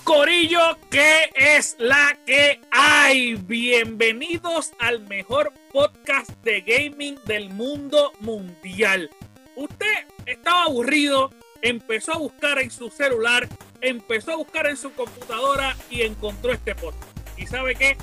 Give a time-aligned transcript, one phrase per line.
[0.00, 3.34] Corillo, ¿qué es la que hay?
[3.34, 9.10] Bienvenidos al mejor podcast de gaming del mundo mundial.
[9.54, 11.30] Usted estaba aburrido,
[11.60, 13.48] empezó a buscar en su celular,
[13.82, 17.16] empezó a buscar en su computadora y encontró este podcast.
[17.36, 17.96] ¿Y sabe qué?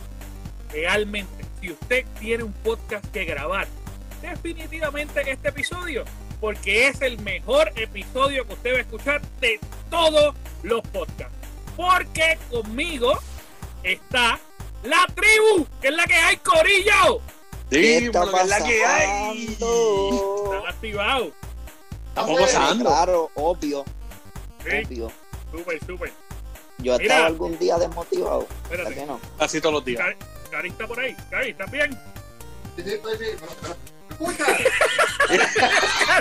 [0.71, 3.67] Realmente, si usted tiene un podcast que grabar,
[4.21, 6.06] definitivamente este episodio,
[6.39, 9.59] porque es el mejor episodio que usted va a escuchar de
[9.89, 11.39] todos los podcasts.
[11.75, 13.18] Porque conmigo
[13.83, 14.39] está
[14.83, 17.21] la tribu, que es la que hay, Corillo.
[17.69, 19.47] ¿Qué Sí, está que es la que hay.
[19.54, 21.29] Están activados.
[22.09, 22.86] Estamos Sí, gozando.
[22.86, 23.86] Claro, obvio,
[24.64, 25.11] Sí, obvio.
[25.51, 26.11] súper, súper.
[26.79, 27.04] Yo Mira.
[27.04, 28.47] estaba algún día desmotivado.
[28.70, 28.95] ¿verdad Espérate.
[28.95, 29.20] que no?
[29.37, 30.01] Así todos los días.
[30.01, 30.17] Cari,
[30.50, 31.15] Cari está por ahí.
[31.29, 32.00] Cari, ¿estás bien?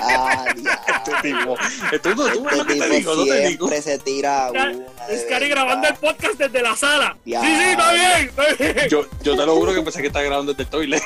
[0.00, 1.56] Ah, Este tipo.
[1.56, 3.66] Tú Este no te tipo digo, no te digo.
[3.68, 4.72] siempre se tira una.
[5.08, 7.16] Es Cari grabando el podcast desde la sala.
[7.24, 7.40] Ya.
[7.40, 8.28] Sí, sí, está bien.
[8.28, 8.88] Está bien.
[8.90, 11.02] Yo, yo te lo juro que pensé que estaba grabando desde el toilet.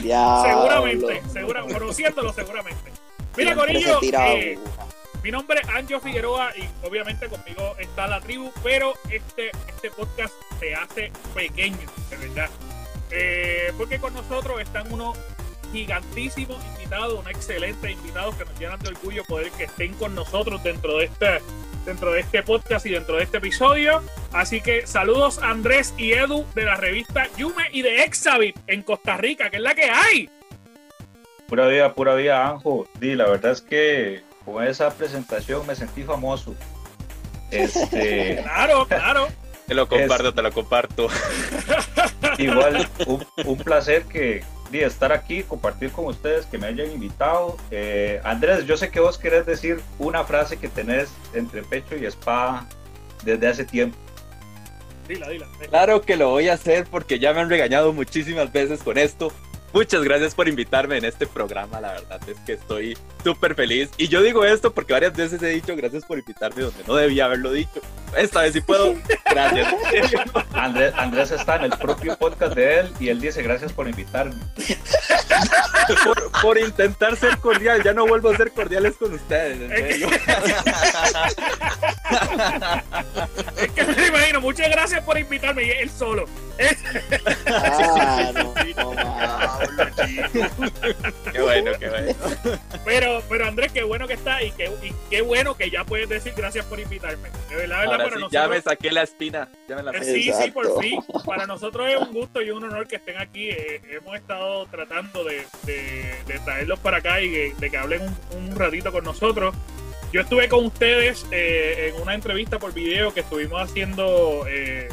[0.00, 0.42] Diablo.
[0.48, 2.90] Seguramente, segura, conociéndolo seguramente.
[3.36, 4.58] Mira, Corillo, eh,
[5.22, 10.34] mi nombre es Anjo Figueroa y obviamente conmigo está la tribu, pero este, este podcast
[10.58, 11.78] se hace pequeño,
[12.10, 12.50] de verdad.
[13.12, 15.16] Eh, porque con nosotros están unos
[15.72, 20.62] gigantísimos invitados, unos excelentes invitados que nos llenan de orgullo poder que estén con nosotros
[20.62, 21.40] dentro de este
[21.84, 24.02] dentro de este podcast y dentro de este episodio.
[24.32, 28.82] Así que saludos a Andrés y Edu de la revista Yume y de Exavit en
[28.82, 30.28] Costa Rica, que es la que hay.
[31.48, 32.86] Pura vida, pura vida, Anjo.
[33.00, 36.54] Di, la verdad es que con esa presentación me sentí famoso.
[37.50, 39.28] Este, Claro, claro.
[39.66, 41.08] Te lo comparto, te lo comparto.
[42.38, 47.56] igual, un, un placer que di, estar aquí, compartir con ustedes, que me hayan invitado.
[47.70, 52.06] Eh, Andrés, yo sé que vos querés decir una frase que tenés entre pecho y
[52.06, 52.66] espada
[53.24, 53.96] desde hace tiempo.
[55.08, 55.48] Dila, dila.
[55.68, 59.32] Claro que lo voy a hacer porque ya me han regañado muchísimas veces con esto.
[59.72, 63.90] Muchas gracias por invitarme en este programa, la verdad es que estoy súper feliz.
[63.96, 67.26] Y yo digo esto porque varias veces he dicho gracias por invitarme donde no debía
[67.26, 67.80] haberlo dicho.
[68.16, 68.96] Esta vez sí puedo.
[69.30, 69.72] Gracias.
[70.52, 74.34] Andrés, Andrés está en el propio podcast de él y él dice gracias por invitarme.
[76.04, 79.60] Por, por intentar ser cordial, ya no vuelvo a ser cordiales con ustedes.
[79.60, 80.08] en serio.
[83.56, 86.26] Es que me imagino, muchas gracias por invitarme y él solo.
[87.46, 88.42] Ah, no,
[88.76, 89.90] no, man.
[91.32, 92.14] Qué bueno, qué bueno.
[92.84, 96.08] Pero, pero Andrés, qué bueno que está y qué, y qué bueno que ya puedes
[96.08, 97.28] decir gracias por invitarme.
[97.48, 98.32] De verdad, de verdad, Ahora para sí, nosotros.
[98.32, 99.48] ya me saqué la espina.
[99.68, 100.52] Ya me la Eh, Sí, sí, Exacto.
[100.54, 101.00] por fin.
[101.24, 103.50] Para nosotros es un gusto y un honor que estén aquí.
[103.50, 108.02] Eh, hemos estado tratando de, de- de traerlos para acá y de, de que hablen
[108.02, 108.16] un,
[108.50, 109.54] un ratito con nosotros.
[110.12, 114.88] Yo estuve con ustedes eh, en una entrevista por video que estuvimos haciendo eh,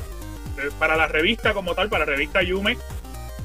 [0.80, 2.78] para la revista como tal, para la revista Yume.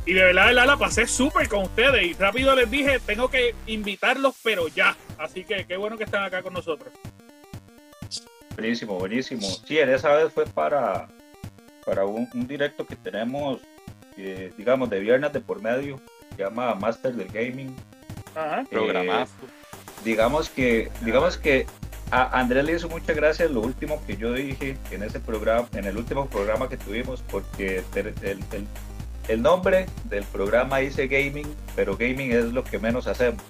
[0.05, 2.03] Y de verdad, de verdad, la pasé súper con ustedes.
[2.03, 4.97] Y rápido les dije, tengo que invitarlos, pero ya.
[5.19, 6.93] Así que qué bueno que están acá con nosotros.
[8.57, 9.47] Buenísimo, buenísimo.
[9.67, 11.09] Sí, en esa vez fue para,
[11.87, 13.61] para un, un directo que tenemos,
[14.17, 16.01] eh, digamos, de viernes de por medio,
[16.31, 17.75] que se llama Master del Gaming.
[18.35, 18.65] Ajá.
[18.69, 19.33] Programazo.
[20.05, 21.67] Digamos que, digamos que
[22.13, 25.85] a Andrés le hizo muchas gracias lo último que yo dije en ese programa, en
[25.87, 28.45] el último programa que tuvimos, porque el, el-
[29.29, 33.43] el- nombre del programa dice gaming, pero gaming es lo que menos hacemos.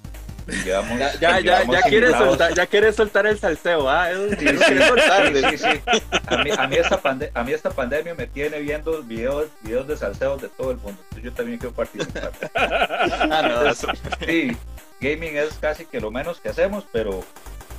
[0.65, 4.09] Llevamos- Ya, ya, ya, llevamos ya quieres soltar, ya quieres soltar el salseo, ¿ah?
[4.37, 5.81] Sí, sí, sí.
[6.27, 9.87] A mí, a, mí esta pande- a mí esta pandemia me tiene viendo videos, videos
[9.87, 10.99] de salseo de todo el mundo.
[11.03, 12.31] Entonces yo también quiero participar.
[12.55, 13.87] Ah, eso-
[14.25, 14.55] Sí,
[14.99, 17.23] gaming es casi que lo menos que hacemos, pero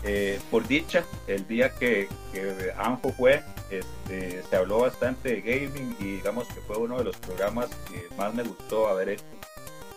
[0.05, 5.97] eh, por dicha, el día que, que Anjo fue, este, se habló bastante de gaming
[5.99, 9.25] y digamos que fue uno de los programas que más me gustó haber hecho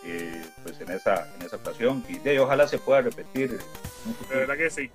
[0.06, 2.06] eh, pues en esa, en esa ocasión.
[2.08, 3.60] Y de, ojalá se pueda repetir.
[4.04, 4.40] futuro.
[4.40, 4.90] verdad que sí.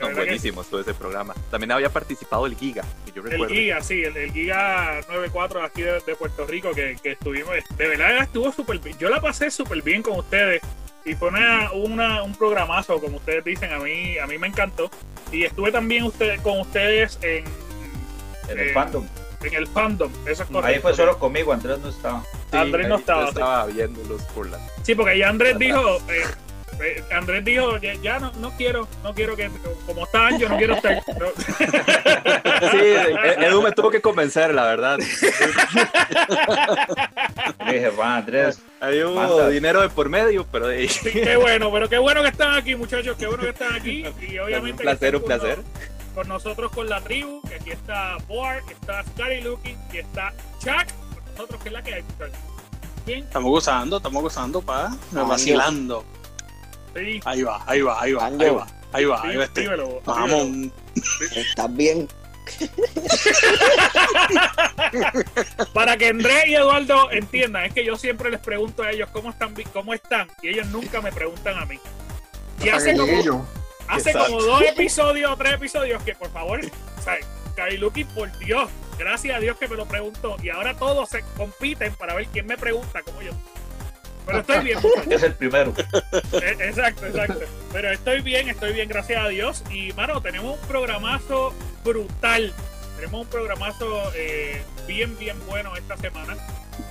[0.00, 1.34] Son verdad que todo ese programa.
[1.50, 3.54] También había participado el Giga, que yo El recuerdo.
[3.54, 7.88] Giga, sí, el, el Giga 94 aquí de, de Puerto Rico que, que estuvimos, de
[7.88, 8.98] verdad estuvo súper bien.
[8.98, 10.60] Yo la pasé súper bien con ustedes
[11.06, 14.90] y fue una, una- un programazo, como ustedes dicen, a mí, a mí me encantó.
[15.32, 17.44] Y estuve también usted, con ustedes en,
[18.50, 19.06] En el eh, fandom.
[19.42, 20.66] en el fandom, eso es correcto.
[20.66, 22.22] Ahí fue solo conmigo, Andrés no estaba.
[22.50, 24.58] Sí, Andrés no ahí estaba, yo estaba viéndolos por la.
[24.82, 26.24] Sí, porque ya Andrés dijo, eh,
[27.10, 29.50] Andrés dijo, ya, ya no, no quiero, no quiero que,
[29.86, 31.02] como están, yo no quiero estar.
[31.18, 31.26] No.
[32.70, 34.98] Sí, E- Edu me tuvo que convencer, la verdad.
[37.66, 39.48] Le dije, va Andrés, hubo Manda.
[39.48, 42.74] dinero de por medio, pero de Sí, qué bueno, pero qué bueno que están aquí,
[42.74, 44.04] muchachos, qué bueno que están aquí.
[44.20, 45.58] Y un obviamente que placer, un con placer.
[46.14, 50.86] con nosotros con la tribu, que aquí está Boar, está Scary Looking, y está Chuck,
[51.14, 52.04] con nosotros que es la que hay.
[53.04, 54.96] Bien, Estamos gozando, estamos gozando, pa.
[55.12, 56.04] Vacilando.
[56.96, 59.60] Sí, Ahí va, ahí va, ahí va, ahí va, ahí va, ahí va este.
[59.62, 60.44] dímelo, Vamos.
[60.44, 60.72] dímelo.
[61.36, 62.08] ¿Estás bien?
[65.72, 69.30] Para que André y Eduardo entiendan, es que yo siempre les pregunto a ellos cómo
[69.30, 71.78] están, cómo están, y ellos nunca me preguntan a mí.
[72.62, 73.44] Y Hasta hace como, llegue yo.
[73.88, 74.32] hace Exacto.
[74.32, 77.16] como dos episodios o tres episodios que por favor, o sea,
[77.56, 80.36] Kailuki, por Dios, gracias a Dios que me lo preguntó.
[80.42, 83.32] Y ahora todos se compiten para ver quién me pregunta como yo.
[84.26, 84.78] Pero estoy bien.
[85.10, 85.72] Es el primero.
[86.32, 87.40] Eh, Exacto, exacto.
[87.72, 89.62] Pero estoy bien, estoy bien, gracias a Dios.
[89.70, 92.52] Y, mano, tenemos un programazo brutal.
[92.96, 96.36] Tenemos un programazo eh, bien, bien bueno esta semana.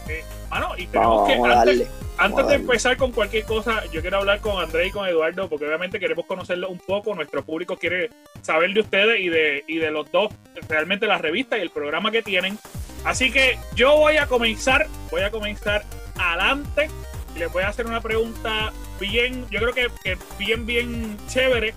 [0.07, 1.85] Eh, mano, y tenemos Vamos, que, a antes, darle.
[2.17, 2.55] de darle.
[2.55, 6.25] empezar con cualquier cosa, yo quiero hablar con André y con Eduardo, porque obviamente queremos
[6.25, 7.13] conocerlo un poco.
[7.15, 8.09] Nuestro público quiere
[8.41, 10.31] saber de ustedes y de, y de los dos,
[10.69, 12.57] realmente la revista y el programa que tienen.
[13.03, 15.83] Así que yo voy a comenzar, voy a comenzar
[16.17, 16.89] adelante
[17.37, 21.73] les voy a hacer una pregunta bien, yo creo que, bien, bien chévere.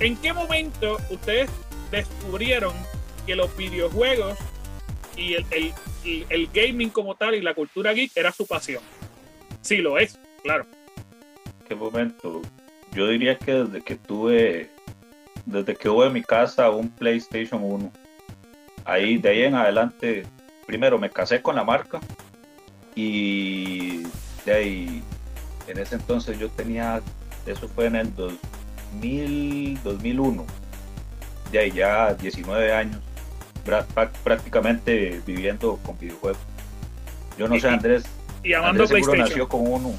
[0.00, 1.50] ¿En qué momento ustedes
[1.90, 2.74] descubrieron
[3.26, 4.38] que los videojuegos
[5.16, 5.72] y el, el-
[6.04, 8.82] el- el gaming como tal y la cultura geek era su pasión?
[9.62, 10.66] Sí, lo es, claro.
[11.66, 12.42] ¿Qué momento?
[12.92, 14.70] Yo diría que desde que tuve,
[15.44, 17.92] desde que hubo en mi casa un PlayStation 1.
[18.84, 20.24] Ahí, de ahí en adelante,
[20.66, 21.98] primero me casé con la marca
[22.94, 24.02] y
[24.46, 25.02] de ahí,
[25.66, 27.02] en ese entonces yo tenía,
[27.44, 30.46] eso fue en el 2000, 2001,
[31.52, 33.00] de ahí ya 19 años,
[33.66, 36.38] prá- prá- prácticamente viviendo con videojuegos.
[37.36, 38.04] Yo no sé, Y- Andrés,
[38.42, 39.28] Y amando Andrés seguro PlayStation.
[39.28, 39.94] nació con uno.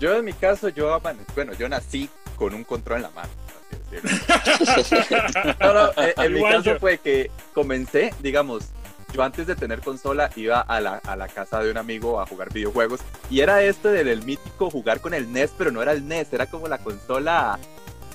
[0.00, 1.00] Yo en mi caso, yo,
[1.34, 3.28] bueno, yo nací con un control en la mano.
[3.70, 5.54] así decirlo.
[5.60, 6.78] No, no, en mi caso yo.
[6.78, 8.64] fue que comencé, digamos,
[9.12, 12.26] yo antes de tener consola iba a la, a la casa de un amigo a
[12.26, 13.00] jugar videojuegos
[13.30, 16.32] y era este del el mítico jugar con el NES, pero no era el NES,
[16.32, 17.58] era como la consola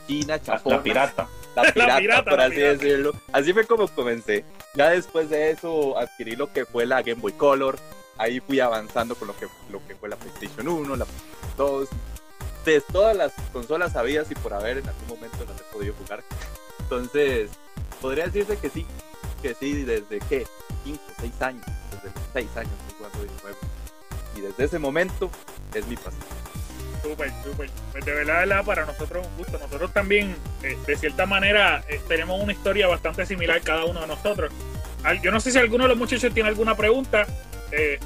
[0.07, 0.77] china, chafona.
[0.77, 1.27] la pirata.
[1.55, 2.73] La pirata, pirata, por la así pirata.
[2.73, 3.13] decirlo.
[3.31, 4.43] Así fue como comencé.
[4.73, 7.77] Ya después de eso adquirí lo que fue la Game Boy Color.
[8.17, 11.89] Ahí fui avanzando con lo que, lo que fue la PlayStation 1, la PlayStation 2.
[12.65, 16.23] De todas las consolas habidas y por haber en algún momento las he podido jugar.
[16.79, 17.51] Entonces,
[18.01, 18.87] podría decirse que sí,
[19.43, 20.47] que sí, desde que
[20.85, 23.59] 5, 6 años, desde los 6 años estoy jugando videojuegos.
[24.35, 25.29] Y desde ese momento
[25.75, 26.13] es mi pasión.
[27.03, 27.69] Súper, súper.
[27.91, 29.59] Pues de verdad, de verdad, para nosotros es un gusto.
[29.59, 34.07] Nosotros también, eh, de cierta manera, eh, tenemos una historia bastante similar cada uno de
[34.07, 34.51] nosotros.
[35.03, 37.27] Al- Yo no sé si alguno de los muchachos tiene alguna pregunta.
[37.73, 37.99] Eh,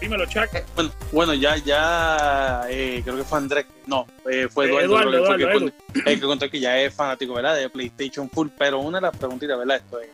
[0.00, 0.48] dímelo, Chuck.
[0.74, 5.36] Bueno, bueno, ya, ya, eh, creo que fue Andrés, no, eh, fue Eh, Eduardo, Eduardo,
[5.36, 7.56] que Eduardo, que, con- el que contó que ya es fanático, ¿verdad?
[7.56, 9.76] De PlayStation Full, pero una de las preguntitas, ¿verdad?
[9.76, 10.08] Esto es,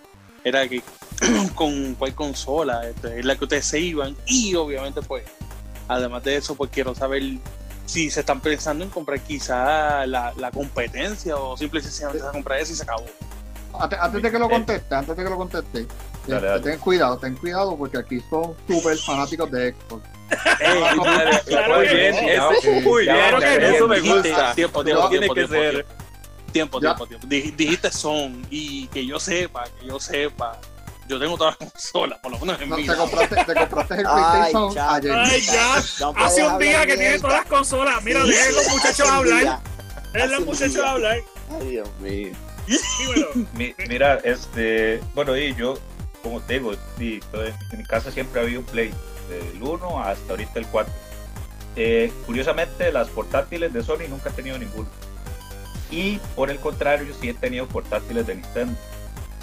[0.44, 0.82] era que
[1.54, 5.24] con cuál consola esto es la que ustedes se iban y obviamente pues,
[5.88, 7.22] además de eso, pues quiero saber
[7.86, 12.32] si se están pensando en comprar quizá la, la competencia o simplemente se van a
[12.32, 13.06] comprar eso y se acabó.
[13.78, 15.86] Antes, antes de que lo conteste, antes de que lo conteste,
[16.28, 16.62] Dale, este, dale.
[16.62, 20.08] ten cuidado, ten cuidado porque aquí son súper fanáticos de Xbox.
[20.60, 20.82] Ey,
[21.46, 24.54] Claro muy bien, eso me gusta.
[24.54, 25.86] Tiempo, tiempo, tiene tiempo, que tiempo, ser.
[26.52, 26.80] Tiempo.
[26.80, 26.94] Tiempo, Ya.
[27.06, 27.26] tiempo, tiempo.
[27.28, 30.58] Dij- Dijiste son y que yo sepa, que yo sepa.
[31.08, 33.94] Yo tengo todas las consolas, por lo menos en No, mi te compraste, te compraste
[33.94, 35.12] el Ay, PlayStation ayer.
[35.12, 35.82] Ay, ya.
[36.00, 38.04] No Hace un día que tiene todas las consolas.
[38.04, 38.28] Mira, Sí.
[38.30, 39.60] dejen los muchachos hablar.
[40.12, 41.16] Dejen los muchachos hablar.
[41.50, 42.32] Ay, Dios mío.
[43.54, 45.78] Mi- mira, este, bueno, y yo,
[46.22, 48.92] como te digo, sí, todo- en mi casa siempre ha habido un Play,
[49.30, 50.92] del 1 hasta ahorita el 4.
[51.76, 54.88] Eh, curiosamente, las portátiles de Sony nunca he tenido ninguno.
[55.90, 58.74] Y por el contrario, yo sí he tenido portátiles de Nintendo.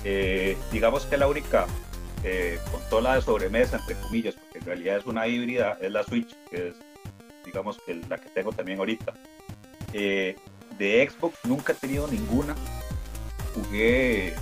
[0.04, 1.66] Eh, digamos que la única
[2.24, 6.36] eh, consola de sobremesa, entre comillas, porque en realidad es una híbrida, es la Switch,
[6.50, 6.76] que es,
[7.44, 9.14] digamos, que la que tengo también ahorita.
[9.94, 10.36] Eh,
[10.78, 12.56] de Xbox nunca he tenido ninguna
[13.56, 14.36] jugué,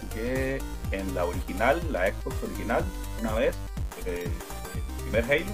[0.00, 0.58] jugué
[0.90, 2.84] en la original, la Xbox original,
[3.20, 3.54] una vez,
[4.06, 4.28] eh,
[4.74, 5.52] el primer Halo,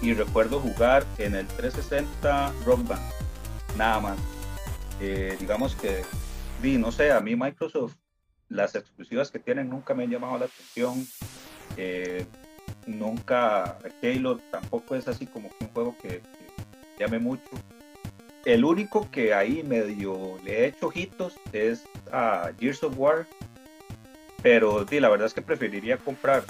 [0.00, 3.02] y recuerdo jugar en el 360 Rock Band,
[3.76, 4.18] nada más.
[5.00, 6.02] Eh, digamos que,
[6.62, 7.96] vi, no sé, a mí Microsoft,
[8.48, 11.06] las exclusivas que tienen nunca me han llamado la atención.
[11.76, 12.24] eh,
[12.86, 16.20] nunca, Halo tampoco es así como un juego que,
[16.98, 17.50] llame mucho.
[18.44, 23.26] El único que ahí medio le he hecho ojitos es a Gears of War,
[24.42, 26.44] pero sí, la verdad es que preferiría comprar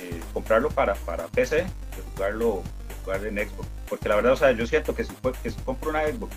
[0.00, 2.62] eh, comprarlo para, para PC que jugarlo
[3.24, 5.12] en Xbox, porque la verdad, o sea, yo siento que si,
[5.42, 6.34] que si compro una Xbox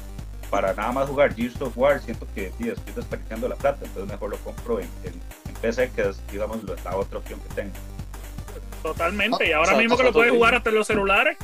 [0.50, 4.12] para nada más jugar Gears of War, siento que tío, estoy desperdiciando la plata, entonces
[4.12, 5.14] mejor lo compro en, en-
[5.48, 7.74] en PC, que es, digamos, lo- la otra opción que tengo.
[8.84, 9.48] Totalmente.
[9.48, 11.38] Y ahora mismo que lo puedes jugar hasta en los celulares.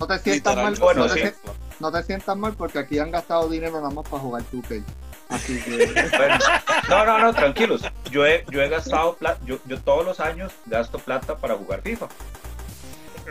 [0.00, 1.34] No te sientas mal, Bueno, no, te, sí.
[1.80, 4.84] no te sientas mal porque aquí han gastado dinero nada más para jugar 2K.
[5.28, 5.76] Así que
[6.16, 6.38] Bueno,
[6.88, 7.82] no, no, no, tranquilos.
[8.10, 11.82] Yo he, yo he gastado plata, yo, yo todos los años gasto plata para jugar
[11.82, 12.06] FIFA.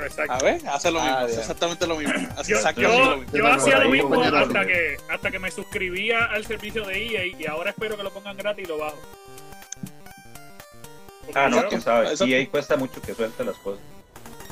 [0.06, 0.34] Exacto.
[0.34, 1.40] A ver, hace lo mismo, Ah, hace ya.
[1.42, 2.14] exactamente lo mismo.
[2.38, 3.38] Hace Yo, exactamente yo, lo mismo.
[3.38, 7.26] yo Por hacía lo mismo hasta que, hasta que me suscribía al servicio de EA
[7.26, 8.98] y ahora espero que lo pongan gratis y lo bajo.
[11.26, 12.10] Porque Ah, no, quién sabe.
[12.20, 13.82] Ahí cuesta mucho que suelte las cosas.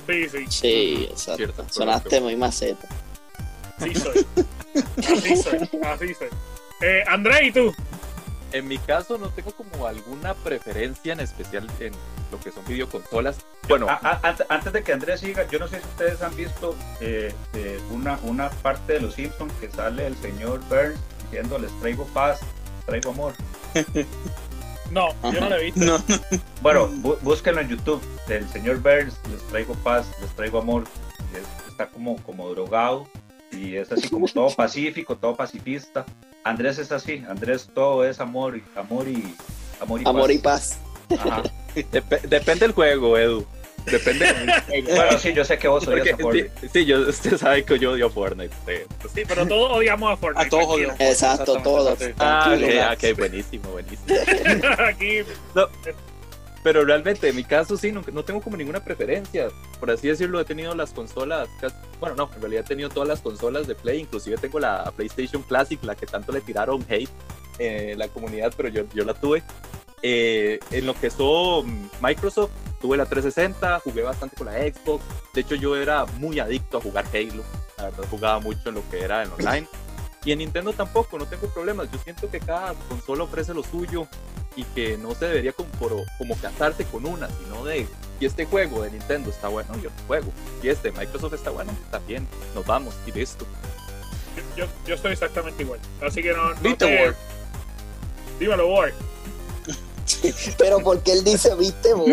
[0.08, 1.38] Sí, sí, Sí, exacto.
[1.38, 2.88] Cierto, Sonaste muy maceta.
[3.80, 4.26] sí soy.
[4.98, 6.28] Así soy, así soy.
[6.82, 7.74] Eh, André, ¿y tú?
[8.52, 11.94] En mi caso no tengo como alguna preferencia en especial en
[12.32, 13.38] lo que son videoconsolas.
[13.68, 16.36] Bueno, A- a- ant- antes de que Andrés siga, yo no sé si ustedes han
[16.36, 21.58] visto eh, eh, una, una parte de Los Simpsons que sale el señor Burns diciendo
[21.60, 22.40] les traigo paz,
[22.78, 23.34] les traigo amor.
[24.92, 25.80] No, yo no lo he visto.
[25.84, 26.20] No, no,
[26.62, 28.02] Bueno, bú- búsquenlo en YouTube.
[28.30, 30.84] El señor Burns, les traigo paz, les traigo amor.
[31.34, 33.08] Es- está como, como drogado
[33.52, 36.06] y es así como todo pacífico, todo pacifista.
[36.46, 37.24] Andrés es así.
[37.28, 39.36] Andrés todo es amor y amor y
[39.82, 40.78] amor y Amor y paz.
[41.10, 41.20] paz.
[41.20, 41.44] Ajá.
[41.76, 43.46] dep- depende del juego, Edu.
[43.88, 44.88] Depende del juego.
[44.96, 46.52] Bueno, sí, yo sé que vos odias Porque, a Fortnite.
[46.62, 48.54] sí, sí, yo, usted sabe que yo odio Fortnite.
[48.68, 48.74] sí.
[49.14, 50.48] Sí, pero todos odiamos a Fortnite.
[50.48, 51.00] a todos odiamos.
[51.00, 51.98] Exacto, todos.
[52.20, 53.04] Ah, Tranquilo, ok, Max.
[53.12, 54.16] ok, buenísimo, buenísimo.
[54.88, 55.20] Aquí,
[56.66, 59.50] Pero realmente, en mi caso sí, no, no tengo como ninguna preferencia.
[59.80, 61.48] Por así decirlo, he tenido las consolas,
[62.00, 65.44] bueno, no, en realidad he tenido todas las consolas de Play, inclusive tengo la PlayStation
[65.44, 67.12] Classic, la que tanto le tiraron hate
[67.60, 69.44] en la comunidad, pero yo, yo la tuve.
[70.02, 72.50] Eh, en lo que son Microsoft,
[72.82, 75.04] tuve la 360, jugué bastante con la Xbox.
[75.36, 77.44] De hecho, yo era muy adicto a jugar Halo.
[77.78, 79.68] La verdad, jugaba mucho en lo que era en online.
[80.26, 81.90] Y en Nintendo tampoco, no tengo problemas.
[81.92, 84.08] Yo siento que cada consola ofrece lo suyo
[84.56, 85.70] y que no se debería como,
[86.18, 87.86] como casarse con una, sino de
[88.20, 90.32] si este juego de Nintendo está bueno, yo lo juego.
[90.62, 93.46] Si este de Microsoft está bueno, también nos vamos y listo.
[94.58, 95.80] yo, yo estoy exactamente igual.
[96.02, 96.50] Así que no.
[96.56, 97.16] no Viste, te- Ward.
[98.40, 98.94] Dímelo, Ward.
[100.58, 101.94] Pero porque él dice, viste.
[101.94, 102.10] Bol.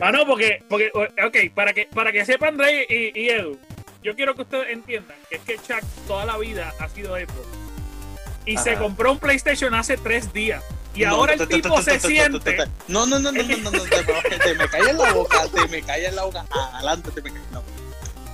[0.00, 3.56] Ah, no, porque, porque ok, para que, para que sepan André y, y Edu,
[4.04, 7.48] yo quiero que ustedes entiendan que es que Chuck toda la vida ha sido Xbox.
[8.46, 8.80] Y se Ajá.
[8.82, 10.62] compró un PlayStation hace tres días.
[10.94, 12.56] Y No, ahora el tipo se siente.
[12.86, 15.46] No, no, no, no, no, no, no, te, me- te me cae en la boca,
[15.48, 17.70] te me cae en la boca, adelante te me cae en la boca.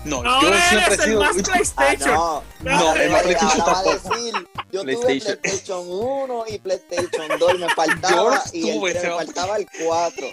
[0.05, 1.21] No, yo Ahora siempre he eres el sido.
[1.21, 2.15] más Ah, PlayStation.
[2.15, 2.43] no.
[2.61, 3.93] No, en la va- PlayStation tampoco.
[4.15, 4.35] decir,
[4.73, 5.21] yo PlayStation.
[5.21, 9.09] tuve PlayStation 1 y PlayStation 2 y me faltaba, Yo y el tuve, 3, se
[9.09, 10.27] me faltaba el 4.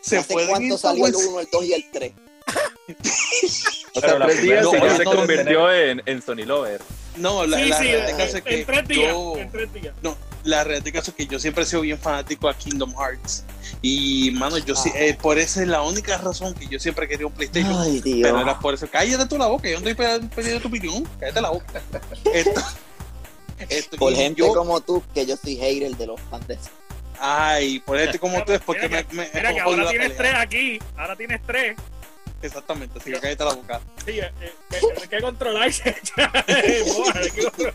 [0.00, 1.26] Se ¿Hace pueden cuánto ir salió el pues.
[1.26, 2.12] 1, el 2 y el 3?
[3.98, 6.22] O Pero sea, la tres días primera- y ya no, se no, convirtió en, en
[6.22, 6.80] Sony Lover.
[7.16, 9.10] No, la, sí, la sí, realidad en, es que en tres días.
[9.12, 9.94] yo, En tres días.
[10.02, 13.44] no, la realidad es que yo siempre he sido bien fanático a Kingdom Hearts.
[13.82, 14.98] Y, mano, yo sí, Ah.
[15.00, 17.74] eh, por esa es la única razón que yo siempre quería un PlayStation.
[17.80, 18.20] Ay, Dios.
[18.22, 18.86] Pero era por eso.
[18.90, 21.04] Cállate tú la boca, yo no estoy pidiendo tu opinión.
[21.20, 21.82] Cállate la boca.
[22.32, 22.60] Esto,
[23.68, 26.56] esto- Por gente yo- como tú, que yo soy hater de los fans de
[27.20, 30.78] Ay, por gente como tú es porque Mira me, Mira que ahora tienes tres aquí.
[30.96, 31.76] Ahora tienes tres.
[32.40, 33.80] Exactamente, así que cállate la boca.
[34.04, 35.96] Sí, eh, eh, que- hay que controlarse.
[36.14, 37.74] Controlar.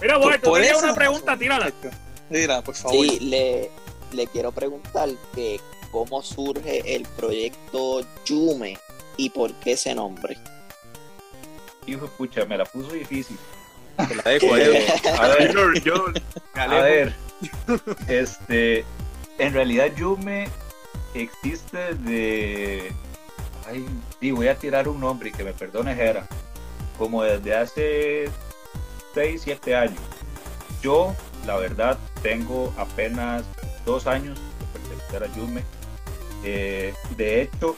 [0.00, 1.72] Mira, Ward, tú tenías una pregunta, tírala.
[2.30, 2.94] Mira, por favor.
[2.96, 3.70] Sí, le,
[4.12, 8.78] le quiero preguntar que cómo surge el proyecto Yume
[9.16, 10.36] y por qué ese nombre.
[11.86, 13.36] Hijo de pucha, me la puso difícil.
[14.24, 14.54] La dejo.
[15.18, 16.06] A ver, Yo, yo
[16.54, 17.14] me a ver.
[18.08, 18.84] Este,
[19.38, 20.48] en realidad Yume
[21.14, 22.92] existe de...
[23.66, 23.86] Ay,
[24.20, 26.26] sí, voy a tirar un nombre y que me perdone Jera.
[26.98, 28.24] Como desde hace
[29.14, 30.00] 6, 7 años.
[30.82, 31.14] Yo,
[31.46, 33.44] la verdad, tengo apenas
[33.86, 35.64] dos años de pertenecer a Yume.
[36.44, 37.74] Eh, de hecho,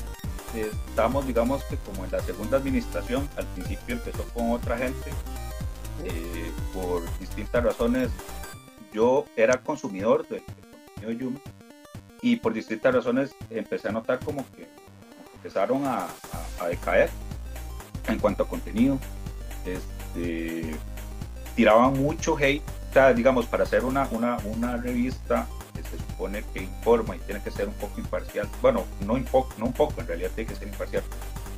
[0.55, 3.28] estamos, digamos que como en la segunda administración.
[3.37, 5.11] Al principio empezó con otra gente.
[6.05, 8.11] eh, por distintas razones,
[8.93, 11.40] yo era consumidor del del contenido de Yume
[12.23, 14.66] y por distintas razones empecé a notar como que
[15.47, 16.09] empezaron a,
[16.61, 17.09] a- decaer
[18.09, 18.99] en cuanto a contenido.
[19.65, 20.75] Este,
[21.55, 22.62] tiraban mucho hate,
[23.15, 25.47] digamos, para hacer una, una, una revista
[25.91, 29.55] se supone que informa y tiene que ser un poco imparcial, bueno, no un poco,
[29.59, 31.05] no un poco, en realidad tiene que ser imparcial.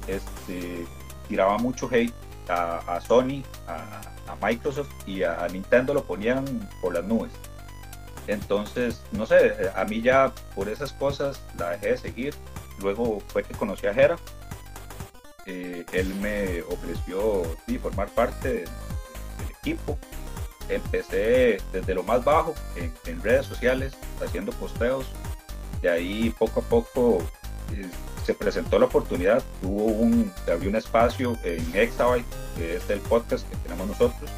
[0.06, 0.84] Este,
[1.28, 2.12] tiraba mucho hate
[2.50, 4.02] a, Sony, a,
[4.42, 6.44] Microsoft y a, a Nintendo lo ponían
[6.82, 7.32] por las nubes.
[8.26, 12.34] Entonces, no sé, a mí ya por esas cosas la dejé de seguir.
[12.82, 14.16] Luego fue que conocí a Jera.
[15.46, 17.42] Eh, él me ofreció
[17.80, 18.68] formar parte del,
[19.60, 19.98] equipo.
[20.68, 23.94] Empecé desde lo más bajo, en, en redes sociales,
[24.24, 25.06] haciendo posteos.
[25.80, 27.22] De ahí poco a poco
[27.72, 27.88] eh,
[28.24, 33.00] se presentó la oportunidad, hubo un, se abrió un espacio en Exabyte, que es el
[33.00, 34.30] podcast que tenemos nosotros.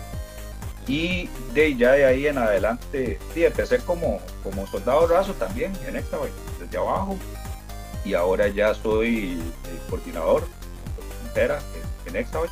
[0.87, 5.97] Y de ya de ahí en adelante, sí, empecé como, como soldado raso también en
[5.97, 7.17] Exabyte, desde abajo.
[8.11, 9.41] Y ahora ya soy
[9.71, 10.43] el coordinador
[11.29, 11.61] entera
[12.07, 12.51] en Exabyte.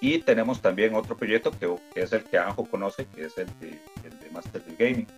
[0.00, 3.46] Y tenemos también otro proyecto que, que es el que Anjo conoce, que es el
[3.58, 5.08] de, el de Master del Gaming.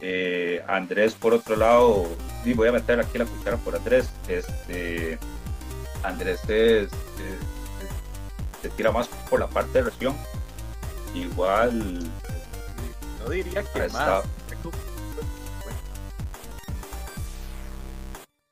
[0.00, 2.06] Eh, Andrés, por otro lado,
[2.46, 4.08] y voy a meter aquí la cuchara por Andrés.
[4.26, 5.18] Este,
[6.02, 10.16] Andrés es, es- es- se tira más por la parte de región.
[11.14, 11.98] Igual,
[13.22, 14.24] No diría que más.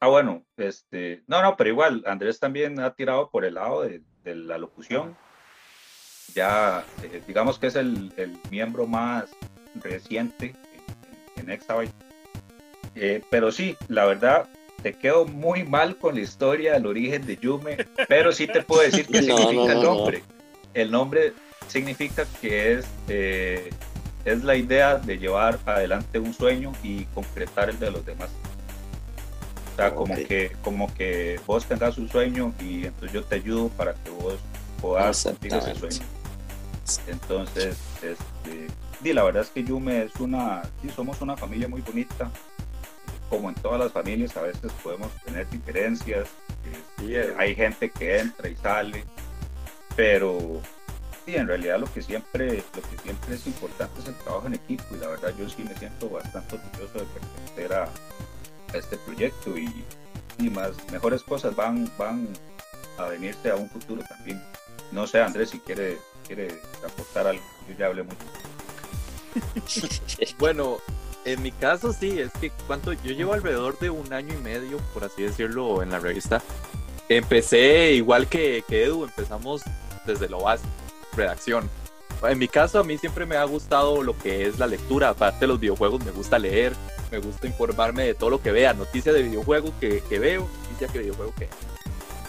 [0.03, 4.03] Ah, bueno, este, no, no, pero igual, Andrés también ha tirado por el lado de,
[4.25, 5.17] de la locución.
[6.35, 9.31] Ya, eh, digamos que es el, el miembro más
[9.77, 10.55] reciente
[11.37, 11.95] en, en Exabyte.
[12.97, 14.49] Eh, pero sí, la verdad,
[14.83, 18.83] te quedo muy mal con la historia del origen de Yume, pero sí te puedo
[18.83, 20.23] decir qué No, significa no, el no, nombre.
[20.75, 21.33] El nombre
[21.69, 23.71] significa que es, eh,
[24.25, 28.31] es la idea de llevar adelante un sueño y concretar el de los demás.
[29.89, 33.95] Sea, como, que, como que vos tengas un sueño y entonces yo te ayudo para
[33.95, 34.39] que vos
[34.81, 36.07] puedas cumplir ese sueño.
[37.07, 38.67] Entonces, este,
[39.03, 42.31] sí, la verdad es que Yume es una, sí, somos una familia muy bonita.
[43.31, 46.29] Como en todas las familias, a veces podemos tener diferencias.
[46.65, 47.35] este, Sí, eh.
[47.39, 49.05] hay gente que entra y sale,
[49.97, 50.61] pero
[51.25, 54.55] sí, en realidad lo que siempre, lo que siempre es importante es el trabajo en
[54.55, 57.89] equipo y la verdad yo sí me siento bastante orgulloso de pertenecer a,
[58.75, 59.85] este proyecto y,
[60.39, 62.29] y más mejores cosas van, van
[62.99, 64.43] a venirse a un futuro también.
[64.91, 67.43] No sé, Andrés, si quiere, quiere aportar algo.
[67.69, 68.19] Yo ya hablé mucho.
[70.39, 70.79] Bueno,
[71.25, 74.79] en mi caso sí, es que cuánto yo llevo alrededor de un año y medio,
[74.93, 76.43] por así decirlo, en la revista.
[77.09, 79.63] Empecé igual que, que Edu, empezamos
[80.07, 80.71] desde lo básico,
[81.17, 81.71] redacción.
[82.29, 85.41] En mi caso a mí siempre me ha gustado lo que es la lectura, aparte
[85.41, 86.73] de los videojuegos me gusta leer,
[87.11, 90.91] me gusta informarme de todo lo que vea, noticias de videojuegos que, que veo, noticias
[90.93, 91.49] que videojuego que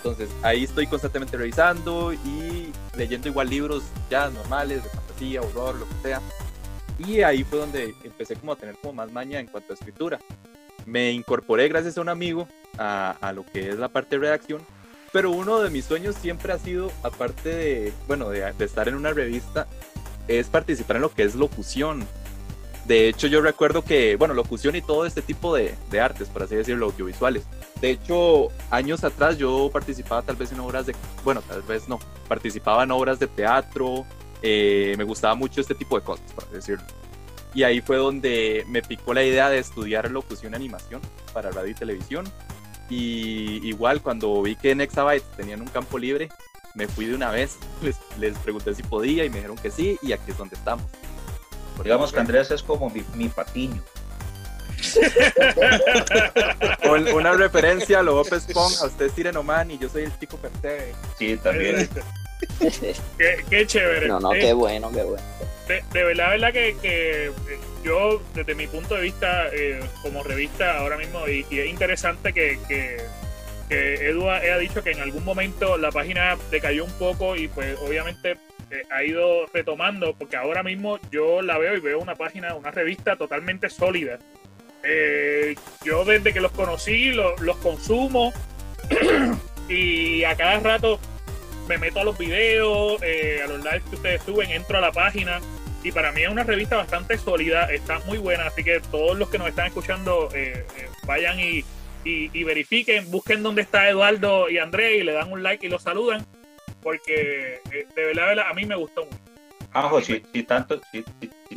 [0.04, 5.88] entonces ahí estoy constantemente revisando y leyendo igual libros ya normales de fantasía, horror, lo
[5.88, 6.22] que sea.
[7.00, 10.20] Y ahí fue donde empecé como a tener como más maña en cuanto a escritura.
[10.86, 14.62] Me incorporé gracias a un amigo a, a lo que es la parte de redacción,
[15.14, 18.96] pero uno de mis sueños siempre ha sido, aparte de, bueno, de, de estar en
[18.96, 19.68] una revista,
[20.28, 22.06] es participar en lo que es locución.
[22.86, 26.44] De hecho, yo recuerdo que, bueno, locución y todo este tipo de, de artes, por
[26.44, 27.44] así decirlo, audiovisuales.
[27.80, 32.00] De hecho, años atrás yo participaba tal vez en obras de, bueno, tal vez no,
[32.28, 34.06] participaba en obras de teatro,
[34.42, 36.86] eh, me gustaba mucho este tipo de cosas, por así decirlo.
[37.54, 41.02] Y ahí fue donde me picó la idea de estudiar locución y animación
[41.34, 42.26] para radio y televisión.
[42.96, 46.30] Y igual cuando vi que en Exabyte tenían un campo libre,
[46.76, 49.98] me fui de una vez, les, les pregunté si podía y me dijeron que sí,
[50.04, 50.86] y aquí es donde estamos.
[51.84, 53.82] Digamos que Andrés es como mi, mi patiño.
[56.90, 60.38] Un- una referencia a lo Bob Esponja, usted es Sirenoman y yo soy el chico
[60.38, 60.94] Pertee.
[61.18, 61.90] Sí, también.
[63.18, 64.08] Qué, qué chévere.
[64.08, 65.24] No, no, Eh, qué bueno, qué bueno.
[65.68, 67.32] de, de verdad, verdad que, que, eh,
[67.84, 72.34] yo, desde mi punto de vista, eh, como revista ahora mismo, y, y es interesante
[72.34, 72.98] que, que,
[73.70, 77.48] que Edu ha, ha dicho que en algún momento la página decayó un poco y
[77.48, 78.38] pues obviamente
[78.72, 82.72] eh, ha ido retomando, porque ahora mismo yo la veo y veo una página, una
[82.72, 84.20] revista totalmente sólida.
[84.84, 88.34] Eh, yo desde que los conocí lo- los consumo
[89.70, 91.00] y a cada rato
[91.68, 94.92] me meto a los videos, eh, a los lives que ustedes suben, entro a la
[94.92, 95.40] página
[95.84, 99.30] y para mí es una revista bastante sólida, está muy buena, así que todos los
[99.30, 101.60] que nos están escuchando eh, eh, vayan y,
[102.06, 105.70] y- y verifiquen, busquen dónde está Eduardo y André y le dan un like y
[105.70, 106.26] los saludan,
[106.82, 109.18] porque eh, de verdad, a mí me gustó mucho.
[109.74, 111.04] Ajo, si, si, tanto, si,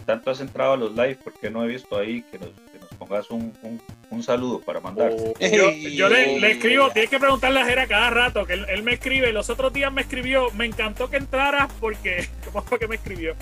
[0.07, 2.51] tanto has entrado a los live, ¿por qué no he visto ahí que nos
[2.97, 3.81] pongas un, un,
[4.11, 5.13] un saludo para mandar?
[5.17, 5.35] Oh.
[5.41, 8.83] Yo, yo le, le escribo, tienes que preguntarle a Jera cada rato, que él, él
[8.83, 12.89] me escribe, los otros días me escribió, me encantó que entraras porque, ¿cómo fue que
[12.89, 13.35] me escribió?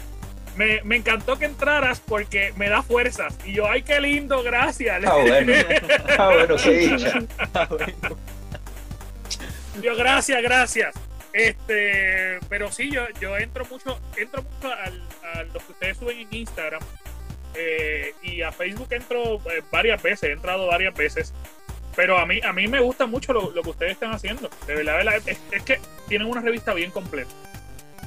[0.56, 3.36] Me, me encantó que entraras porque me da fuerzas.
[3.44, 5.02] Y yo, ay, qué lindo, gracias.
[5.04, 5.52] Ah, bueno.
[6.18, 7.20] Ah, bueno, qué dicha.
[9.82, 10.94] Yo, gracias, gracias.
[11.32, 15.02] Este, pero sí, yo, yo entro mucho, entro mucho al-
[15.34, 16.80] a lo que ustedes suben en Instagram.
[17.54, 21.32] Eh, y a Facebook entro eh, varias veces, he entrado varias veces.
[21.96, 24.50] Pero a mí, a mí me gusta mucho lo, lo que ustedes están haciendo.
[24.66, 27.30] De verdad, de verdad, es, es que tienen una revista bien completa.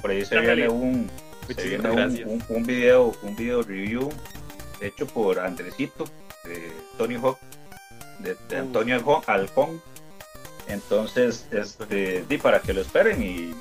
[0.02, 1.10] Por ahí se La viene un,
[1.48, 2.28] Se viene un, gracias.
[2.28, 4.10] un, un video, un video review
[4.82, 6.06] hecho por Andresito
[6.44, 7.40] de Tony Hawk,
[8.20, 9.82] de, de Antonio Alcón.
[10.68, 13.56] Entonces, este, di, para que lo esperen y,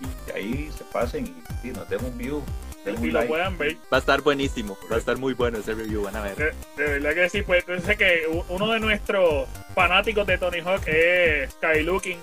[0.00, 1.26] y ahí se pasen
[1.64, 2.42] y, y nos den un view,
[2.84, 3.76] lo puedan ver.
[3.92, 6.36] Va a estar buenísimo, va a estar muy bueno ese review, van a ver.
[6.36, 10.82] De, de verdad que sí, pues entonces que uno de nuestros fanáticos de Tony Hawk
[10.86, 12.18] es Sky Looking.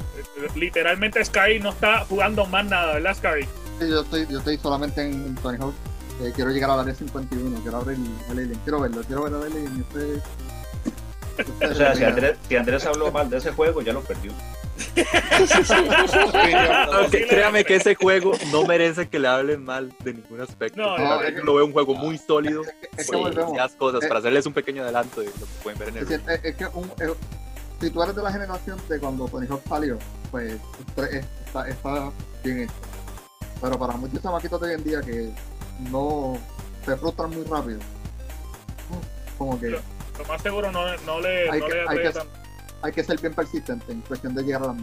[0.56, 3.44] Literalmente Sky no está jugando más nada, ¿verdad Sky?
[3.80, 5.74] Sí, yo estoy, yo estoy solamente en, en Tony Hawk.
[6.22, 8.60] Eh, quiero llegar a la área 51, quiero abrir el, el Alien.
[8.64, 9.86] Quiero verlo, quiero ver el Alien.
[9.88, 10.22] Este,
[11.70, 14.32] O sea, si Andrés, si Andrés habló mal de ese juego, ya lo perdió.
[16.94, 20.80] Aunque créame que ese juego no merece que le hablen mal de ningún aspecto.
[20.82, 22.62] No, no, que- lo veo un juego muy sólido.
[22.64, 23.36] es que, es que pues, volvemos.
[23.36, 26.04] demasiadas cosas Eh, para hacerles un pequeño adelanto de lo que pueden ver en el
[26.04, 27.12] Es, decir, es- es que un, es-
[27.82, 29.98] si tú eres de la generación de cuando Tony Hawk salió,
[30.32, 30.54] pues
[30.98, 32.12] este- está, está
[32.44, 32.74] bien hecho.
[33.62, 35.32] Pero para muchos chamaquitos de hoy en día que
[35.92, 36.38] no
[36.86, 37.80] se frustran muy rápido,
[39.38, 42.10] como que Lo más seguro no, no le, Hay no que- le hay atrae que-
[42.12, 42.34] tanto.
[42.82, 44.76] Hay que ser bien persistente en cuestión de llegar a.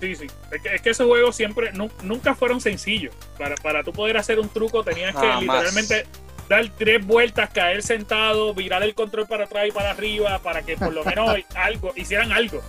[0.00, 0.26] Sí, sí.
[0.52, 3.14] Es que, es que esos juegos siempre, nu- nunca fueron sencillos.
[3.36, 6.06] Para, para tú poder hacer un truco tenías que literalmente
[6.48, 10.76] dar tres vueltas, caer sentado, virar el control para atrás y para arriba, para que
[10.76, 12.62] por lo menos algo, hicieran algo.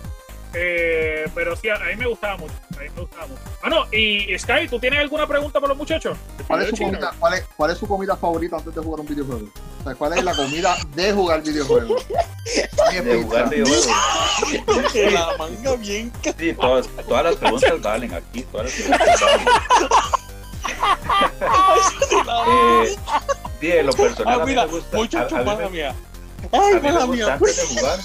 [0.52, 2.54] Eh, pero sí, a, a mí me gustaba mucho.
[2.76, 3.40] A mí me gustaba mucho.
[3.62, 6.18] Ah, no, y Sky, ¿tú tienes alguna pregunta para los muchachos?
[6.46, 9.06] ¿Cuál es, su comida, cuál, es, ¿Cuál es su comida favorita antes de jugar un
[9.06, 9.48] videojuego?
[9.80, 12.04] O sea, ¿cuál es la comida de jugar videojuegos?
[12.86, 13.22] A De pizza.
[13.22, 13.88] jugar videojuegos.
[15.12, 19.46] La manga bien Sí, todas, todas las preguntas valen aquí, todas las preguntas valen.
[22.48, 22.96] Eh,
[23.60, 24.96] sí, lo personal, Ah, a mí mira, me gusta.
[24.96, 25.90] muchacho, a- a mí mala me- mía.
[25.90, 25.94] a
[26.56, 27.34] Ay, mí me mala gusta mía.
[27.34, 27.98] antes de jugar.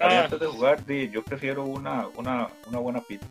[0.00, 0.22] Ah.
[0.24, 3.26] antes de jugar, sí, yo prefiero una, una, una buena pizza.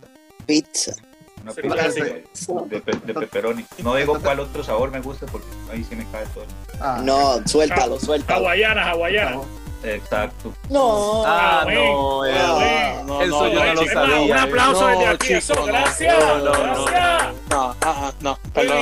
[0.45, 0.93] Pizza.
[1.41, 2.25] Una Sí, pizza de,
[2.69, 3.65] de, pe- de pepperoni.
[3.84, 6.45] No digo cuál otro sabor me gusta porque ahí sí me cae todo.
[6.82, 8.39] Ah, No, suéltalo, suéltalo.
[8.47, 9.41] Hawaiana, hawaiana.
[9.84, 10.53] Exacto.
[10.69, 11.23] No.
[11.25, 14.19] Ah, Ah, no, eh, Ah, No, Eso no, yo no lo sabía.
[14.21, 14.34] Un eh.
[14.34, 15.27] aplauso No, desde aquí.
[15.27, 15.65] chico, eso, no.
[15.65, 16.19] gracias.
[16.19, 17.34] No, no, no, gracias.
[17.49, 18.77] No, ah, ah, no, perdón.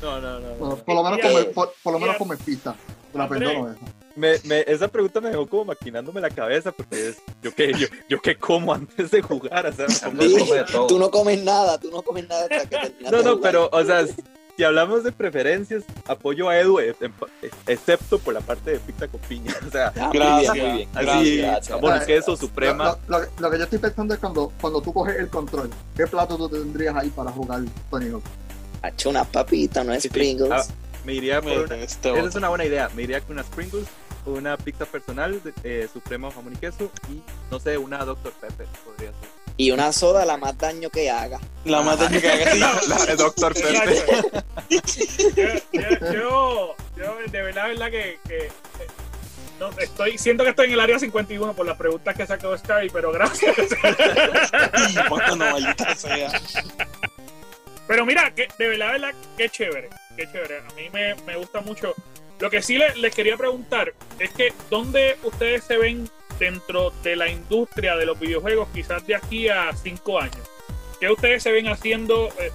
[0.00, 0.56] No, no, no.
[0.70, 2.74] no, por, lo menos come, por, por lo menos come pizza.
[3.12, 3.80] La perdono eso.
[4.18, 7.86] Me, me- esa pregunta me dejó como maquinándome la cabeza porque es yo que yo,
[8.08, 10.64] yo que como antes de jugar, o sea, de.
[10.88, 13.38] Tú no comes nada, tú no comes nada hasta que No, no, jugar.
[13.42, 14.04] pero, o sea,
[14.56, 17.12] si hablamos de preferencias, apoyo a Edu, eh, em-
[17.68, 19.54] excepto por la parte de pizza con piña.
[19.66, 21.66] O sea, Ah, Gracias, muy bien, así, Gracias.
[21.66, 22.98] sabor queso suprema.
[23.06, 26.06] lo- lo- lo que yo estoy pensando es cuando, cuando tú coges el control, ¿qué
[26.08, 28.24] plato tú tendrías ahí para jugar Tony Hawk?
[28.82, 30.14] Ha hecho una papita, no es Sí, sí.
[30.14, 30.50] Pringles.
[30.52, 30.64] Ah,
[31.04, 32.90] Me iría por una, este esa es una buena idea.
[32.96, 33.86] Me iría con unas Pringles,
[34.34, 38.32] una pizza personal, de- eh, suprema jamón y queso y, no sé, una Dr.
[38.32, 39.28] Pepper podría ser.
[39.56, 41.40] Y una soda la más daño que haga.
[41.64, 42.88] La más técnica que haga así.
[42.88, 43.54] La de Dr.
[43.60, 44.44] Pepper.
[44.68, 44.80] Yo,
[45.72, 48.50] yo, yo, yo, de verdad, verdad que, que, eh,
[49.58, 52.88] no, estoy, siento que estoy en el área 51 por las preguntas que sacó Sky,
[52.92, 53.56] pero gracias.
[57.86, 60.58] Pero mira, que, de verdad, verdad, qué chévere, qué chévere.
[60.58, 61.94] A mí me, me gusta mucho.
[62.40, 67.16] Lo que sí le- les quería preguntar es que, ¿dónde ustedes se ven dentro de
[67.16, 70.48] la industria de los videojuegos quizás de aquí a cinco años?
[71.00, 72.52] ¿Qué ustedes se ven haciendo, eh,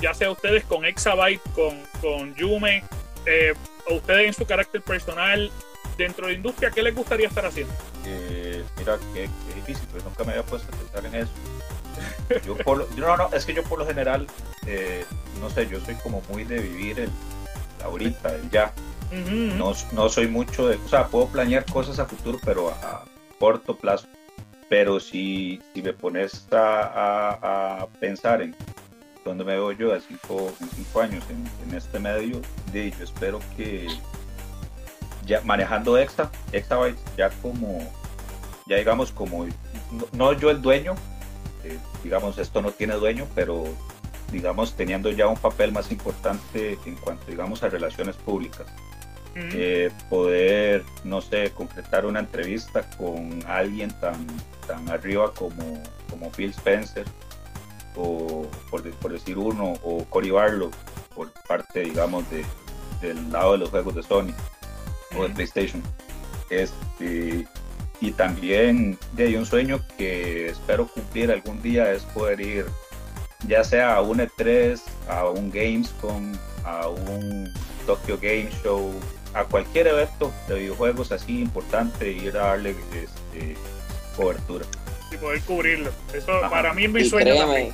[0.00, 2.84] ya sea ustedes con Exabyte, con, con Yume,
[3.26, 3.54] eh,
[3.88, 5.50] o ustedes en su carácter personal,
[5.96, 7.72] dentro de la industria, qué les gustaría estar haciendo?
[8.06, 11.30] Eh, mira, qué, qué difícil, pues nunca me había puesto a pensar en eso.
[12.44, 14.26] Yo por lo- no, no, es que yo por lo general,
[14.66, 15.04] eh,
[15.40, 17.10] no sé, yo soy como muy de vivir el
[17.84, 18.72] ahorita, el ya.
[19.58, 23.04] No, no soy mucho de, o sea, puedo planear cosas a futuro, pero a,
[23.38, 24.06] corto plazo.
[24.68, 28.56] Pero si, si me pones a, a- pensar en
[29.24, 32.40] dónde me veo yo a cinco, en cinco años en, este medio,
[32.72, 33.86] de, yo espero que
[35.26, 37.78] ya manejando Extra, Exabytes, ya como,
[38.66, 40.94] ya digamos como, no, no yo el dueño,
[41.64, 43.64] eh, digamos esto no tiene dueño, pero
[44.32, 48.66] digamos teniendo ya un papel más importante en cuanto digamos a relaciones públicas
[49.36, 54.26] Eh, poder, no sé, concretar una entrevista con alguien tan,
[54.66, 57.04] tan arriba como, como Phil Spencer,
[57.96, 60.70] o por, de- por decir uno, o Cory Barlow,
[61.14, 62.44] por parte, digamos, de,
[63.00, 64.32] del lado de los juegos de Sony
[65.16, 65.30] o de.
[65.30, 65.82] PlayStation.
[66.50, 67.46] Este,
[68.00, 72.66] y también de ahí un sueño que espero cumplir algún día es poder ir
[73.46, 76.32] ya sea a un E3, a un Gamescom,
[76.64, 77.52] a un
[77.86, 78.92] Tokyo Game Show,
[79.34, 83.56] a cualquier evento de videojuegos así importante y ir a darle este,
[84.16, 84.64] cobertura.
[85.12, 85.90] y poder cubrirlo.
[86.12, 86.50] Eso Ajá.
[86.50, 87.72] para mí es mi Y sueño créeme, también.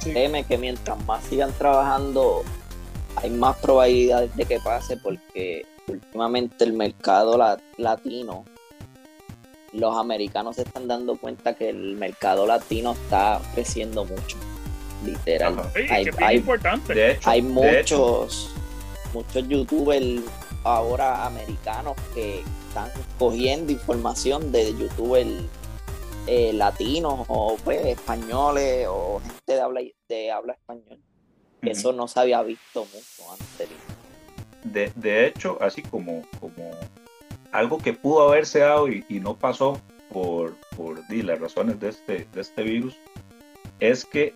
[0.00, 0.10] Sí.
[0.12, 2.42] créeme que mientras más sigan trabajando,
[3.16, 8.44] hay más probabilidades de que pase porque últimamente el mercado la- latino,
[9.72, 14.36] los americanos se están dando cuenta que el mercado latino está creciendo mucho,
[15.04, 15.58] literal.
[15.58, 15.70] Ajá.
[15.74, 15.80] Sí,
[16.22, 17.10] Hay- importante.
[17.12, 18.50] Hecho, Hay muchos,
[19.12, 20.22] muchos youtubers
[20.64, 25.44] ahora americanos que están cogiendo información de youtubers
[26.26, 30.98] eh, latinos o pues españoles o gente de habla, de habla español.
[31.62, 33.68] Eso no se había visto mucho antes.
[34.64, 36.70] de, de hecho, así como, como
[37.50, 39.80] algo que pudo haberse dado y, y no pasó
[40.12, 42.96] por, por las razones de este, de este virus,
[43.80, 44.34] es que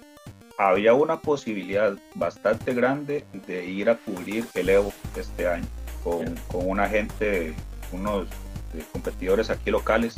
[0.58, 5.66] había una posibilidad bastante grande de ir a cubrir el Evo este año
[6.04, 7.54] con, con una gente,
[7.92, 8.26] unos
[8.74, 10.14] eh, competidores aquí locales,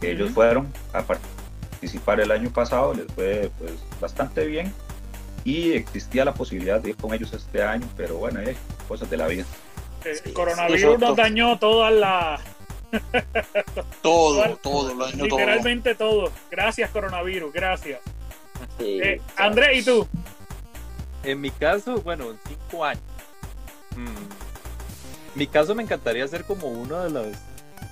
[0.00, 4.72] que ellos fueron a participar el año pasado, les fue pues bastante bien
[5.44, 8.56] y existía la posibilidad de ir con ellos este año, pero bueno, eh,
[8.88, 9.44] cosas de la vida.
[10.04, 12.40] El Sí, coronavirus sí, nos dañó todas las.
[14.02, 15.38] Todo, todo, lo año todo.
[15.38, 16.30] Literalmente todo.
[16.50, 17.52] Gracias, coronavirus.
[17.52, 18.00] Gracias.
[18.78, 20.06] Sí, Eh, Andrés, ¿y tú?
[21.24, 23.02] En mi caso, bueno, en cinco años.
[23.96, 24.43] mm,
[25.34, 27.26] mi caso me encantaría ser como una de las,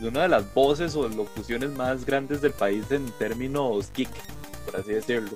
[0.01, 4.11] una de las voces o locuciones más grandes del país en términos geek,
[4.65, 5.31] por así decirlo.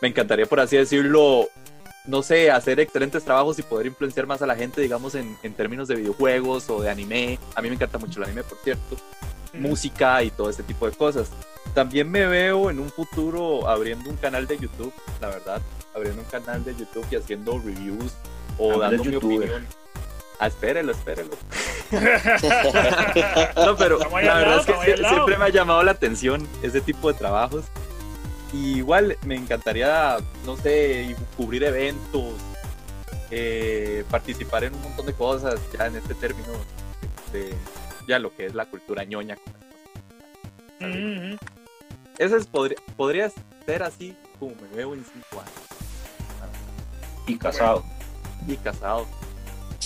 [0.00, 1.48] Me encantaría, por así decirlo,
[2.06, 5.54] no sé, hacer excelentes trabajos y poder influenciar más a la gente, digamos, en, en
[5.54, 7.38] términos de videojuegos o de anime.
[7.54, 8.96] A mí me encanta mucho el anime, por cierto.
[9.54, 11.30] Música y todo ese tipo de cosas.
[11.74, 15.62] También me veo en un futuro abriendo un canal de YouTube, la verdad,
[15.94, 18.12] abriendo un canal de YouTube y haciendo reviews
[18.58, 19.66] o dando mi opinión.
[20.42, 21.30] Ah, espérelo, espérelo.
[23.54, 27.12] No, pero la verdad lado, es que siempre me ha llamado la atención ese tipo
[27.12, 27.66] de trabajos.
[28.52, 32.34] Y igual me encantaría, no sé, cubrir eventos,
[33.30, 36.48] eh, participar en un montón de cosas, ya en este término
[37.32, 37.54] de
[38.08, 39.36] ya lo que es la cultura ñoña.
[39.36, 40.90] cosas.
[40.90, 41.38] Ujú.
[42.18, 43.30] Ese es, podría, podría
[43.64, 45.52] ser así como me veo en cinco años.
[47.28, 47.84] Y casado.
[48.48, 49.06] Y casado.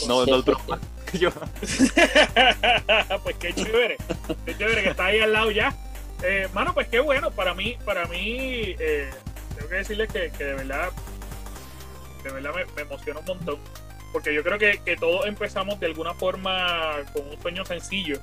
[0.06, 0.78] No, no es broma.
[1.12, 1.30] Yo,
[1.61, 3.96] pues qué chévere.
[4.44, 5.74] Qué chévere que está ahí al lado ya.
[6.22, 7.30] Eh, mano, pues qué bueno.
[7.30, 9.11] Para mí, para mí, eh,
[9.54, 10.90] tengo que decirles que, que de verdad,
[12.22, 13.59] de verdad me, me emociona un montón.
[14.12, 18.18] Porque yo creo que, que todos empezamos de alguna forma con un sueño sencillo,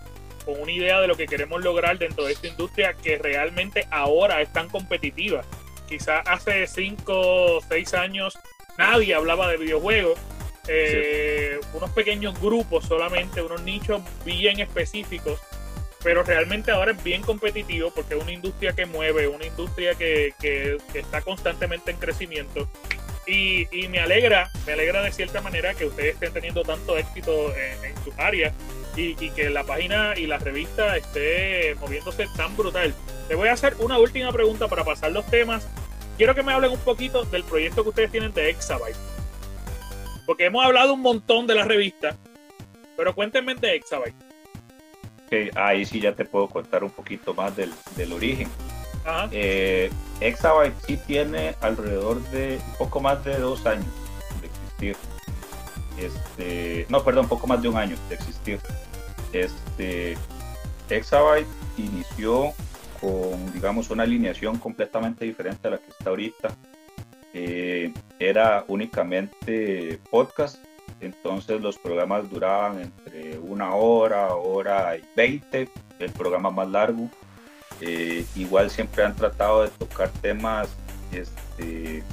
[0.45, 4.41] con una idea de lo que queremos lograr dentro de esta industria que realmente ahora
[4.41, 5.43] es tan competitiva.
[5.87, 8.37] Quizás hace 5 o 6 años
[8.77, 10.19] nadie hablaba de videojuegos.
[10.67, 15.39] Eh, unos pequeños grupos solamente, unos nichos bien específicos,
[16.03, 20.33] pero realmente ahora es bien competitivo porque es una industria que mueve, una industria que,
[20.39, 22.67] que- que está constantemente en crecimiento.
[23.25, 27.53] Y, y me alegra, me alegra de cierta manera que ustedes estén teniendo tanto éxito
[27.55, 28.53] en, en sus áreas
[28.97, 32.93] y, y que la página y la revista esté moviéndose tan brutal.
[33.29, 35.65] Te voy a hacer una última pregunta para pasar los temas.
[36.17, 38.97] Quiero que me hablen un poquito del proyecto que ustedes tienen de Exabyte.
[40.25, 42.15] Porque hemos hablado un montón de la revista,
[42.95, 44.15] pero cuéntenme de Exabyte.
[45.55, 48.47] Ahí sí ya te puedo contar un poquito más del, del origen.
[49.03, 49.29] Ajá.
[49.31, 53.87] Eh, Exabyte sí tiene alrededor de un poco más de dos años
[54.39, 54.95] de existir.
[55.97, 58.59] Este, no, perdón, poco más de un año de existir.
[59.33, 60.15] Este,
[60.89, 62.53] Exabyte inició
[63.01, 66.55] con, digamos, una alineación completamente diferente a la que está ahorita.
[67.33, 70.57] Eh, era únicamente podcast,
[71.01, 75.69] entonces los programas duraban entre una hora, hora y veinte,
[75.99, 77.09] el programa más largo.
[77.81, 80.69] Eh, igual siempre han tratado de tocar temas,
[81.11, 82.03] este,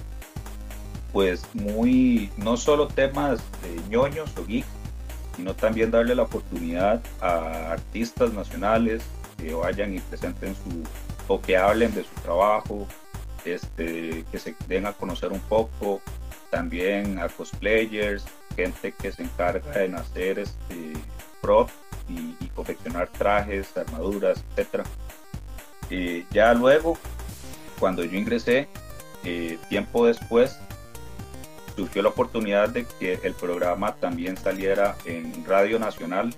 [1.12, 4.66] pues muy, no solo temas de ñoños o geeks,
[5.36, 9.02] sino también darle la oportunidad a artistas nacionales
[9.38, 10.82] que vayan y presenten su,
[11.28, 12.86] o que hablen de su trabajo,
[13.44, 16.00] este, que se den a conocer un poco,
[16.50, 18.24] también a cosplayers,
[18.56, 20.92] gente que se encarga en hacer este,
[21.40, 21.70] prop
[22.08, 24.84] y, confeccionar trajes, armaduras, etcétera.
[25.88, 26.98] Eh, ya luego,
[27.78, 28.68] cuando yo ingresé,
[29.24, 30.58] eh, tiempo después,
[31.76, 36.34] surgió la oportunidad de que el programa también saliera en Radio Nacional,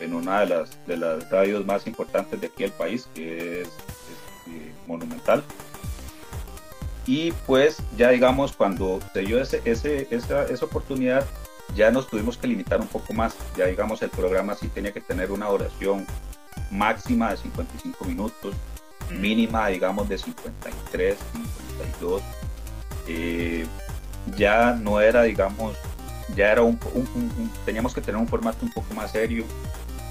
[0.00, 3.68] en una de las, de las radios más importantes de aquí del país, que es
[3.68, 5.42] este, Monumental.
[7.06, 11.24] Y pues ya digamos, cuando se dio ese, ese, esa, esa oportunidad,
[11.74, 13.34] ya nos tuvimos que limitar un poco más.
[13.56, 16.06] Ya digamos, el programa sí tenía que tener una duración
[16.70, 18.54] máxima de 55 minutos,
[19.10, 21.16] mínima digamos de 53,
[21.78, 22.22] 52.
[23.06, 23.66] eh,
[24.36, 25.76] ya no era, digamos,
[26.34, 29.44] ya era un, un- un- un- teníamos que tener un formato un poco más serio,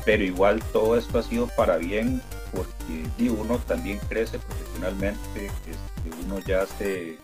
[0.06, 2.22] pero igual todo esto ha sido para bien
[2.54, 7.18] porque di, uno también crece profesionalmente, este, uno ya se,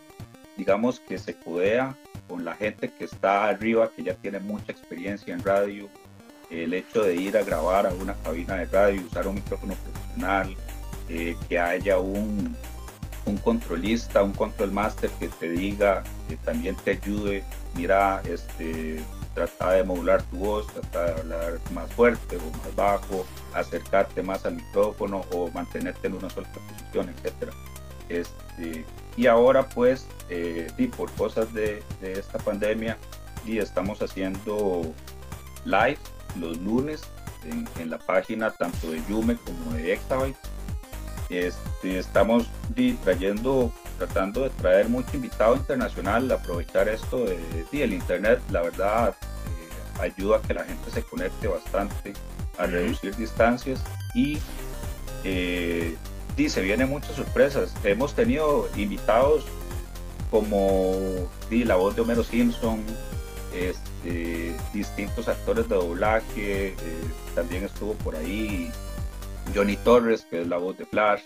[0.57, 1.95] digamos que se codea
[2.27, 5.89] con la gente que está arriba, que ya tiene mucha experiencia en radio,
[6.49, 10.55] el hecho de ir a grabar a una cabina de radio, usar un micrófono profesional,
[11.09, 12.55] eh, que haya un,
[13.29, 17.43] un controlista, un control master que te diga, que también te ayude,
[17.75, 19.01] mira, este,
[19.33, 24.45] trata de modular tu voz, trata de hablar más fuerte o más bajo, acercarte más
[24.45, 27.53] al micrófono o mantenerte en una sola posición, etc.
[28.09, 32.97] Este, y ahora pues, eh, y por cosas de, esta pandemia,
[33.45, 34.81] y estamos haciendo
[35.63, 35.99] live
[36.39, 37.01] los lunes
[37.45, 40.48] en, en la página tanto de Yume como de Exabyte.
[41.29, 42.47] Este, estamos
[43.03, 47.37] trayendo, tratando de traer mucho invitado internacional, aprovechar esto de,
[47.71, 52.13] di, el internet, la verdad eh, ayuda a que la gente se conecte bastante,
[52.57, 53.79] a reducir distancias
[54.15, 54.39] y
[55.23, 55.95] eh,
[56.47, 57.73] se vienen muchas sorpresas.
[57.83, 59.45] Hemos tenido invitados
[60.31, 60.95] como
[61.49, 62.81] di, la voz de Homero Simpson,
[63.53, 66.75] este, distintos actores de doblaje, eh,
[67.35, 68.71] también estuvo por ahí
[69.53, 71.21] Johnny Torres, que es la voz de Flash,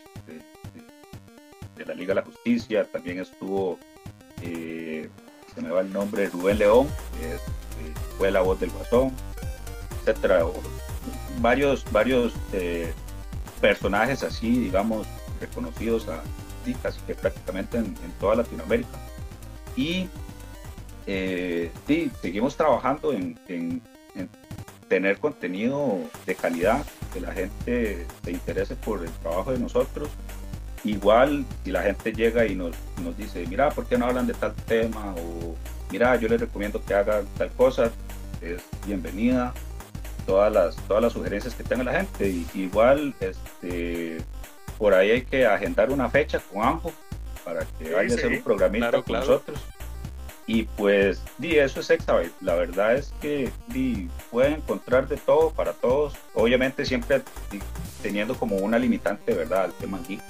[1.75, 3.77] de, la Liga de la Justicia, también estuvo,
[4.41, 5.09] eh,
[5.53, 6.87] se me va el nombre, Rubén León,
[7.19, 7.39] que eh,
[8.17, 9.11] fue la voz del Guasón,
[9.99, 10.45] etcétera,
[11.39, 12.93] varios, varios eh,
[13.59, 15.07] personajes así, digamos,
[15.41, 16.23] reconocidos a,
[16.81, 18.97] casi que prácticamente en, toda Latinoamérica.
[19.75, 20.07] Y
[21.87, 23.81] sí, seguimos trabajando en
[24.93, 30.07] tener contenido de calidad, que la gente se interese por el trabajo de nosotros.
[30.83, 34.35] Igual, si la gente llega y nos, nos dice, mira, ¿por qué no hablan de
[34.35, 35.15] tal tema?
[35.17, 35.55] O
[35.89, 37.89] mira, yo les recomiendo que hagan tal cosa,
[38.39, 39.51] es bienvenida.
[40.27, 42.29] Todas las, todas las sugerencias que tenga la gente.
[42.29, 44.19] Y, igual, este,
[44.77, 46.93] por ahí hay que agendar una fecha con Anjo
[47.43, 49.25] para que Sí, vaya a hacer un programita Claro, con claro.
[49.25, 49.59] nosotros.
[50.45, 52.33] Y pues, di, eso es Exabyte.
[52.41, 56.15] La verdad es que di, pueden encontrar de todo para todos.
[56.33, 57.59] Obviamente siempre di,
[58.01, 59.65] teniendo como una limitante, ¿verdad?
[59.65, 60.21] Al tema geek.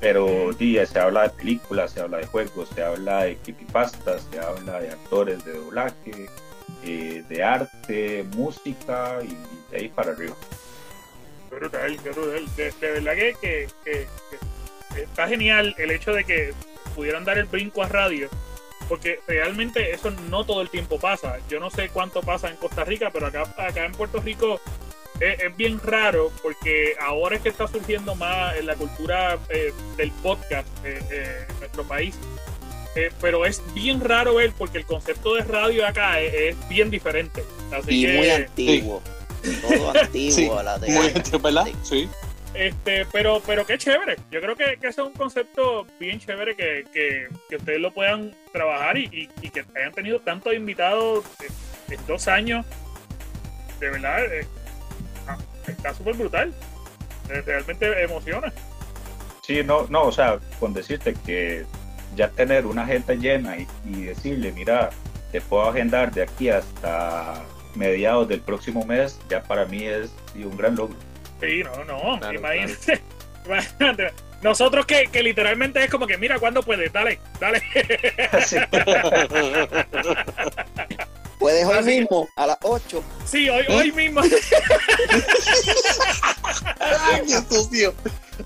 [0.00, 4.38] Pero di, se habla de películas, se habla de juegos, se habla de creepypastas, se
[4.38, 6.26] habla de actores de doblaje,
[6.82, 9.36] eh, de arte, música y
[9.70, 10.34] de ahí para arriba.
[11.50, 12.46] Brutal, brutal.
[12.56, 14.08] De, de verdad que, que- que-
[14.94, 16.52] que está genial el hecho de que
[16.94, 18.28] pudieran dar el brinco a radio,
[18.88, 21.38] porque realmente eso no todo el tiempo pasa.
[21.48, 24.60] Yo no sé cuánto pasa en Costa Rica, pero acá, acá en Puerto Rico
[25.20, 29.72] es, es bien raro, porque ahora es que está surgiendo más en la cultura eh,
[29.96, 32.14] del podcast eh, eh, en nuestro país.
[33.20, 37.44] Pero es bien raro ver porque el concepto de radio acá es, es bien diferente.
[37.72, 39.02] Así Y que, muy antiguo.
[39.68, 41.66] Todo antiguo Sí, a la de Muy ¿verdad?
[41.82, 42.08] Sí.
[42.54, 44.16] Este, pero, pero qué chévere.
[44.30, 48.32] Yo creo que, que es un concepto bien chévere que, que, que ustedes lo puedan
[48.52, 51.24] trabajar y, y- que hayan tenido tantos invitados
[51.90, 52.64] en, dos años.
[53.80, 54.46] De verdad, eh,
[55.26, 55.36] ah,
[55.66, 56.54] está súper brutal.
[57.28, 58.52] Eh, Realmente emociona.
[59.42, 61.64] Sí, no, no, o sea, con decirte que
[62.14, 64.90] ya tener una agenda llena y, y decirle, mira,
[65.32, 67.42] te puedo agendar de aquí hasta
[67.74, 70.96] mediados del próximo mes, ya para mí es un gran logro.
[71.40, 72.18] Sí, no, no.
[72.18, 73.02] Claro, imagínate.
[73.46, 74.12] Imagínate.
[74.42, 76.92] Nosotros que, que literalmente es como que, mira, ¿cuándo puedes?
[76.92, 77.62] Dale, dale.
[78.44, 78.56] Sí.
[81.38, 83.04] Puedes hoy Así- mismo, a las 8.
[83.26, 84.22] Sí, hoy, hoy mismo.
[86.80, 87.94] Ay, sucio.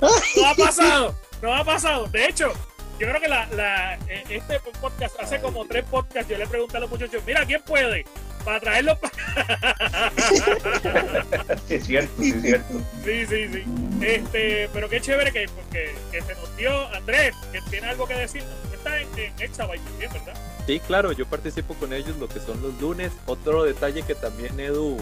[0.01, 2.07] No ha pasado, no ha pasado.
[2.09, 2.53] De hecho,
[2.99, 6.77] yo creo que la, la, eh, este podcast, hace como tres podcasts, yo le pregunté
[6.77, 8.05] a los muchachos, mira, ¿quién puede?
[8.45, 9.13] Para traerlo para...
[11.69, 12.75] Sí, es cierto, sí, es cierto.
[13.05, 13.65] Sí, sí, sí.
[14.01, 18.15] Este, pero qué chévere que, que, que se nos dio Andrés, que tiene algo que
[18.15, 18.51] decirnos.
[18.73, 20.35] Está en, en Exabyte también, ¿verdad?
[20.67, 23.13] Sí, claro, yo participo con ellos lo que son los lunes.
[23.27, 24.97] Otro detalle que también Edu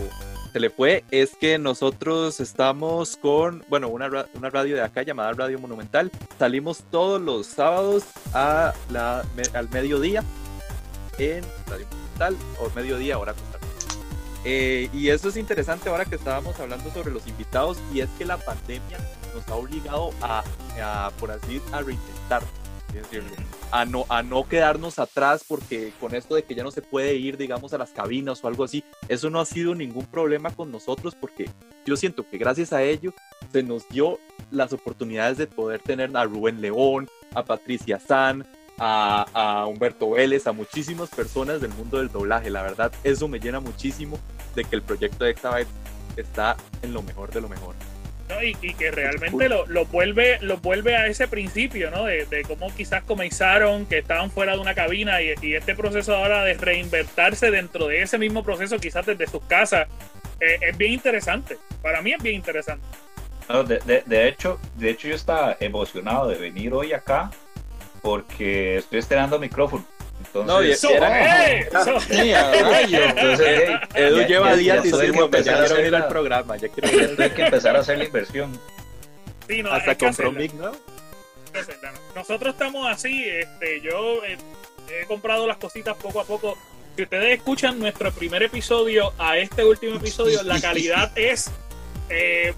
[0.52, 5.32] se le fue es que nosotros estamos con, bueno, una, una radio de acá llamada
[5.34, 6.10] Radio Monumental.
[6.38, 10.22] Salimos todos los sábados a la, me- al mediodía
[11.18, 12.05] en Radio Monumental
[12.58, 13.66] o mediodía hora Rica.
[14.44, 18.24] Eh, y eso es interesante ahora que estábamos hablando sobre los invitados y es que
[18.24, 18.98] la pandemia
[19.34, 20.44] nos ha obligado a,
[20.80, 22.42] a, por así, a reintentar.
[23.72, 27.16] a no, a no quedarnos atrás porque con esto de que ya no se puede
[27.16, 30.70] ir, digamos, a las cabinas o algo así, eso no ha sido ningún problema con
[30.70, 31.50] nosotros porque
[31.84, 33.12] yo siento que gracias a ello
[33.52, 34.18] se nos dio
[34.50, 38.46] las oportunidades de poder tener a Rubén León, a Patricia San,
[38.78, 42.50] a, a Humberto Vélez, a muchísimas personas del mundo del doblaje.
[42.50, 44.18] La verdad, eso me llena muchísimo
[44.54, 45.68] de que el proyecto de Exabyte
[46.16, 47.74] está en lo mejor de lo mejor.
[48.28, 48.42] ¿no?
[48.42, 52.06] Y, y que realmente lo, lo vuelve lo vuelve a ese principio, ¿no?
[52.06, 56.16] De, de cómo quizás comenzaron, que estaban fuera de una cabina y, y este proceso
[56.16, 59.86] ahora de reinvertirse dentro de ese mismo proceso, quizás desde sus casas,
[60.40, 61.56] eh, es bien interesante.
[61.82, 62.84] Para mí es bien interesante.
[63.48, 67.30] No, de, de- de hecho, de hecho yo estaba emocionado de venir hoy acá
[68.06, 69.84] porque estoy estrenando micrófono.
[70.24, 71.68] Entonces, No, y- Eso, era- ¡eh!
[72.08, 72.34] Sí,
[72.94, 75.86] entonces, hey, Edu ya- lleva ya- días ya que diciendo, ya empezar a quiero hacer
[75.86, 77.16] ir al programa, ya quiero ir.
[77.16, 78.60] tengo que empezar a hacer la inversión.
[79.48, 80.70] sí, no, Hasta que compró mic, ¿no?
[82.14, 84.36] Nosotros estamos así, este, yo eh,
[85.02, 86.56] he comprado las cositas poco a poco.
[86.96, 91.50] Si ustedes escuchan nuestro primer episodio a este último episodio, la calidad es
[92.08, 92.54] eh,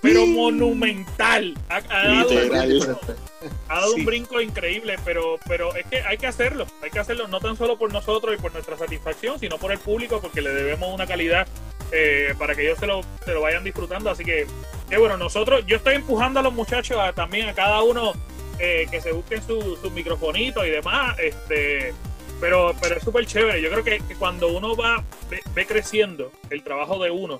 [0.00, 1.54] pero monumental.
[1.68, 2.66] Ha, ha dado, Literal.
[2.68, 3.12] un, Diferente.
[3.68, 4.04] ha dado un Sí.
[4.06, 7.76] brinco increíble, pero, pero es que hay que hacerlo, hay que hacerlo no tan solo
[7.78, 11.46] por nosotros y por nuestra satisfacción, sino por el público, porque le debemos una calidad
[11.92, 14.10] eh, para que ellos se lo, se lo vayan disfrutando.
[14.10, 14.46] Así que,
[14.88, 18.12] que bueno, nosotros, yo estoy empujando a los muchachos a- también a cada uno
[18.58, 21.16] eh, que se busquen su, su microfonito y demás.
[21.18, 21.92] Este,
[22.40, 23.60] pero, pero es súper chévere.
[23.62, 27.38] Yo creo que, que cuando uno va, ve, ve creciendo el trabajo de uno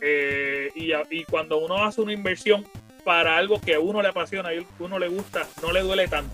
[0.00, 2.66] eh, y, cuando uno hace una inversión
[3.04, 6.08] para algo que a uno le apasiona y a uno le gusta, no le duele
[6.08, 6.32] tanto.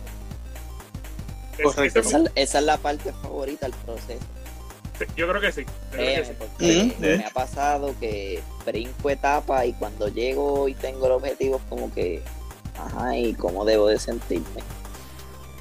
[1.62, 2.00] Correcto.
[2.00, 4.24] Esa, esa es la parte favorita del proceso.
[5.16, 5.64] yo creo que sí.
[5.90, 6.24] creo
[6.58, 11.92] que me ha pasado que brinco etapa y cuando llego y tengo el objetivo como
[11.92, 12.22] que,
[12.76, 14.62] ajá, ¿y cómo debo de sentirme?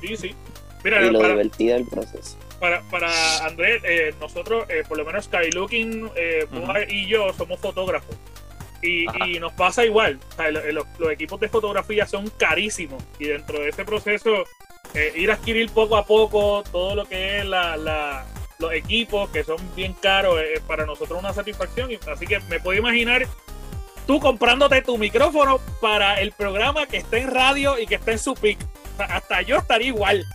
[0.01, 0.35] Sí, sí.
[0.83, 2.37] Mira, Y lo para, divertido del proceso.
[2.61, 3.09] Para, para
[3.45, 8.15] Andrés, eh, nosotros, eh, por lo menos Skylooking, eh, Bujar y yo somos fotógrafos.
[8.83, 10.17] Y, y nos pasa igual.
[10.31, 13.03] O sea, lo- los, los equipos de fotografía son carísimos.
[13.19, 14.43] Y dentro de ese proceso,
[14.93, 18.25] eh, ir a adquirir poco a poco todo lo que es la, la-
[18.59, 21.89] los equipos, que son bien caros, eh, para nosotros una satisfacción.
[22.11, 23.27] Así que me puedo imaginar
[24.07, 28.19] tú comprándote tu micrófono para el programa que esté en radio y que esté en
[28.19, 28.57] su pick.
[28.97, 30.25] Hasta yo estaría igual.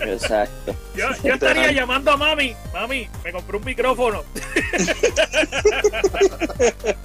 [0.00, 0.74] Exacto.
[0.94, 2.54] Yo, yo estaría llamando a mami.
[2.72, 4.24] Mami, me compré un micrófono.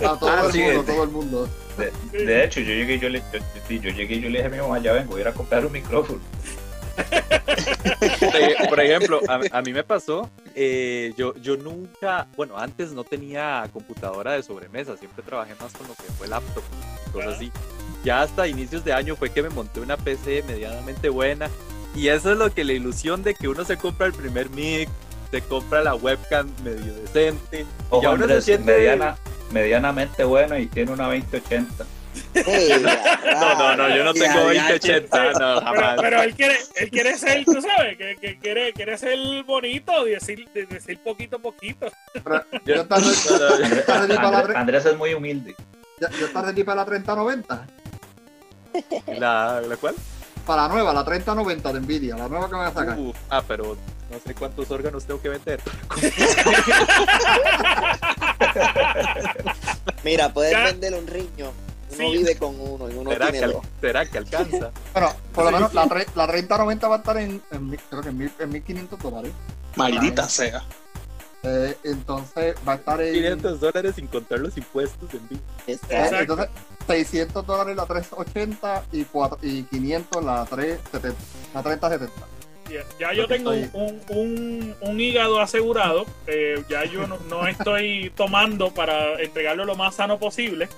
[0.06, 0.92] A todo Ah, el sí, mundo, este.
[0.94, 1.50] todo el mundo.
[1.78, 1.92] De,
[2.26, 4.46] de hecho, yo llegué y yo le, yo, sí, yo llegué y yo le dije
[4.48, 6.20] a mi mamá, ya vengo, voy a ir a comprar un micrófono.
[8.70, 13.68] Por ejemplo, a, a mí me pasó, eh, yo, yo nunca, bueno, antes no tenía
[13.74, 16.64] computadora de sobremesa, siempre trabajé más con lo que fue laptop,
[17.12, 17.52] cosas así.
[18.04, 21.50] Ya hasta inicios de año fue que me monté una PC medianamente buena
[21.96, 24.90] y eso es lo que la ilusión de que uno se compra el primer mic,
[25.32, 27.62] se compra la webcam medio decente.
[27.62, 29.18] y Ojo, ya uno se Andrés, siente- mediana,
[29.52, 31.86] medianamente bueno y tiene una 2080.
[32.44, 35.96] No, no, no, yo no tengo 2080, no, Pero, jamás.
[36.02, 40.12] pero él quiere, él quiere ser, tú sabes, que, que quiere, quiere ser bonito y
[40.12, 41.92] decir, de- decir poquito a poquito.
[42.14, 45.56] Pero Yo- yo estaba no, no, Andrés, Andrés- Andrés es muy humilde.
[46.00, 47.66] ya- yo estaba ready para la 3090.
[49.20, 49.96] ¿La, ¿La cual?
[50.46, 53.00] Para la nueva, la 3090 de Nvidia, la nueva que van a sacar.
[53.00, 53.78] Uf, ah, pero
[54.12, 55.62] no sé cuántos órganos tengo que vender.
[60.04, 60.66] Mira, puedes Ya.
[60.66, 61.52] vender un riño.
[61.96, 62.18] Uno Sí.
[62.18, 63.66] vive con uno y uno ¿Será que, tiene dos.
[63.80, 64.72] ¿Será que alcanza?
[64.94, 68.10] Bueno, por lo menos la, la 3090 va a estar en, en mil- creo que
[68.10, 69.32] en, mil- en 1500 dólares.
[69.76, 70.64] Maldita sea.
[71.44, 73.14] Eh, entonces va a estar en.
[73.14, 75.42] 500 dólares sin contar los impuestos en vivo.
[75.68, 76.20] eh, Exacto.
[76.20, 76.50] entonces
[76.88, 81.20] 600 dólares la 380 y, cuatro- y 500 la 370.
[81.54, 82.14] La 3070.
[82.70, 86.06] Ya, ya yo tengo un, un, un- un hígado asegurado.
[86.28, 90.70] eh, ya yo no, no estoy tomando para entregarlo lo más sano posible.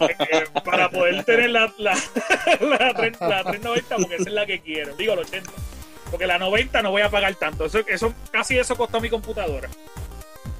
[0.00, 1.92] eh, para poder tener la, la,
[2.60, 4.94] la, tre- la 390 porque esa es la que quiero.
[4.96, 5.50] Digo, la 80.
[6.10, 7.64] Porque la 90 no voy a pagar tanto.
[7.64, 9.68] Eso, eso casi eso costó mi computadora.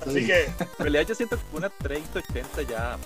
[0.07, 0.27] Así Sí.
[0.27, 2.97] que En realidad yo siento que una 3080 ya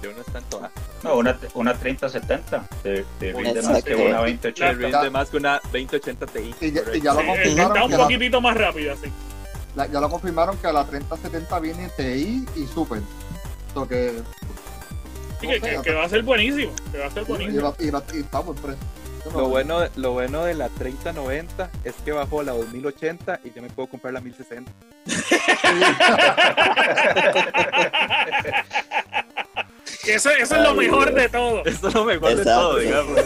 [0.00, 0.70] de uno está en toda.
[1.02, 4.72] No, una, una 3070 te, te rinde más que una Te 2080.
[4.72, 6.54] rinde más que una 2080 Ti.
[6.60, 9.12] Y ya, y ya lo sí, confirmaron está un que la- poquitito más rápido así.
[9.76, 13.00] la- ya lo confirmaron que la 3070 viene TI y Super.
[13.74, 14.12] So que,
[15.38, 16.72] Así que, que- que va a ser buenísimo.
[16.92, 17.62] Que va a ser y, buenísimo.
[17.70, 18.84] va- y va- y está buen precio.
[19.24, 23.62] Yo Lo bueno, lo bueno de la 3090 es que bajó la 2080 y ya
[23.62, 24.70] me puedo comprar la 1060.
[30.04, 31.64] Que eso, eso es lo mejor de todo.
[31.66, 33.18] Eso es lo mejor de todo, digamos.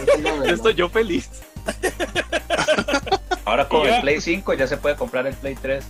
[0.45, 1.29] Yo estoy yo feliz.
[3.45, 5.83] Ahora con el Play 5 ya se puede comprar el Play 3.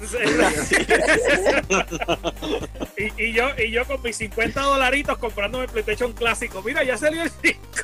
[2.96, 6.62] y, y yo, y yo con mis 50 dolaritos comprándome el PlayStation clásico.
[6.62, 7.60] Mira, ya salió el 5.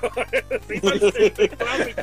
[0.68, 2.02] Sí, el- el clásico.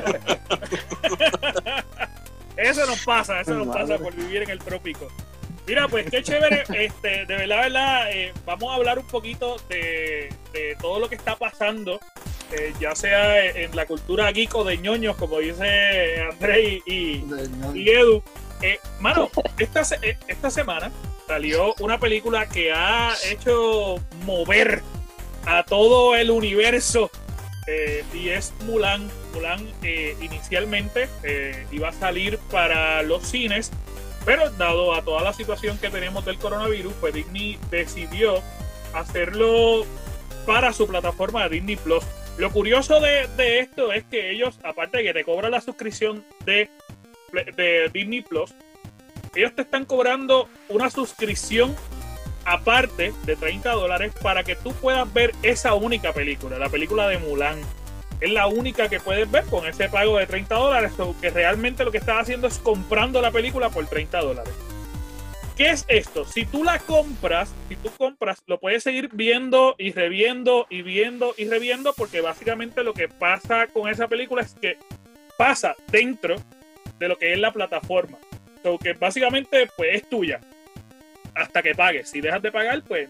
[2.56, 5.08] Eso nos pasa, eso nos pasa por vivir en el trópico.
[5.66, 10.28] Mira, pues qué chévere, este, de verdad, verdad, eh, vamos a hablar un poquito de,
[10.52, 11.98] de todo lo que está pasando,
[12.52, 17.24] eh, ya sea en la cultura geek o de ñoños, como dice André y
[17.90, 18.22] Edu.
[18.62, 20.90] Eh, mano, esta, eh, esta semana
[21.26, 24.82] salió una película que ha hecho mover
[25.46, 27.10] a todo el universo
[27.66, 29.10] eh, y es Mulan.
[29.34, 31.08] Mulan eh, inicialmente
[31.72, 33.70] iba a salir para los cines,
[34.24, 38.42] pero dado a toda la situación que tenemos del coronavirus, pues Disney decidió
[38.94, 39.84] hacerlo
[40.46, 42.04] para su plataforma de Disney Plus.
[42.36, 46.24] Lo curioso de, de esto es que ellos, aparte de que te cobran la suscripción
[46.44, 46.68] de,
[47.34, 48.54] de Disney Plus,
[49.34, 51.74] ellos te están cobrando una suscripción
[52.44, 57.18] aparte de 30 dólares para que tú puedas ver esa única película, la película de
[57.18, 57.58] Mulan.
[58.20, 61.90] Es la única que puedes ver con ese pago de 30 dólares, que realmente lo
[61.90, 64.54] que estás haciendo es comprando la película por 30 dólares.
[65.56, 66.24] ¿Qué es esto?
[66.24, 71.34] Si tú la compras, si tú compras, lo puedes seguir viendo y reviendo y viendo
[71.36, 74.78] y reviendo, porque básicamente lo que pasa con esa película es que
[75.36, 76.36] pasa dentro
[77.04, 78.18] de lo que es la plataforma.
[78.62, 80.40] So que básicamente pues es tuya
[81.34, 82.08] hasta que pagues.
[82.08, 83.08] Si dejas de pagar, pues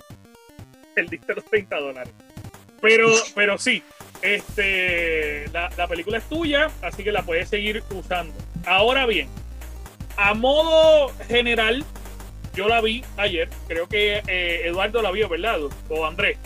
[0.94, 2.12] perdiste los 30 dólares.
[2.80, 3.82] Pero, pero sí,
[4.22, 8.34] este, la, la película es tuya, así que la puedes seguir usando.
[8.66, 9.28] Ahora bien,
[10.16, 11.84] a modo general,
[12.54, 13.48] yo la vi ayer.
[13.68, 15.60] Creo que eh, Eduardo la vio, ¿verdad?
[15.88, 16.38] O Andrés.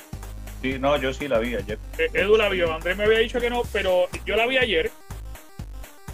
[0.63, 1.79] Sí, no, yo sí la vi ayer.
[1.99, 4.91] Eh, Edu la vio, Andrés me había dicho que no, pero yo la vi ayer.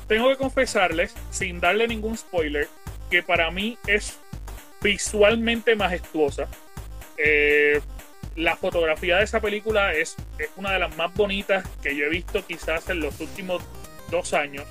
[0.09, 2.69] Tengo que confesarles, sin darle ningún spoiler,
[3.11, 4.19] que para mí es
[4.83, 6.49] visualmente majestuosa.
[7.17, 7.81] Eh,
[8.37, 12.09] la fotografía de esa película es, es una de las más bonitas que yo he
[12.09, 13.63] visto quizás en los últimos
[14.11, 14.65] dos años.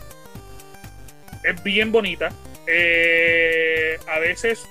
[1.44, 2.32] Es bien bonita.
[2.68, 4.66] Eh, a veces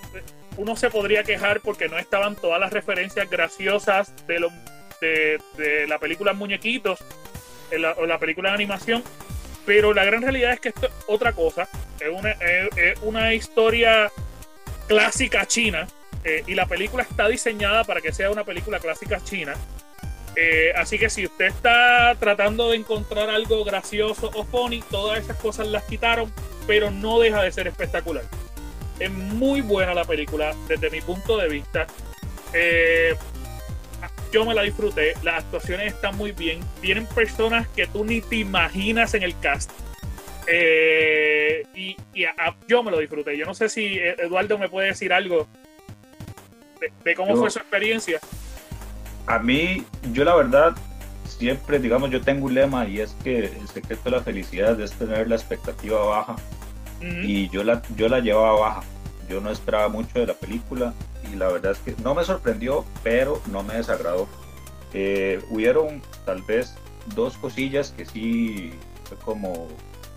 [0.57, 4.53] uno se podría quejar porque no estaban todas las referencias graciosas de, los
[5.01, 7.01] de, la película Muñequitos
[7.71, 9.03] en o la película de animación,
[9.67, 11.69] pero la gran realidad es que esto es otra cosa.
[12.01, 14.11] Es una, es- una historia
[14.89, 15.87] clásica china
[16.25, 19.55] eh, y la película está diseñada para que sea una película clásica china.
[20.35, 25.37] Eh, así que si usted está tratando de encontrar algo gracioso o funny, todas esas
[25.37, 26.33] cosas las quitaron,
[26.67, 28.25] pero no deja de ser espectacular.
[28.99, 31.87] Es muy buena la película desde mi punto de vista.
[32.55, 33.15] Eh,
[34.33, 36.61] yo me la disfruté, las actuaciones están muy bien.
[36.81, 39.71] Tienen personas que tú ni te imaginas en el cast.
[40.49, 43.37] Eh, y y a- a- yo me lo disfruté.
[43.37, 45.47] Yo no sé si eh, Eduardo me puede decir algo
[46.81, 48.19] de, de cómo Yo- fue su experiencia.
[49.27, 50.75] A mí, yo la verdad,
[51.27, 54.93] siempre, digamos, yo tengo un lema y es que el secreto de la felicidad es
[54.93, 56.37] tener la expectativa baja.
[57.01, 58.83] Y yo la, yo la llevaba baja.
[59.29, 60.93] Yo no esperaba mucho de la película
[61.33, 64.29] y la verdad es que no me sorprendió, pero no me desagradó.
[64.93, 66.75] Eh, hubieron tal vez
[67.15, 68.75] dos cosillas que sí
[69.05, 69.69] fue como,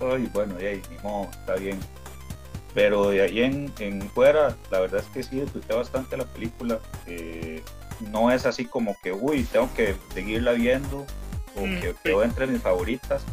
[0.02, 1.80] ay, bueno, ya, ni modo, está bien.
[2.74, 6.80] Pero de ahí en, en fuera, la verdad es que sí disfruté bastante la película.
[7.08, 7.64] Eh,
[8.12, 11.06] no es así como que, uy, tengo que seguirla viendo
[11.56, 11.98] o Mm, que sí.
[12.04, 13.24] quedó entre mis favoritas.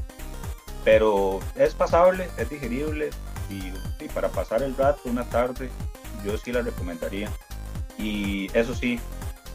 [0.85, 3.11] Pero es pasable, es digerible
[3.51, 3.73] y,
[4.09, 5.69] para pasar el rato una tarde,
[6.25, 7.29] yo sí la recomendaría.
[7.99, 8.99] Y eso sí,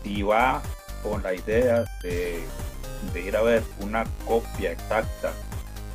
[0.03, 0.61] si va
[1.03, 2.43] con la idea de,
[3.13, 5.33] de ir a ver una copia exacta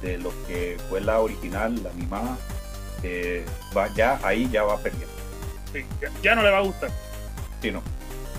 [0.01, 2.37] de lo que fue la original, la animada,
[3.03, 3.45] eh,
[3.77, 5.09] va, ya ahí ya va perdiendo.
[5.73, 6.91] Sí, ya, ya no le va a gustar.
[7.61, 7.81] Sí, no.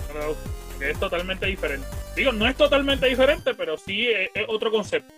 [0.08, 1.86] no le va a gustar, porque es totalmente diferente.
[2.14, 5.12] Digo, no es totalmente diferente, pero sí es, es otro concepto.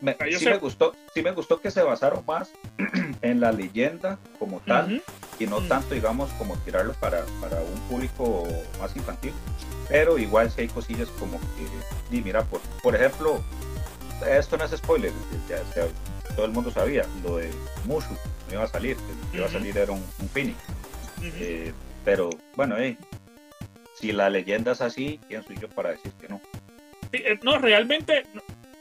[0.00, 2.50] Me, sí, sé- me gustó, sí me gustó que se basaron más
[3.22, 5.02] en la leyenda como tal Ujú.
[5.38, 5.68] Y no Mm.
[5.68, 8.46] tanto, digamos, como tirarlo para, para un público
[8.80, 9.32] más infantil.
[9.88, 13.42] Pero igual si hay cosillas como que, y mira, por, por ejemplo,
[14.28, 15.12] esto no es spoiler,
[15.48, 15.86] ya, ya
[16.36, 17.50] todo el mundo sabía, lo de
[17.84, 18.12] Mushu
[18.48, 18.96] no iba a salir,
[19.30, 20.58] que iba a salir era un, un Phoenix.
[21.22, 21.72] Eh,
[22.04, 22.96] pero bueno, eh,
[23.98, 26.40] si la leyenda es así, ¿quién soy yo para decir que no?
[27.12, 28.24] Sí, eh, no, realmente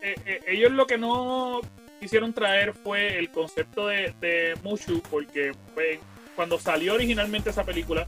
[0.02, 1.62] eh, eh, ellos lo que no
[2.00, 6.00] quisieron traer fue el concepto de, de Mushu, porque pues,
[6.36, 8.08] cuando salió originalmente esa película,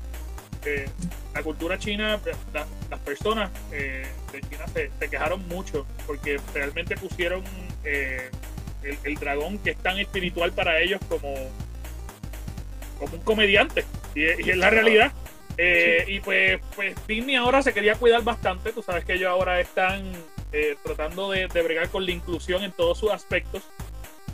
[0.65, 0.87] eh,
[1.33, 6.39] la cultura china, eh, la- las personas eh, de China se, se quejaron mucho, porque
[6.53, 7.43] realmente pusieron
[7.83, 8.29] eh,
[8.83, 11.33] el, el dragón que es tan espiritual para ellos como,
[12.99, 13.83] como un comediante,
[14.15, 15.11] y, y es la realidad.
[16.07, 18.71] Y pues, pues Disney ahora se quería cuidar bastante.
[18.71, 20.11] Tú sabes que ellos ahora están
[20.83, 23.63] tratando de, de bregar con la inclusión en todos sus aspectos.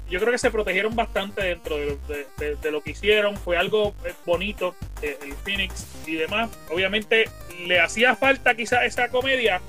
[0.10, 3.38] Yo creo que se protegieron bastante dentro de, lo que hicieron.
[3.38, 6.50] Fue algo eh, bonito, eh, el Phoenix y demás.
[6.72, 7.30] Obviamente
[7.66, 9.62] le hacía falta quizás esa comedia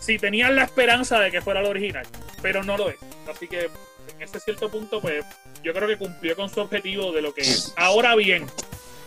[0.00, 2.06] si tenían la esperanza de que fuera lo original,
[2.40, 2.96] pero no lo es.
[3.28, 5.24] Así que en ese cierto punto, pues
[5.62, 7.74] yo creo que cumplió con su objetivo de lo que es.
[7.76, 8.46] Ahora bien,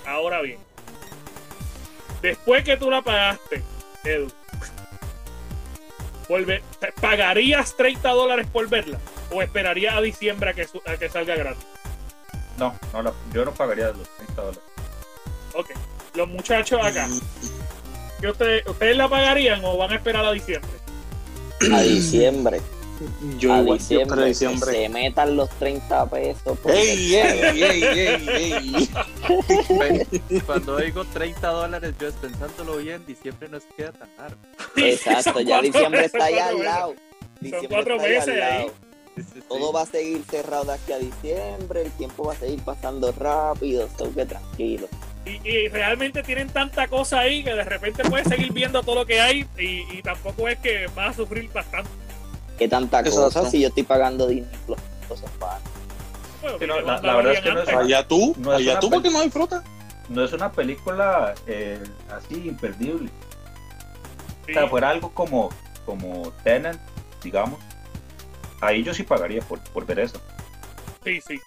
[0.05, 0.59] ahora bien.
[2.21, 3.63] Después que tú la pagaste,
[4.03, 4.27] Edu,
[6.27, 6.61] volve-
[6.99, 8.99] ¿pagarías 30 dólares por verla?
[9.32, 11.63] ¿O esperarías a diciembre a que, su- a que salga gratis?
[12.57, 14.61] No, no la- yo no pagaría los 30 dólares.
[15.53, 15.69] Ok.
[16.15, 17.07] Los muchachos acá,
[18.19, 20.69] ¿qué ustedes, ¿ustedes la pagarían o van a esperar a diciembre?
[21.73, 22.61] A diciembre.
[23.38, 24.25] Yo a igual, yo diciembre.
[24.25, 24.71] diciembre.
[24.73, 26.57] Que se metan los 30 pesos.
[26.59, 28.89] por ¡Ey, ey, ey, ey,
[30.30, 30.41] ey!
[30.45, 34.38] Cuando digo 30 dólares, yo es pensándolo bien, diciembre no se queda tan largo.
[34.75, 36.95] Exacto, Son ya diciembre meses, está allá al lado.
[37.39, 38.67] Diciembre cuatro meses ahí.
[39.24, 39.41] Sí, sí.
[39.47, 43.11] Todo va a seguir cerrado de aquí a diciembre, el tiempo va a seguir pasando
[43.11, 44.88] rápido, so que tranquilo.
[45.26, 49.05] Y, y realmente tienen tanta cosa ahí que de repente puedes seguir viendo todo lo
[49.05, 51.89] que hay y, y tampoco es que vas a sufrir bastante.
[52.57, 53.22] ¿Qué tanta Exacto.
[53.24, 54.78] cosa si yo estoy pagando Plus?
[55.07, 55.59] Cosas para-
[56.41, 57.70] Bueno, Sí, no, la- verdad es que no es-.
[57.70, 59.63] Allá tú, No allá una tú porque no disfrutas.
[60.09, 63.09] No es una película eh, así imperdible.
[64.45, 64.51] Sí.
[64.51, 65.49] O sea, fuera algo como,
[65.86, 66.80] como Tenant,
[67.24, 67.59] digamos.
[68.62, 70.22] Ahí yo sí pagaría por, por ver eso.
[71.03, 71.39] Sí, sí.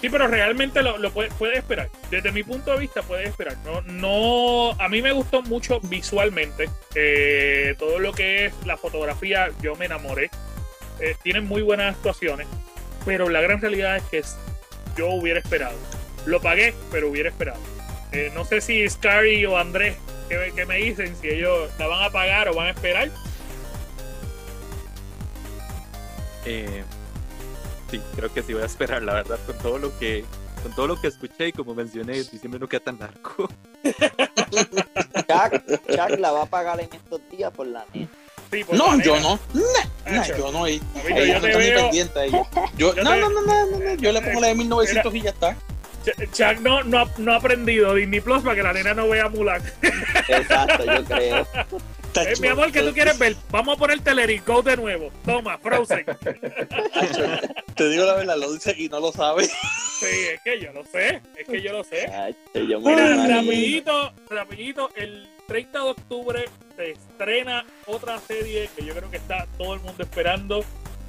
[0.00, 1.90] Sí, pero realmente lo, puede, puede esperar.
[2.10, 3.56] Desde mi punto de vista, puede esperar.
[3.64, 6.70] No, no, a mí me gustó mucho visualmente.
[6.94, 10.30] Eh, todo lo que es la fotografía, yo me enamoré.
[11.00, 12.46] Eh, tienen muy buenas actuaciones,
[13.04, 14.22] pero la gran realidad es que
[14.96, 15.76] yo hubiera esperado.
[16.26, 17.60] Lo pagué, pero hubiera esperado.
[18.12, 19.96] Eh, no sé si Scary o Andrés,
[20.28, 23.10] que, que me dicen si ellos la van a pagar o van a esperar.
[26.48, 26.82] Eh,
[27.90, 30.24] sí, creo que sí voy a esperar, la verdad, con todo lo que
[30.62, 33.48] con todo lo que escuché y como mencioné, diciembre no queda tan largo.
[33.84, 38.10] Chuck, Chuck la va a pagar en estos días por la neta.
[38.50, 39.28] Sí, por No, la yo nena.
[39.28, 39.38] no.
[40.38, 40.64] Yo no.
[40.64, 42.18] Ahí, Amigo, ahí yo no veo- pendiente.
[42.20, 42.30] ahí.
[42.76, 45.14] Yo, yo no, te- no, no, no, no, no, yo le pongo la de 1900
[45.14, 45.56] y ya está.
[46.04, 49.08] Ch- Chuck no, no, ha- no ha aprendido Disney Plus para que la nena no
[49.08, 49.62] vea Mulan.
[50.28, 51.46] Exacto, yo creo.
[52.26, 53.36] Eh, mi amor, ¿qué tú quieres ver?
[53.50, 55.10] Vamos a It Go de nuevo.
[55.24, 56.04] Toma, Frozen.
[57.74, 59.46] Te digo la verdad, lo dice y no lo sabe.
[59.46, 61.22] Sí, es que yo lo sé.
[61.36, 62.10] Es que yo lo sé.
[62.54, 66.44] Yo Mira, rapidito, rapidito, el 30 de octubre
[66.76, 70.64] se estrena otra serie que yo creo que está todo el mundo esperando,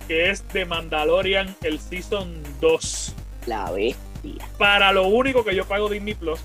[0.08, 3.16] que es The Mandalorian, el Season 2.
[3.48, 4.48] La bestia.
[4.58, 6.40] Para lo único que yo pago Disney Plus,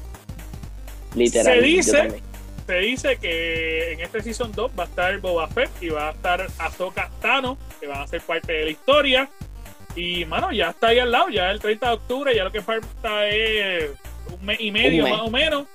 [1.15, 1.55] Literal.
[1.55, 2.23] Se dice-.
[2.67, 6.13] Se dice que en este Season 2 va a estar Boba Fett y va a
[6.13, 9.29] estar Ahsoka Tano, que van a ser parte de la historia.
[9.97, 12.63] Y, mano, ya está ahí al lado, ya el 30 de octubre, ya lo que
[12.63, 13.91] falta es
[14.33, 15.13] un mes y medio mes.
[15.13, 15.67] más o menos.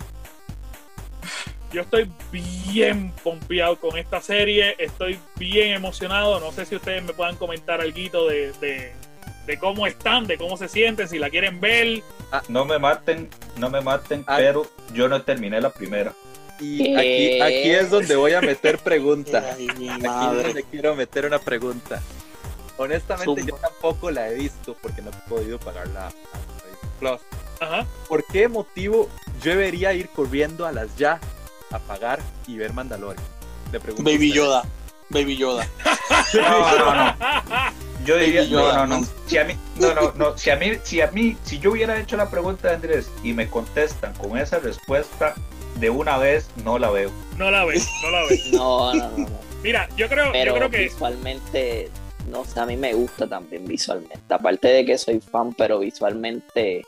[1.71, 6.39] Yo estoy bien pompeado con esta serie, estoy bien emocionado.
[6.39, 8.91] No sé si ustedes me puedan comentar algo de, de,
[9.45, 12.01] de cómo están, de cómo se sienten, si la quieren ver.
[12.47, 14.37] No me maten, no me maten, Ah.
[14.37, 16.11] pero yo no terminé la primera.
[16.59, 19.55] Y aquí, aquí es donde voy a meter pregunta.
[19.55, 22.01] Ay, Aquí es donde quiero meter una pregunta.
[22.77, 23.45] Honestamente, Zumba.
[23.45, 26.11] yo tampoco la he visto porque no he podido pagar la,
[26.99, 27.19] Plus.
[27.59, 27.85] Ajá.
[28.07, 29.09] ¿Por qué motivo
[29.41, 31.19] yo debería ir corriendo a las ya
[31.71, 33.23] a pagar y ver Mandalorian?
[33.71, 34.33] Le pregunto a Baby.
[34.33, 34.63] Yoda.
[35.09, 35.67] Baby Yoda.
[36.33, 37.15] No, no, no.
[38.05, 39.07] Yo diría, Baby no, no, no.
[39.25, 40.37] Si a mí, no, no, no.
[40.37, 43.33] Si a mí, si a mí, si yo hubiera hecho la pregunta de Andrés y
[43.33, 45.35] me contestan con esa respuesta
[45.79, 47.11] de una vez, no la veo.
[47.37, 48.45] No la ves, no la ves.
[48.53, 49.39] No, no, no, no.
[49.63, 51.89] Mira, yo creo, Pero yo creo que visualmente,
[52.29, 54.33] no sé, a mí me gusta también visualmente.
[54.33, 56.85] Aparte de que soy fan, pero visualmente,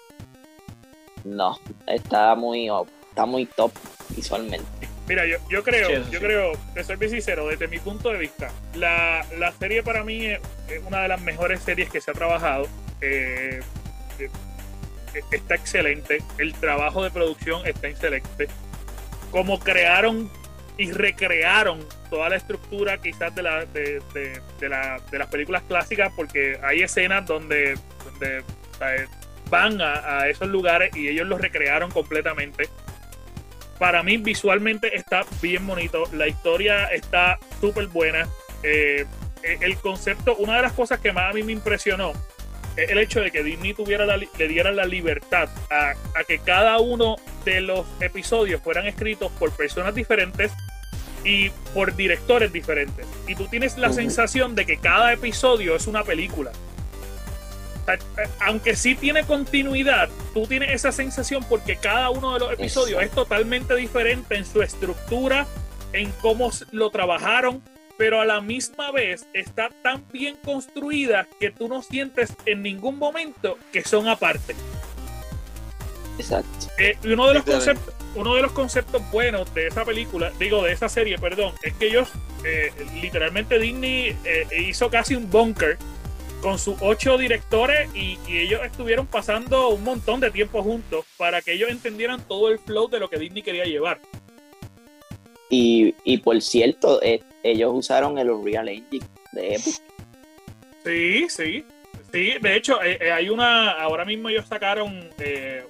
[1.24, 1.60] no.
[1.88, 2.70] Está muy,
[3.10, 3.72] está muy top
[4.10, 4.66] visualmente.
[5.08, 6.26] Mira, yo, yo creo, Sí, yo sí.
[6.26, 10.28] creo, te soy bien sincero, desde mi punto de vista, la, la serie para mí
[10.28, 10.40] es,
[10.70, 12.68] es una de las mejores series que se ha trabajado.
[13.02, 13.60] Eh,
[14.20, 14.30] eh,
[15.32, 18.48] está excelente, el trabajo de producción está excelente.
[19.32, 20.30] Como crearon
[20.78, 21.80] y recrearon
[22.10, 26.60] toda la estructura quizás de, la, de, de- de la- de las películas clásicas, porque
[26.64, 27.76] hay escenas donde,
[29.50, 32.70] van a, esos lugares y ellos los recrearon completamente
[33.78, 38.28] para mí visualmente está bien bonito, la historia está súper buena.
[38.62, 39.06] Eh,
[39.44, 42.41] el concepto, una de las cosas que más a mí me impresionó es
[42.78, 46.80] el hecho de que Disney tuviera la le diera la libertad a, a que cada
[46.80, 50.52] uno de los episodios fueran escritos por personas diferentes
[51.24, 53.06] y por directores diferentes.
[53.28, 56.52] Y tú tienes la sensación de que cada episodio es una película.
[57.88, 57.98] Eh,
[58.40, 63.12] aunque sí tiene continuidad, tú tienes esa sensación porque cada uno de los episodios es
[63.12, 65.48] totalmente diferente en su estructura,
[65.94, 67.62] en cómo lo trabajaron,
[68.02, 72.98] pero a la misma vez está tan bien construida que tú no sientes en ningún
[72.98, 74.56] momento que son aparte.
[76.18, 76.66] Exacto.
[76.80, 80.64] Eh, y uno de los conceptos, uno de los conceptos buenos de esa película, digo
[80.64, 82.10] de esa serie, perdón, es que ellos
[82.44, 85.78] eh, literalmente Disney eh, hizo casi un bunker
[86.42, 91.44] con sus ocho directores y, y ellos estuvieron pasando un montón de tiempo juntos para
[91.44, 94.02] que ellos entendieran todo el flow de lo que Disney quería llevar.
[95.52, 97.00] Y, y por cierto,
[97.44, 99.82] ellos usaron el Unreal Engine de Epic.
[100.84, 101.66] Sí, sí.
[102.12, 103.72] Sí, de hecho, eh, eh, hay una.
[103.72, 105.64] Ahora mismo ellos sacaron eh,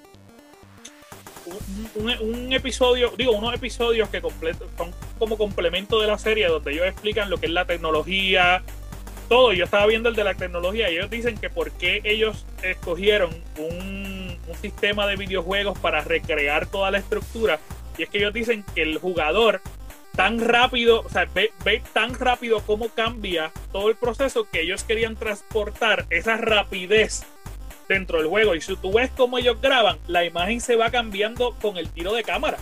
[1.95, 7.29] un, episodio, digo, unos episodios que son como complemento de la serie, donde ellos explican
[7.29, 8.63] lo que es la tecnología,
[9.29, 9.53] todo.
[9.53, 13.29] Yo estaba viendo el de la tecnología y ellos dicen que por qué ellos escogieron
[13.57, 17.59] un sistema de videojuegos para recrear toda la estructura.
[17.97, 19.61] Y es que ellos dicen que el jugador
[20.15, 24.83] tan rápido, o sea, ve, ve tan rápido cómo cambia todo el proceso que ellos
[24.83, 27.23] querían transportar esa rapidez
[27.87, 28.55] dentro del juego.
[28.55, 32.13] Y si tú ves cómo ellos graban, la imagen se va cambiando con el tiro
[32.13, 32.57] de cámara.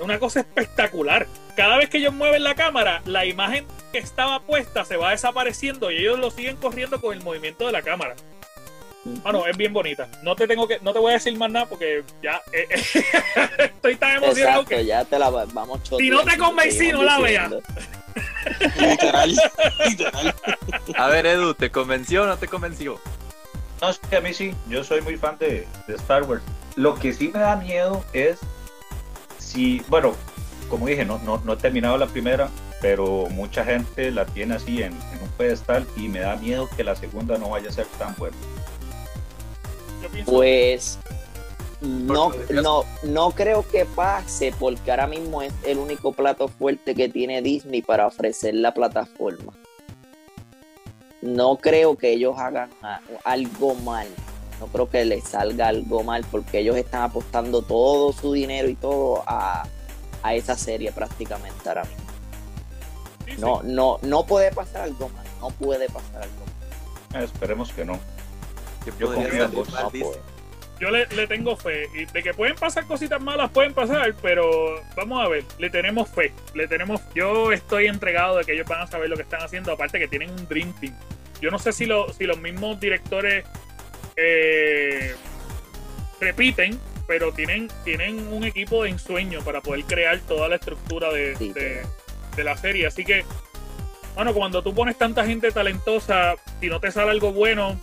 [0.00, 1.26] Una cosa espectacular.
[1.56, 5.90] Cada vez que ellos mueven la cámara, la imagen que estaba puesta se va desapareciendo
[5.90, 8.16] y ellos lo siguen corriendo con el movimiento de la cámara.
[9.22, 10.08] Bueno, es bien bonita.
[10.22, 12.66] No te tengo que, no te voy a decir más nada porque ya eh,
[13.58, 17.02] estoy tan emocionado Exacto, que ya te la va- vamos Si no te convencí, no
[17.02, 17.52] la veas.
[18.78, 19.34] Literal,
[19.88, 20.34] literal.
[20.96, 22.98] A ver, Edu, ¿te convenció o no te convenció?
[23.82, 26.42] No, que a mí sí, yo soy muy fan de, de Star Wars.
[26.76, 28.38] Lo que sí me da miedo es
[29.38, 30.14] si, bueno,
[30.70, 32.48] como dije, no, no, no he terminado la primera,
[32.80, 36.84] pero mucha gente la tiene así en, en un pedestal y me da miedo que
[36.84, 38.36] la segunda no vaya a ser tan buena.
[40.24, 40.98] Pues
[41.80, 47.08] no, no, no creo que pase porque ahora mismo es el único plato fuerte que
[47.08, 49.52] tiene Disney para ofrecer la plataforma.
[51.20, 52.70] No creo que ellos hagan
[53.24, 54.06] algo mal.
[54.60, 58.76] No creo que les salga algo mal porque ellos están apostando todo su dinero y
[58.76, 59.66] todo a,
[60.22, 62.04] a esa serie prácticamente ahora mismo.
[63.26, 63.40] sí, sí.
[63.40, 65.24] No, no, no puede pasar algo mal.
[65.40, 66.44] No puede pasar algo
[67.10, 67.22] mal.
[67.22, 67.98] Eh, esperemos que no.
[68.84, 69.90] Que Yo podría salir mal
[70.80, 71.88] yo le, le tengo fe.
[71.94, 76.08] Y de que pueden pasar cositas malas, pueden pasar, pero vamos a ver, le tenemos
[76.10, 76.32] fe.
[76.52, 79.70] Le tenemos, yo estoy entregado de que ellos van a saber lo que están haciendo,
[79.72, 80.92] aparte que tienen un Dream Team.
[81.40, 83.44] Yo no sé si, lo, si los mismos directores
[84.16, 85.14] eh,
[86.20, 91.36] repiten, pero tienen, tienen un equipo de ensueño para poder crear toda la estructura de,
[91.36, 91.88] Sí, de- claro.
[92.36, 92.86] de la serie.
[92.86, 93.24] Así que,
[94.16, 97.78] bueno, cuando tú pones tanta gente talentosa, si no te sale algo bueno,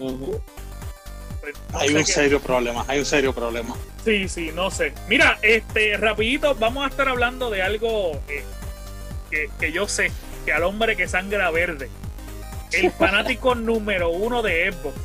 [0.00, 3.76] No Hay un qué- serio problema, hay un serio problema.
[4.04, 4.92] Sí, sí, no sé.
[5.08, 8.44] Mira, este, rapidito, vamos a estar hablando de algo eh,
[9.30, 10.10] que, que yo sé,
[10.44, 11.88] que al hombre que sangra verde,
[12.72, 14.96] el fanático número uno de Xbox,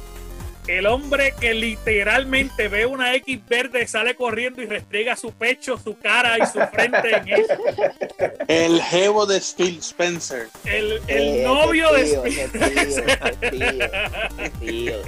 [0.68, 5.98] el hombre que literalmente ve una X verde, sale corriendo y restriega su pecho, su
[5.98, 7.54] cara y su frente en eso.
[8.48, 10.50] El jevo de Phil Spencer.
[10.64, 12.62] El, el Eh, novio de tío, ese tío,
[13.52, 13.90] tío,
[14.60, 15.02] tío.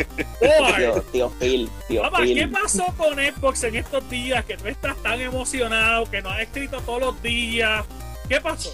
[0.78, 2.38] Tío, tío Phil, tío Papá, Phil.
[2.38, 4.46] ¿qué pasó con Xbox en estos días?
[4.46, 7.86] Que tú estás tan emocionado, que nos has escrito todos los días.
[8.30, 8.72] ¿Qué pasó?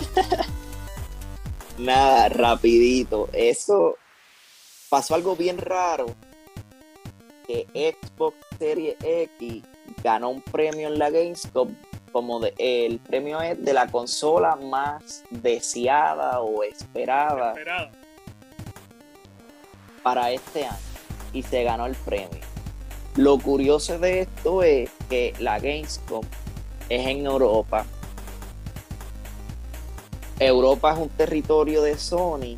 [1.77, 3.29] Nada, rapidito.
[3.33, 3.97] Eso
[4.89, 6.05] pasó algo bien raro.
[7.47, 7.67] Que
[8.01, 9.63] Xbox Series X
[10.03, 11.75] ganó un premio en la Gamescom.
[12.11, 17.89] Como de, el premio es de la consola más deseada o esperada Esperado.
[20.03, 20.77] para este año.
[21.33, 22.39] Y se ganó el premio.
[23.15, 26.23] Lo curioso de esto es que la Gamescom
[26.89, 27.85] es en Europa.
[30.39, 32.57] Europa es un territorio de Sony.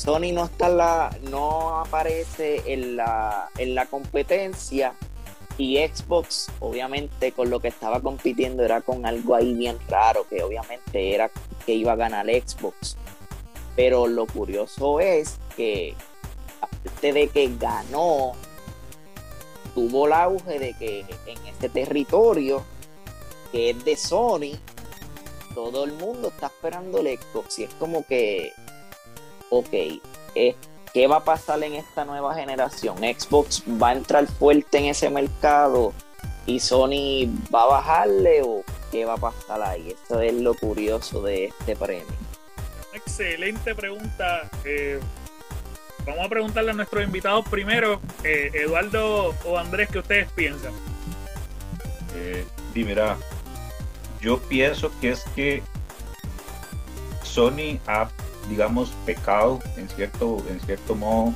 [0.00, 4.94] Sony no está la, no aparece en la, en la competencia
[5.58, 10.42] y Xbox, obviamente, con lo que estaba compitiendo era con algo ahí bien raro, que
[10.42, 11.30] obviamente era
[11.66, 12.96] que iba a ganar Xbox.
[13.76, 15.94] Pero lo curioso es que,
[16.62, 18.32] aparte de que ganó,
[19.74, 22.64] tuvo el auge de que en este territorio,
[23.52, 24.58] que es de Sony,
[25.54, 27.58] todo el mundo está esperando el Xbox.
[27.58, 28.54] Y es como que,
[29.50, 29.68] ok,
[30.34, 30.54] eh,
[30.94, 32.98] ¿qué va a pasar en esta nueva generación?
[32.98, 35.92] ¿Xbox va a entrar fuerte en ese mercado
[36.46, 39.94] y Sony va a bajarle o qué va a pasar ahí?
[40.04, 42.06] Eso es lo curioso de este premio.
[42.92, 44.48] Excelente pregunta.
[44.64, 45.00] Eh,
[46.06, 50.72] vamos a preguntarle a nuestros invitados primero, eh, Eduardo o Andrés, ¿qué ustedes piensan?
[52.14, 52.44] Eh,
[52.74, 53.16] y mira,
[54.20, 55.62] yo pienso que es que
[57.22, 58.08] Sony ha,
[58.48, 61.34] digamos, pecado en cierto, en cierto modo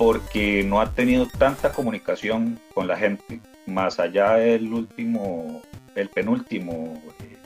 [0.00, 5.60] porque no ha tenido tanta comunicación con la gente, más allá del último,
[5.94, 7.36] el penúltimo, eh,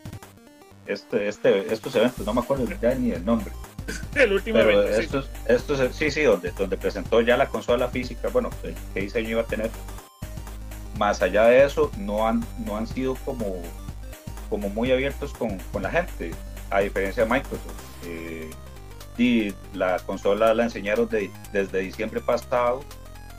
[0.87, 3.51] este, este, estos eventos, no me acuerdo ya ni el nombre.
[4.15, 5.03] El último Pero evento, sí.
[5.03, 8.51] estos, estos, sí, sí, donde, donde presentó ya la consola física, bueno,
[8.95, 9.71] qué diseño iba a tener.
[10.97, 13.57] Más allá de eso, no han, no han sido como,
[14.49, 16.31] como muy abiertos con, con la gente,
[16.71, 17.94] a diferencia de Microsoft.
[18.05, 18.51] Eh,
[19.17, 22.83] y la consola la enseñaron de- desde diciembre pasado.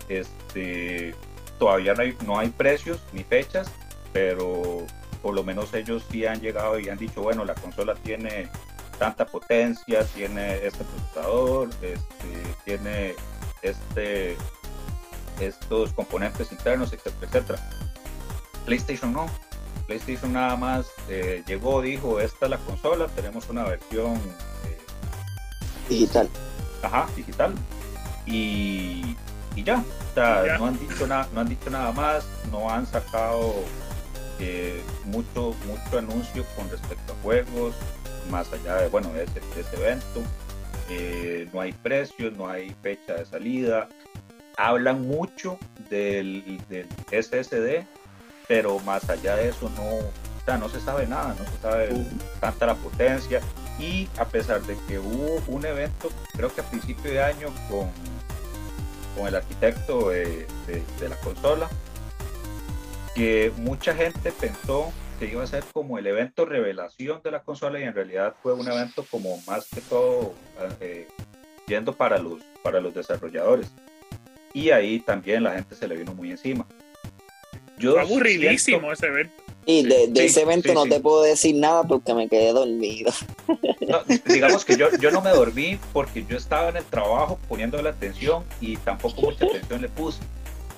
[0.08, 1.14] Este,
[1.60, 3.70] todavía no hay, no hay precios ni fechas,
[4.14, 4.86] pero
[5.22, 8.50] por lo menos ellos sí han llegado y han dicho, bueno, la consola tiene
[9.00, 13.16] tanta potencia, tiene este procesador, este, tiene
[13.62, 14.38] este,
[15.42, 17.70] estos componentes internos, etcétera, etcétera.
[18.66, 19.26] PlayStation no.
[19.88, 24.20] PlayStation nada más eh, llegó, dijo, esta es la consola, tenemos una versión
[25.90, 26.30] Digital.
[26.82, 27.54] ajá, digital.
[28.26, 29.16] Y,
[29.56, 30.58] y ya, o sea, ya.
[30.58, 33.54] no han dicho nada, no han dicho nada más, no han sacado
[34.40, 37.76] eh, mucho, mucho anuncio con respecto a juegos,
[38.30, 40.22] más allá de bueno, de ese, de ese evento.
[40.90, 43.88] Eh, no hay precios, no hay fecha de salida.
[44.58, 45.58] Hablan mucho
[45.90, 47.86] del, del SSD,
[48.48, 51.90] pero más allá de eso no, o sea, no se sabe nada, no se sabe
[52.40, 53.42] tanta la potencia.
[53.80, 57.90] Y a pesar de que hubo un evento, creo que a principio de año, con,
[59.18, 61.70] con el arquitecto de, de- de la consola,
[63.16, 67.80] que mucha gente pensó que iba a ser como el evento revelación de la consola
[67.80, 70.34] y en realidad fue un evento como más que todo
[70.82, 71.08] eh,
[71.68, 73.72] yendo para los, para los desarrolladores.
[74.54, 76.66] Y ahí también la gente se le vino muy encima.
[77.78, 79.44] Yo Fue aburridísimo siento- ese evento.
[79.66, 82.54] Y de, de Sí, ese evento sí, no te puedo decir nada porque me quedé
[82.54, 83.12] dormido.
[83.88, 87.80] No, digamos que yo, yo no me dormí porque yo estaba en el trabajo poniendo
[87.84, 90.22] la atención y tampoco mucha atención le puse.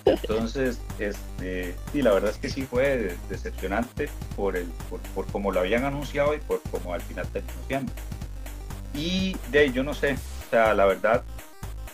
[0.04, 5.54] Entonces, este, sí, la verdad es que sí fue decepcionante por, el, por, por cómo
[5.54, 7.94] lo habían anunciado y por cómo al final terminó siendo.
[8.94, 11.24] Y de ahí, yo no sé, o sea, la verdad,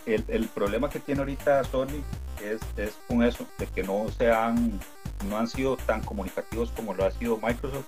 [0.06, 2.02] el, el problema que tiene ahorita Sony
[2.44, 4.80] es, es con eso, de que no se han,
[5.24, 7.86] no han sido tan comunicativos como lo ha sido Microsoft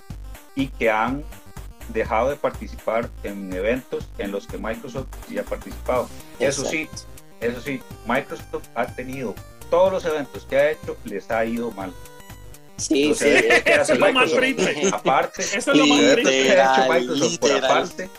[0.56, 1.24] y que han
[1.90, 6.10] dejado de participar en eventos en los que Microsoft sí ha participado.
[6.40, 6.90] Eso sí,
[7.42, 9.36] eso sí, Microsoft ha tenido
[9.70, 11.94] todos los eventos que ha hecho, les ha ido mal.
[12.78, 13.28] Sí, sí.
[13.66, 14.90] Eso es lo más triste.
[14.92, 16.24] aparte, Eso es lo más triste.
[16.24, 18.10] que ha hecho Literal, Microsoft por aparte,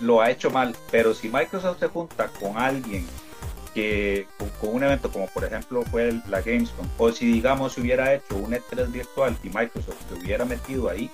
[0.00, 0.76] lo ha hecho mal.
[0.90, 3.06] Pero si Microsoft se junta con alguien
[3.74, 4.26] que
[4.60, 8.36] con, un evento como por ejemplo fue la Gamescom, o si digamos se hubiera hecho
[8.36, 11.10] un E3 virtual y Microsoft se hubiera metido ahí,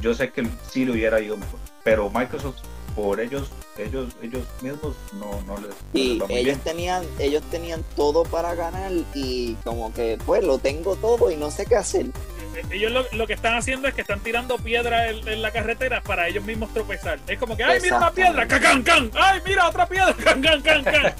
[0.00, 1.58] yo sé que sí le hubiera ido mejor.
[1.84, 2.58] Pero Microsoft
[2.96, 6.60] por ellos, ellos, ellos mismos no, no les, no Y les va muy ellos bien.
[6.60, 11.50] tenían, ellos tenían todo para ganar y como que pues lo tengo todo y no
[11.52, 12.06] sé qué hacer.
[12.06, 15.50] Eh, Ellos lo, lo que están haciendo es que están tirando piedra en, en la
[15.50, 17.18] carretera para ellos mismos tropezar.
[17.28, 20.62] Es como que, ay, mira una piedra, can, can, ay, mira otra piedra, can, can,
[20.62, 21.14] can, can.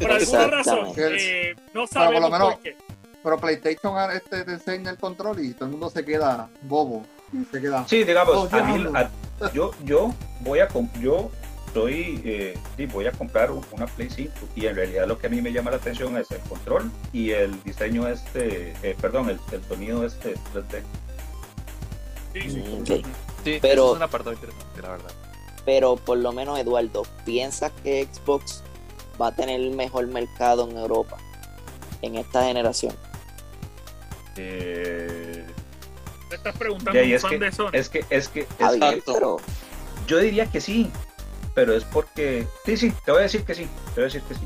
[0.00, 2.76] Por alguna razón, eh, no Pero por sabemos lo menos- por qué.
[3.24, 7.04] Pero PlayStation este, te enseña el control y todo el mundo se queda bobo.
[7.50, 7.86] Se queda.
[7.88, 10.68] Sí, digamos, Oh, a mí, a- yo, yo voy a
[11.00, 11.30] yo
[11.72, 15.26] soy, eh, sí, voy a comprar un- una Play 5 y en realidad lo que
[15.26, 19.30] a mí me llama la atención es el control y el diseño este, eh, perdón,
[19.30, 20.82] el, el sonido este 3D.
[22.34, 22.64] Sí, sí.
[22.80, 23.06] Ok.
[23.44, 25.10] Sí, Pero- eso es un apartado interesante, la verdad.
[25.64, 28.62] Pero por lo menos Eduardo, ¿piensas que Xbox
[29.20, 31.16] va a tener el mejor mercado en Europa
[32.02, 32.94] en esta generación?
[34.36, 35.46] Eh,
[36.32, 37.68] Te estás preguntando ahí un es fan que, de Sony.
[37.74, 39.36] es que, es que, es que bien, pero
[40.06, 40.90] yo diría que sí,
[41.54, 44.22] pero es porque, sí, sí, te voy a decir que sí, te voy a decir
[44.22, 44.40] que sí.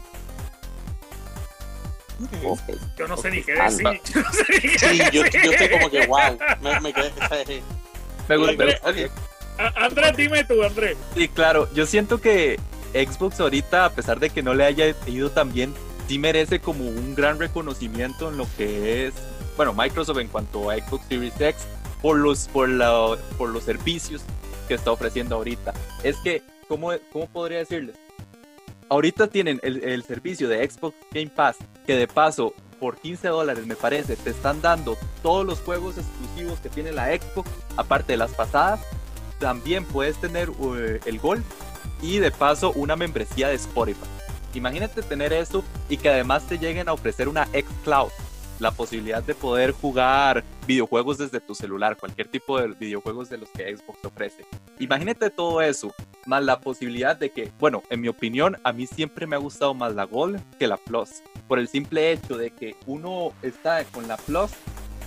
[2.98, 3.84] Yo no sé ni qué decir.
[4.14, 5.42] Yo no sé ni qué Sí, yo, decir.
[5.44, 6.38] yo estoy como que wow.
[6.60, 7.12] Me, me quedé.
[8.28, 9.10] Me gusta, Andrés.
[9.58, 10.96] A- Andrés, dime tú, Andrés.
[11.14, 12.58] Sí, claro, yo siento que
[12.94, 15.72] Xbox ahorita, a pesar de que no le haya ido tan bien,
[16.08, 19.14] sí merece como un gran reconocimiento en lo que es,
[19.56, 21.66] bueno, Microsoft en cuanto a Xbox Series X,
[22.06, 24.22] por los, por la- por los servicios
[24.68, 25.74] que está ofreciendo ahorita.
[26.04, 27.96] Es que, ¿cómo, cómo podría decirles?
[28.88, 33.66] Ahorita tienen el, el servicio de Xbox Game Pass, que de paso, por 15 dólares
[33.66, 38.18] me parece, te están dando todos los juegos exclusivos que tiene la Xbox, aparte de
[38.18, 38.78] las pasadas,
[39.40, 41.42] también puedes tener eh, el Gold
[42.02, 44.06] y de paso una membresía de Spotify.
[44.54, 48.10] Imagínate tener eso y que además te lleguen a ofrecer una xCloud,
[48.58, 53.50] la posibilidad de poder jugar videojuegos desde tu celular, cualquier tipo de videojuegos de los
[53.50, 54.44] que Xbox ofrece.
[54.78, 55.94] Imagínate todo eso,
[56.26, 59.74] más la posibilidad de que, bueno, en mi opinión, a mí siempre me ha gustado
[59.74, 64.08] más la Gold que la Plus, por el simple hecho de que uno está con
[64.08, 64.50] la Plus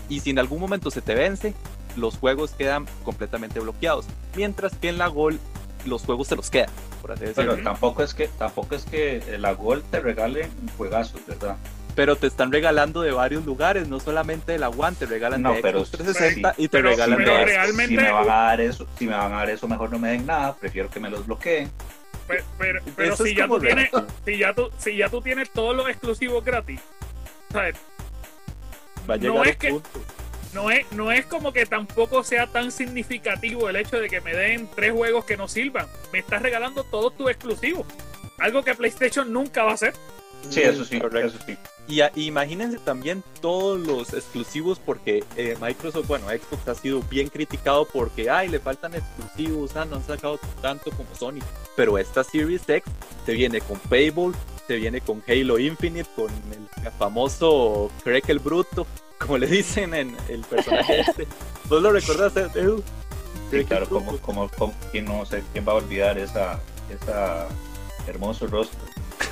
[0.09, 1.53] y si en algún momento se te vence,
[1.95, 5.39] los juegos quedan completamente bloqueados, mientras que en la Gold
[5.85, 6.69] los juegos se los quedan,
[7.01, 7.53] por así decirlo.
[7.53, 11.57] Pero tampoco es que tampoco es que la Gold te regale juegazos, ¿verdad?
[11.99, 15.61] Pero te están regalando de varios lugares, no solamente el aguante, te regalan No, de
[15.61, 18.61] pero- Xbox 360 y te pero- regalan pero de realmente- Si me van a dar
[18.61, 21.09] eso, si me van a dar eso, mejor no me den nada, prefiero que me
[21.09, 21.69] los bloqueen.
[22.25, 23.89] Pero, pero, pero Eso si ya tú tienes,
[24.23, 26.79] si ya tú, si ya tú tienes todos los exclusivos gratis,
[27.51, 27.75] ¿sabes?
[29.09, 29.89] Va a no es que- punto.
[30.53, 34.33] no es, no es como que tampoco sea tan significativo el hecho de que me
[34.33, 35.85] den tres juegos que no sirvan.
[36.13, 37.85] Me estás regalando todos tus exclusivos.
[38.37, 39.93] Algo que PlayStation nunca va a hacer.
[40.49, 41.27] Sí, eso sí, Correcto.
[41.35, 41.57] eso sí.
[41.87, 47.29] Y a- imagínense también todos los exclusivos porque eh, Microsoft, bueno, Xbox ha sido bien
[47.29, 51.39] criticado porque, ay, le faltan exclusivos, ah, no han sacado tanto como Sony.
[51.75, 52.83] Pero esta Series X
[53.25, 54.33] te viene con Fable,
[54.67, 58.85] te viene con Halo Infinite, con el famoso Craig el Bruto,
[59.19, 61.27] como le dicen en el personaje este.
[61.67, 62.83] ¿Vos lo recordás, Edu?
[63.51, 66.59] Sí, claro, como, como, como- quién no sé, quién va a olvidar esa,
[66.91, 67.47] esa
[68.07, 68.79] hermoso rostro.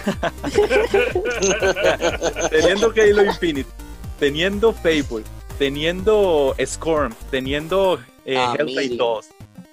[2.50, 3.70] teniendo Halo Infinite,
[4.20, 5.24] teniendo Fable,
[5.58, 8.98] teniendo Scorn, teniendo eh, Ah, Hellblade Medium.
[8.98, 9.26] 2,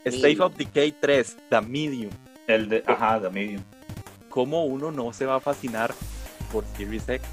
[0.07, 2.11] State of Decay 3, The Medium,
[2.47, 3.63] El de, ajá, The Medium.
[4.29, 5.95] ¿cómo uno no se va a fascinar
[6.53, 7.27] por Series X?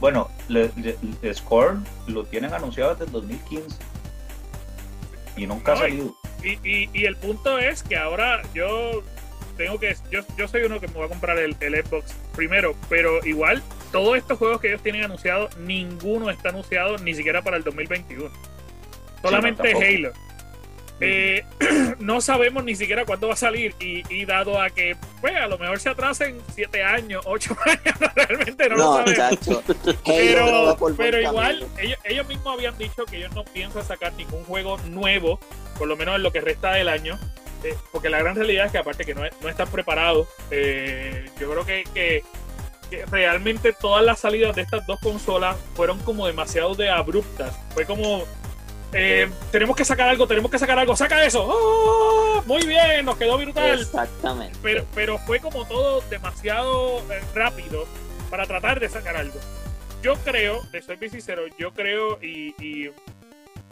[0.00, 3.76] Bueno, le, le- le- Scorn lo tienen anunciado desde el 2015
[5.36, 6.14] y nunca ha No, y- salido.
[6.42, 9.02] Y, y, y el punto es que ahora yo
[9.56, 9.94] tengo que.
[10.10, 13.62] Yo, yo soy uno que me va a comprar el, el Xbox primero, pero igual,
[13.90, 18.30] todos estos juegos que ellos tienen anunciados, ninguno está anunciado ni siquiera para el 2021.
[19.22, 19.84] Solamente tampoco.
[19.86, 20.12] Halo.
[21.04, 21.44] Eh,
[21.98, 25.48] no sabemos ni siquiera cuándo va a salir y, y dado a que pues a
[25.48, 29.48] lo mejor se atrasen 7 años, 8 años, realmente no, lo No, sabemos.
[29.48, 29.62] no
[30.04, 34.78] Pero, pero igual, ellos, ellos mismos habían dicho que ellos no piensan sacar ningún juego
[34.90, 35.40] nuevo,
[35.76, 37.18] por lo menos en lo que resta del año,
[37.64, 41.50] eh, porque la gran realidad es que aparte que no, no están preparados, eh, yo
[41.50, 42.24] creo que, que-
[42.90, 47.58] que realmente todas las salidas de estas dos consolas fueron como demasiado de abruptas.
[47.72, 48.24] Fue como,
[48.92, 52.42] eh, tenemos que sacar algo, tenemos que sacar algo, saca eso, ¡Oh!
[52.44, 54.58] muy bien, nos quedó brutal Exactamente.
[54.62, 57.02] pero, pero fue como todo demasiado
[57.34, 57.86] rápido
[58.28, 59.38] para tratar de sacar algo.
[60.02, 62.90] Yo creo, de ser bien sincero, yo creo y, y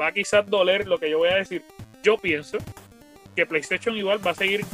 [0.00, 1.62] va a quizás doler lo que yo voy a decir.
[2.02, 2.56] Yo pienso
[3.40, 4.66] que PlayStation igual va a seguir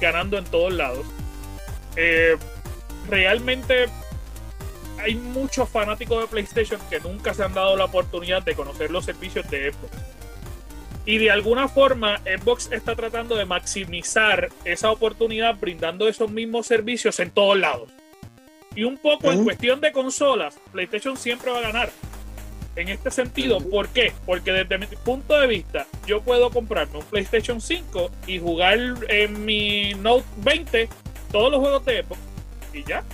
[0.00, 1.04] ganando en todos lados.
[1.94, 2.38] Eh,
[3.06, 3.84] realmente
[4.98, 9.04] hay muchos fanáticos de PlayStation que nunca se han dado la oportunidad de conocer los
[9.04, 9.92] servicios de Xbox.
[11.04, 17.20] Y de alguna forma, Xbox está tratando de maximizar esa oportunidad brindando esos mismos servicios
[17.20, 17.90] en todos lados.
[18.74, 21.90] Y un poco en cuestión de consolas, PlayStation siempre va a ganar.
[22.74, 24.12] En este sentido, ¿por qué?
[24.24, 29.44] Porque desde mi punto de vista, yo puedo comprarme un PlayStation 5 y jugar en
[29.44, 30.88] mi Note 20
[31.30, 32.20] todos los juegos de Xbox
[32.72, 33.04] y ya.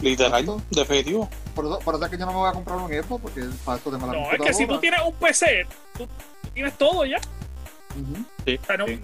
[0.00, 1.28] Literal, definitivo.
[1.54, 3.42] Por eso, por eso es que yo no me voy a comprar un Xbox porque
[3.64, 6.76] para eso tengo la No, es que si tú tienes un PC, tú, tú tienes
[6.76, 7.18] todo ya.
[8.44, 8.58] Sí.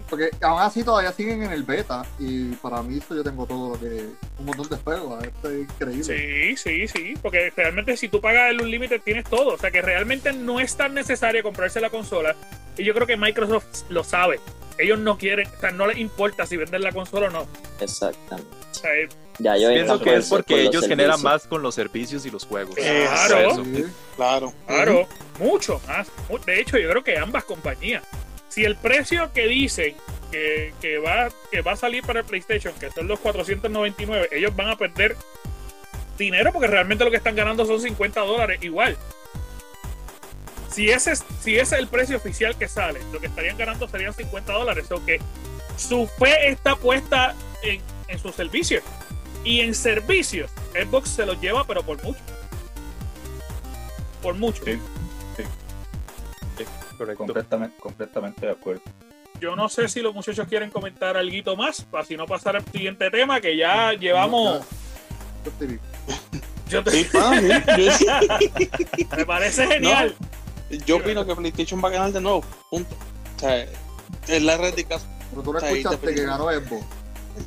[0.08, 3.74] Porque aún así todavía siguen en el beta y para mí eso yo tengo todo
[3.74, 4.08] lo que...
[4.38, 6.04] Un montón de juegos, esto es increíble.
[6.04, 9.82] Sí, sí, sí, porque realmente si tú pagas el Unlimited tienes todo, o sea que
[9.82, 12.34] realmente no es tan necesario comprarse la consola
[12.76, 14.40] y yo creo que Microsoft lo sabe.
[14.78, 17.46] Ellos no quieren, o sea, no les importa si venden la consola o no.
[17.80, 18.50] Exactamente.
[18.70, 21.62] O sea, eh, Ya yo Pienso que es porque por los ellos generan más con
[21.62, 22.74] los servicios y los juegos.
[22.74, 23.64] Claro.
[23.64, 23.84] Sí.
[24.16, 24.52] Claro.
[24.66, 25.06] claro,
[25.38, 26.08] mucho más.
[26.44, 28.02] De hecho, yo creo que ambas compañías.
[28.54, 29.96] Si el precio que dicen
[30.30, 34.68] que, va, que va a salir para el PlayStation, que son los 499, ellos van
[34.68, 35.16] a perder
[36.16, 38.96] dinero porque realmente lo que están ganando son 50 dólares igual.
[40.70, 43.88] Si ese, es, si ese es el precio oficial que sale, lo que estarían ganando
[43.88, 44.88] serían 50 dólares.
[44.92, 45.20] O que
[45.76, 47.34] su fe está puesta
[47.64, 48.84] en, en sus servicios.
[49.42, 52.20] Y en servicios, Xbox se los lleva, pero por mucho.
[54.22, 54.62] Por mucho.
[56.96, 57.24] Correcto.
[57.24, 58.82] Completamente, completamente de acuerdo.
[59.40, 62.64] Yo no sé si los muchachos quieren comentar algo más, para si no pasar al
[62.66, 64.64] siguiente tema, que ya llevamos.
[65.44, 65.80] Yo estoy bien.
[66.68, 70.14] Yo te- Sí, ah, sí, yo, me parece genial.
[70.86, 72.42] yo opino que PlayStation va a ganar de nuevo.
[72.70, 72.94] Punto.
[73.36, 73.66] O sea,
[74.28, 75.06] es la red de caso.
[75.30, 76.84] Pero tú no escuchaste te que ganó Xbox.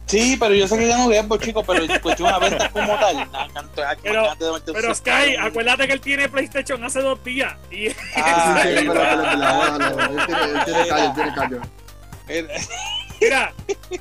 [0.05, 2.87] Sí, pero yo sé que ya no Game Boy, chico, pero pues una venta como
[2.99, 3.29] tal.
[3.53, 4.25] canto- ah, Pero-
[4.73, 4.95] Pero.
[4.95, 7.55] Sky, acuérdate que él tiene PlayStation hace dos días.
[7.71, 11.61] Y Ah, Sí, pero- Él tiene- callo, él tiene callo.
[13.19, 13.51] Mira,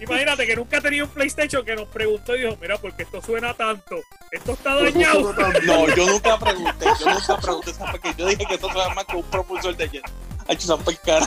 [0.01, 3.55] imagínate que nunca tenía un PlayStation que nos preguntó y dijo, mira, porque esto suena
[3.55, 3.97] tanto,
[4.31, 5.33] esto está dañado.
[5.65, 9.05] No, yo nunca pregunté, yo nunca pregunté esa porque yo dije que eso suena más
[9.07, 10.03] que un propulsor de jet.
[10.49, 11.27] Ha hecho esa cara.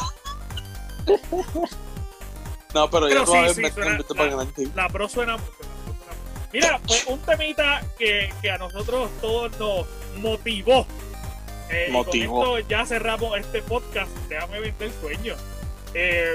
[2.73, 3.97] No, pero, Pero yo sí, todavía sí, me suena-.
[3.97, 4.71] La Pro suena mucho.
[4.75, 5.51] la Pro suena mucho.
[6.53, 9.85] Mira, pues un temita que, que a nosotros todos nos
[10.17, 10.85] motivó.
[11.69, 12.43] Eh, y Motivó.
[12.43, 14.11] con esto ya cerramos este podcast.
[14.27, 15.35] Déjame vender el sueño.
[15.93, 16.33] Eh,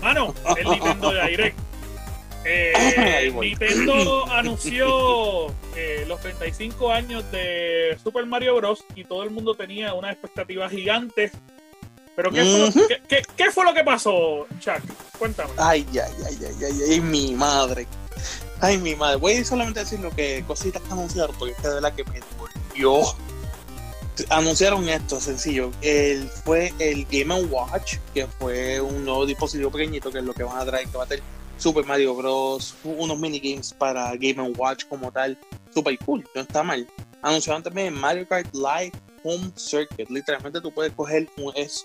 [0.00, 1.58] mano, el Nintendo Direct.
[2.44, 3.32] Eh.
[3.40, 5.46] Nintendo anunció
[5.76, 8.84] eh, los 35 años de Super Mario Bros.
[8.96, 11.30] y todo el mundo tenía unas expectativas gigantes.
[12.14, 14.80] Pero ¿qué, fue, lo, qué- qué- qué fue lo que pasó, Chuck?
[15.18, 15.50] Cuéntame.
[15.56, 17.86] Ay, ay, ay, ay, ay, ay, mi madre.
[18.60, 19.16] Ay, mi madre.
[19.16, 22.20] Voy solamente a decir lo que cositas que anunciaron, porque es de verdad que me
[22.38, 23.02] volvió.
[24.28, 25.70] Anunciaron esto, sencillo.
[25.80, 30.42] El, fue el Game Watch, que fue un nuevo dispositivo pequeñito, que es lo que
[30.42, 31.24] van a traer, que va a tener
[31.56, 32.74] Super Mario Bros.
[32.84, 35.38] Unos minigames para Game Watch como tal.
[35.72, 36.86] Super cool, no está mal.
[37.22, 38.92] Anunciaron también Mario Kart Live
[39.24, 40.10] Home Circuit.
[40.10, 41.82] Literalmente tú puedes coger un, es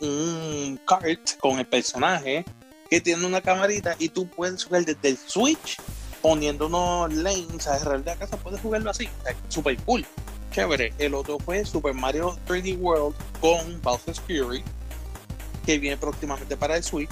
[0.00, 2.44] un kart con el personaje
[2.88, 5.76] que tiene una camarita y tú puedes jugar desde el Switch
[6.20, 9.08] poniendo unos lanes alrededor de la casa, puedes jugarlo así,
[9.48, 10.04] super cool,
[10.50, 10.92] chévere.
[10.98, 14.62] El otro fue Super Mario 3D World con Bowser's Fury,
[15.64, 17.10] que viene próximamente para el Switch.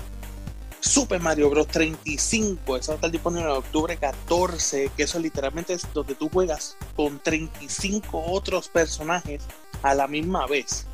[0.81, 1.67] Super Mario Bros.
[1.67, 6.29] 35, eso va a estar disponible en octubre 14, que eso literalmente es donde tú
[6.29, 9.43] juegas con 35 otros personajes
[9.83, 10.87] a la misma vez.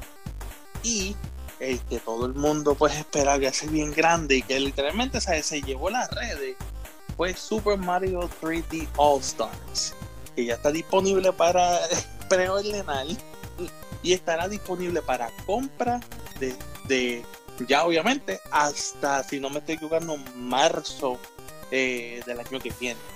[0.83, 1.15] Y
[1.89, 5.47] que todo el mundo pues espera que sea bien grande y que literalmente ¿sabes?
[5.47, 6.57] se llevó las redes
[7.17, 9.95] fue Super Mario 3D All Stars
[10.35, 11.79] que ya está disponible para
[12.29, 13.07] preordenar
[14.03, 16.01] y estará disponible para compra
[16.39, 16.55] de,
[16.89, 17.25] de
[17.69, 21.19] ya obviamente hasta si no me estoy equivocando marzo
[21.71, 23.14] eh, del año que viene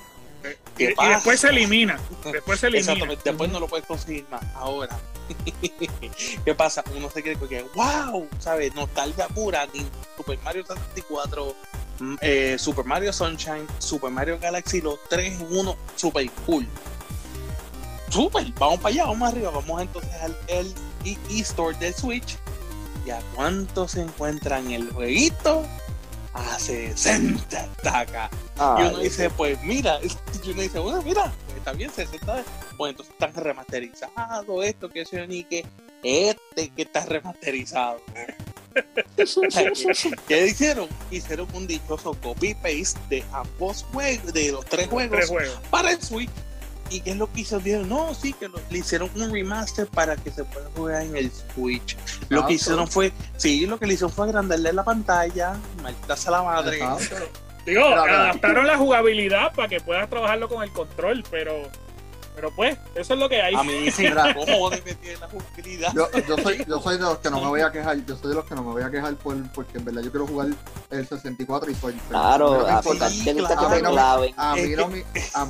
[0.78, 1.98] Y, después se elimina.
[2.32, 2.92] Después se elimina.
[2.92, 4.42] Exactamente, después no lo puedes conseguir más.
[4.54, 4.96] Ahora,
[6.44, 6.84] ¿qué pasa?
[6.96, 8.74] Uno se quiere que, wow, ¿sabes?
[8.74, 9.84] Nostalgia pura, ni
[10.16, 11.54] Super Mario 64,
[11.98, 16.66] mm, eh, Super Mario Sunshine, Super Mario Galaxy, los tres en uno, super cool.
[18.10, 20.74] Super, vamos para allá, vamos arriba, vamos entonces al el
[21.04, 22.38] e- e-store del Switch.
[23.04, 25.66] ¿Y a cuánto se encuentra en el jueguito?
[26.38, 28.30] A 60 tacas.
[28.32, 32.44] Y Ay, uno dice, pues mira, y uno dice, bueno, mira, está bien, 60,
[32.76, 35.64] pues entonces están remasterizados, esto, que eso, ni que
[36.02, 38.00] este que está remasterizado.
[40.28, 40.88] ¿Qué hicieron?
[41.10, 45.60] Hicieron un dichoso copy-paste de ambos juegos, de los tres juegos, Tres juegos.
[45.70, 46.30] para el Switch.
[46.90, 47.88] ¿Y qué es lo que hicieron?
[47.88, 51.30] No, sí, que lo- le hicieron un remaster para que se pueda jugar en el
[51.54, 51.96] Switch.
[52.28, 52.52] Lo que Exacto.
[52.54, 56.80] hicieron fue, sí, lo que le hicieron fue agrandarle la pantalla, maldita sea la madre.
[57.66, 61.52] Digo, adaptaron la jugabilidad para que puedas trabajarlo con el control, pero,
[62.38, 63.52] pero pues, eso es lo que hay.
[63.52, 64.26] A mí se Mira.
[64.26, 65.92] me cojones me tiene la jugabilidad.
[65.92, 68.28] Yo, yo, soy, yo soy de los que no me voy a quejar, yo soy
[68.28, 70.48] de los que no me voy a quejar por, porque en verdad yo quiero jugar
[70.90, 73.10] el 64 y soy Claro, a mí no me a importa.
[73.10, 73.90] sí, de no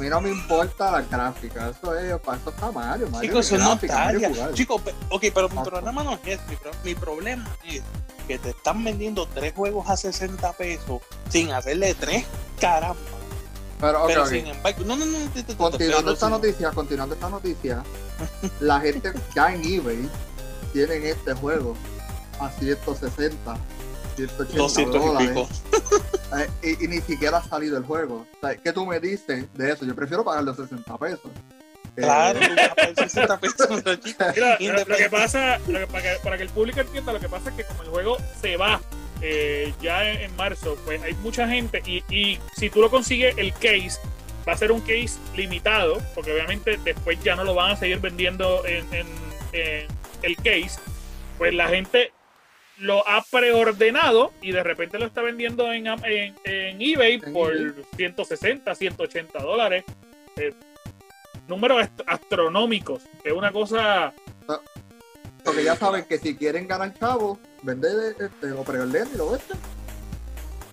[0.09, 4.55] no no la gráfica, eso es, para eso está Mario, Mario Chicos, eso jugar.
[4.55, 6.41] Chicos, ok, pero mi problema no es
[6.85, 7.83] mi problema es
[8.27, 12.25] que te están vendiendo tres juegos a 60 pesos sin hacerle tres
[12.59, 13.18] caramba.
[13.81, 14.29] Pero, ok, pero ok.
[14.29, 15.19] sin embargo, no, no, no.
[15.31, 16.33] te- te- te- Continuando esta sí.
[16.33, 17.83] noticia, continuando esta noticia,
[18.61, 20.09] la gente ya en eBay
[20.73, 21.77] tienen este juego
[22.41, 23.57] a 160,
[24.17, 25.29] 180 200 y dólares.
[25.31, 25.49] pico.
[26.37, 28.27] Eh, y, y ni siquiera ha salido el juego.
[28.37, 29.85] O sea, ¿Qué tú me dices de eso?
[29.85, 31.21] Yo prefiero pagar los 60 pesos.
[31.97, 33.85] Eh, Claro, tú vas a pagar 60 pesos.
[34.05, 34.27] chicos.
[34.61, 37.29] Mira, lo- que pasa, lo que- para, que, para que el público entienda, lo que
[37.29, 38.81] pasa es que como el juego se va
[39.23, 43.37] eh, ya en, en marzo, pues hay mucha gente y, y si tú lo consigues
[43.39, 43.99] el case,
[44.49, 47.99] va a ser un case limitado, porque obviamente después ya no lo van a seguir
[48.01, 49.87] vendiendo en, en- en
[50.23, 50.79] el case,
[51.39, 52.13] pues la gente
[52.79, 57.53] lo ha preordenado y de repente lo está vendiendo en, Am- en, en eBay por
[57.57, 57.85] eBay.
[57.97, 59.85] 160, 180 dólares.
[60.37, 60.53] Eh,
[61.49, 64.13] números ast- astronómicos, que es una cosa
[65.45, 69.59] Porque ya saben que si quieren ganar chavo, vende este, lo preorden y lo venden.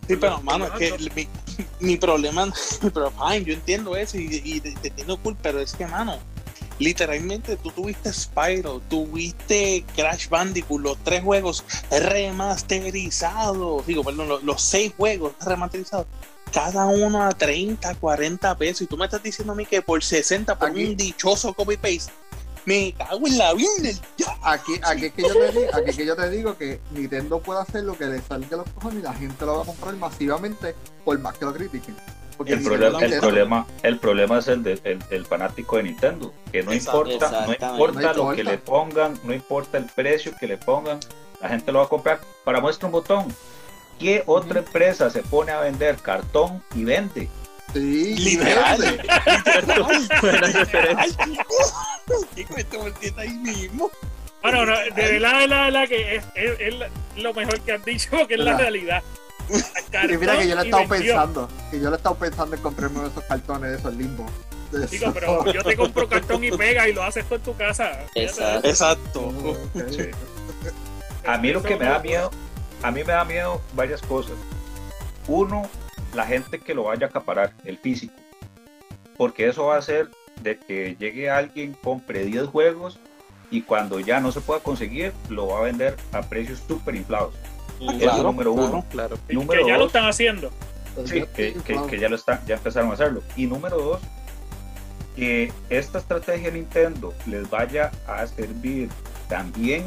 [0.07, 1.27] Sí, pero hermano, es que mi,
[1.79, 2.45] mi problema,
[2.81, 5.87] mi problema, fine, yo entiendo eso y, y te, te entiendo cool, pero es que,
[5.87, 6.19] mano,
[6.79, 14.61] literalmente tú tuviste Spyro, tuviste Crash Bandicoot, los tres juegos remasterizados, digo, perdón, los, los
[14.61, 16.07] seis juegos remasterizados
[16.51, 18.81] cada uno a 30, 40 pesos.
[18.83, 20.85] Y tú me estás diciendo a mí que por 60 por Aquí.
[20.85, 22.13] un dichoso copy paste.
[22.65, 23.67] Me cago en la vida.
[24.41, 27.39] Aquí, aquí, es que yo te digo, aquí es que yo te digo que Nintendo
[27.39, 29.65] puede hacer lo que le salga de los cojones y la gente lo va a
[29.65, 31.95] comprar masivamente por más que lo critiquen.
[32.37, 36.33] Porque El problema, el, problema, el problema es el, de- el, el fanático de Nintendo,
[36.51, 40.47] que no importa, no importa No lo que le pongan, no importa el precio que
[40.47, 40.99] le pongan,
[41.41, 42.19] la gente lo va a comprar.
[42.43, 43.33] Para muestra un botón,
[43.99, 47.29] ¿qué otra empresa se pone a vender cartón y vende?
[47.73, 48.81] Sí, Literal.
[53.17, 53.91] ahí mismo.
[54.41, 56.75] Bueno, no, de verdad, de verdad, que es, es- es
[57.23, 59.01] lo mejor que han dicho, que es la realidad.
[59.49, 62.61] Y mira que yo le he estado pensando, que yo le he estado pensando en
[62.61, 64.31] comprarme uno de esos cartones de esos limbos.
[64.71, 67.41] De Chico, esos- pero yo te compro cartón y pega y lo haces tú en
[67.41, 67.91] tu casa.
[68.15, 69.33] Exacto.
[71.25, 72.31] A mí lo que me da miedo,
[72.83, 74.33] a mí me da miedo varias cosas.
[75.27, 75.67] Uno,
[76.15, 78.13] la gente que lo vaya a acaparar, el físico.
[79.17, 80.09] Porque eso va a hacer
[80.41, 82.99] de que llegue alguien, compre 10 juegos
[83.51, 87.33] y cuando ya no se pueda conseguir, lo va a vender a precios súper inflados.
[87.99, 88.85] Eso número uno.
[88.89, 89.17] Claro.
[89.27, 90.51] Que Número ya lo están haciendo.
[91.05, 93.21] Sí, que, que- que ya lo están, ya empezaron a hacerlo.
[93.35, 94.01] Y número dos,
[95.15, 98.89] que esta estrategia de Nintendo les vaya a servir
[99.29, 99.85] también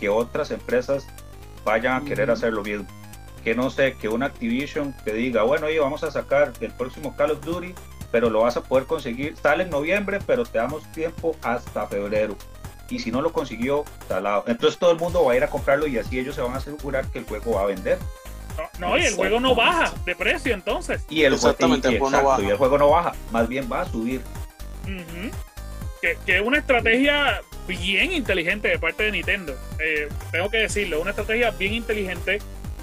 [0.00, 1.06] que otras empresas
[1.64, 2.86] vayan a querer hacer lo mismo.
[3.44, 7.14] Que no sé, que una Activision te diga, bueno, oye, vamos a sacar el próximo
[7.14, 7.74] Call of Duty,
[8.10, 12.36] pero lo vas a poder conseguir, sale en noviembre, pero te damos tiempo hasta febrero.
[12.88, 14.44] Y si no lo consiguió, talado.
[14.46, 16.56] Entonces todo el mundo va a ir a comprarlo y así ellos se van a
[16.56, 17.98] asegurar que el juego va a vender.
[18.78, 21.04] No, no, y el juego no baja de precio entonces.
[21.10, 22.42] Y el, Exactamente, y- y el juego no exacto, baja.
[22.42, 24.20] y el juego no baja, más bien va a subir.
[26.00, 29.54] Que, que es una estrategia bien inteligente de parte de Nintendo.
[29.80, 32.38] Eh, tengo que decirlo, una estrategia bien inteligente,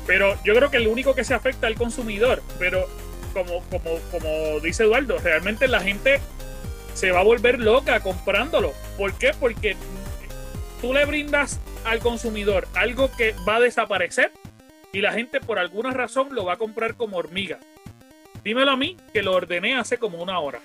[0.08, 2.42] pero yo creo que el único que se afecta es el consumidor.
[2.60, 2.88] Pero
[3.34, 6.20] como, como, como dice Eduardo, realmente la gente
[6.94, 8.74] se va a volver loca comprándolo.
[8.98, 9.32] ¿Por qué?
[9.40, 9.76] Porque
[10.82, 14.32] tú le brindas al consumidor algo que va a desaparecer
[14.94, 17.60] y la gente por alguna razón lo va a comprar como hormiga.
[18.44, 20.60] Dímelo a mí, que lo ordené hace como una hora.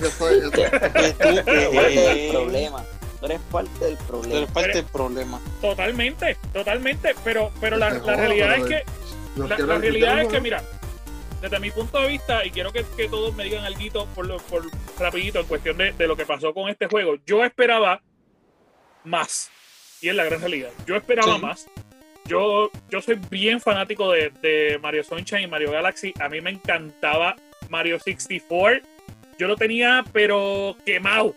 [0.00, 0.10] Yo-
[0.50, 4.30] Que tú, que, Tú eres parte del problema.
[4.32, 5.40] Tú eres parte del problema.
[5.60, 7.14] Totalmente, totalmente.
[7.24, 8.82] Pero, pero la, realidad es que
[9.36, 10.62] la, realidad es que, mira,
[11.40, 14.38] desde mi punto de vista, y quiero que, que todos me digan algo por, lo-
[14.38, 14.64] por
[14.98, 18.00] rapidito en cuestión de, de lo que pasó con este juego, yo esperaba
[19.04, 19.50] más.
[20.00, 20.70] Y es la gran realidad.
[20.86, 21.40] Yo esperaba Sí.
[21.40, 21.66] más.
[22.26, 26.14] Yo, yo soy bien fanático de, de Mario Sunshine y Mario Galaxy.
[26.20, 27.36] A mí me encantaba
[27.68, 28.80] Mario 64.
[29.38, 31.34] Yo lo tenía, pero quemado.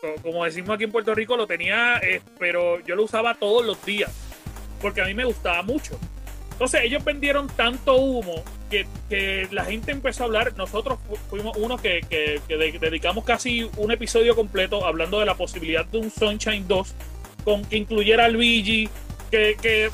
[0.00, 3.64] Co- Como decimos aquí en Puerto Rico, lo tenía, eh, pero yo lo usaba todos
[3.64, 4.10] los días.
[4.80, 5.98] Porque a mí me gustaba mucho.
[6.52, 10.54] Entonces ellos vendieron tanto humo que, que la gente empezó a hablar.
[10.56, 15.26] Nosotros fu- fuimos unos que, que- que de- dedicamos casi un episodio completo hablando de
[15.26, 16.94] la posibilidad de un Sunshine 2
[17.44, 18.88] con que incluyera a Luigi,
[19.30, 19.90] que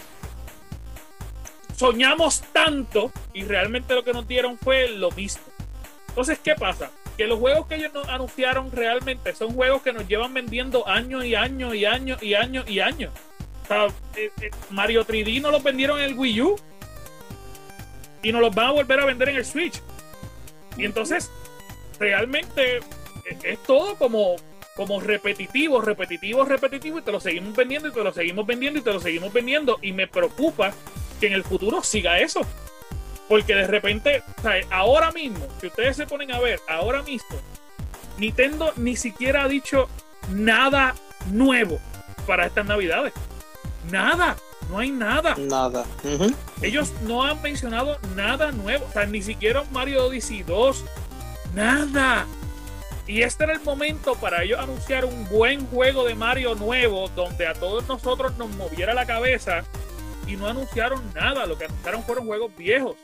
[1.77, 5.43] soñamos tanto y realmente lo que nos dieron fue lo mismo.
[6.09, 6.91] Entonces, ¿qué pasa?
[7.17, 11.25] Que los juegos que ellos nos anunciaron realmente son juegos que nos llevan vendiendo años
[11.25, 13.13] y años y años y años y años.
[13.65, 13.87] O sea,
[14.17, 16.57] eh, eh, Mario 3D no los vendieron en el Wii U
[18.23, 19.81] y nos los van a volver a vender en el Switch.
[20.77, 21.31] Y entonces,
[21.99, 24.37] realmente eh, es todo como,
[24.77, 28.83] como repetitivo, repetitivo, repetitivo, y te lo seguimos vendiendo, y te lo seguimos vendiendo, y
[28.83, 29.79] te lo seguimos vendiendo.
[29.83, 30.73] Y me preocupa
[31.21, 32.41] que en el futuro siga eso.
[33.29, 37.37] Porque de repente, o sea, ahora mismo, si ustedes se ponen a ver, ahora mismo,
[38.19, 39.89] Nintendo ni siquiera ha dicho
[40.31, 40.95] nada
[41.31, 41.79] nuevo
[42.27, 43.13] para estas navidades.
[43.91, 44.37] Nada,
[44.71, 45.35] no hay nada.
[45.37, 45.85] Nada.
[46.63, 50.85] Ellos no han mencionado nada nuevo, o sea, ni siquiera Mario Odyssey 2,
[51.55, 52.27] nada.
[53.07, 57.47] Y este era el momento para ellos anunciar un buen juego de Mario nuevo, donde
[57.47, 59.63] a todos nosotros nos moviera la cabeza,
[60.27, 62.97] y no anunciaron nada, lo que anunciaron fueron juegos viejos.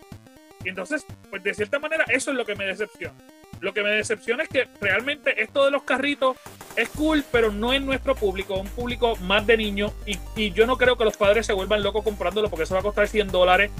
[0.65, 3.15] Y entonces, pues de cierta manera, eso es lo que me decepciona.
[3.61, 6.37] Lo que me decepciona es que realmente esto de los carritos
[6.77, 9.93] es cool, pero no es nuestro público, un público más de niños.
[10.05, 12.81] Y, y yo no creo que los padres se vuelvan locos comprándolo porque eso va
[12.81, 13.71] a costar 100 dólares.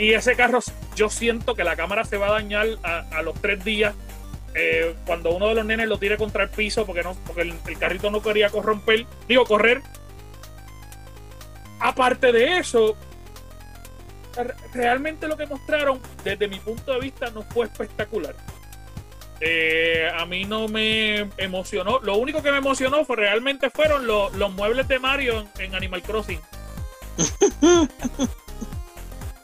[0.00, 0.60] Y ese carro,
[0.96, 3.94] yo siento que la cámara se va a dañar a, los tres días.
[4.54, 7.78] eh, cuando uno de los nenes lo tire contra el piso porque no porque el,
[7.78, 9.82] carrito no quería corromper, digo correr.
[11.80, 12.96] Aparte de eso,
[14.72, 18.34] realmente lo que mostraron desde mi punto de vista no fue espectacular.
[19.40, 21.98] Eh, a mí no me emocionó.
[22.00, 25.74] Lo único que me emocionó fue realmente fueron lo- los muebles de Mario en, en
[25.74, 26.40] Animal Crossing.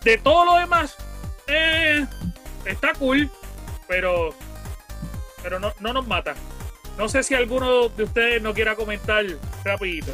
[0.04, 0.96] de todo lo demás,
[1.48, 2.06] eh,
[2.64, 3.28] está cool,
[3.88, 4.30] pero,
[5.42, 6.34] pero no, no nos mata.
[6.96, 9.24] No sé si alguno de ustedes no quiera comentar
[9.64, 10.12] rapidito.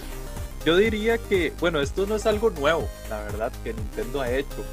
[0.65, 4.65] Yo diría que, bueno, esto no es algo nuevo, la verdad, que Nintendo ha hecho.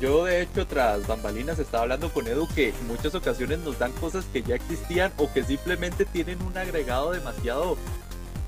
[0.00, 3.92] Yo, de hecho, tras bambalinas estaba hablando con Edu que en muchas ocasiones nos dan
[3.92, 7.76] cosas que ya existían o que simplemente tienen un agregado demasiado,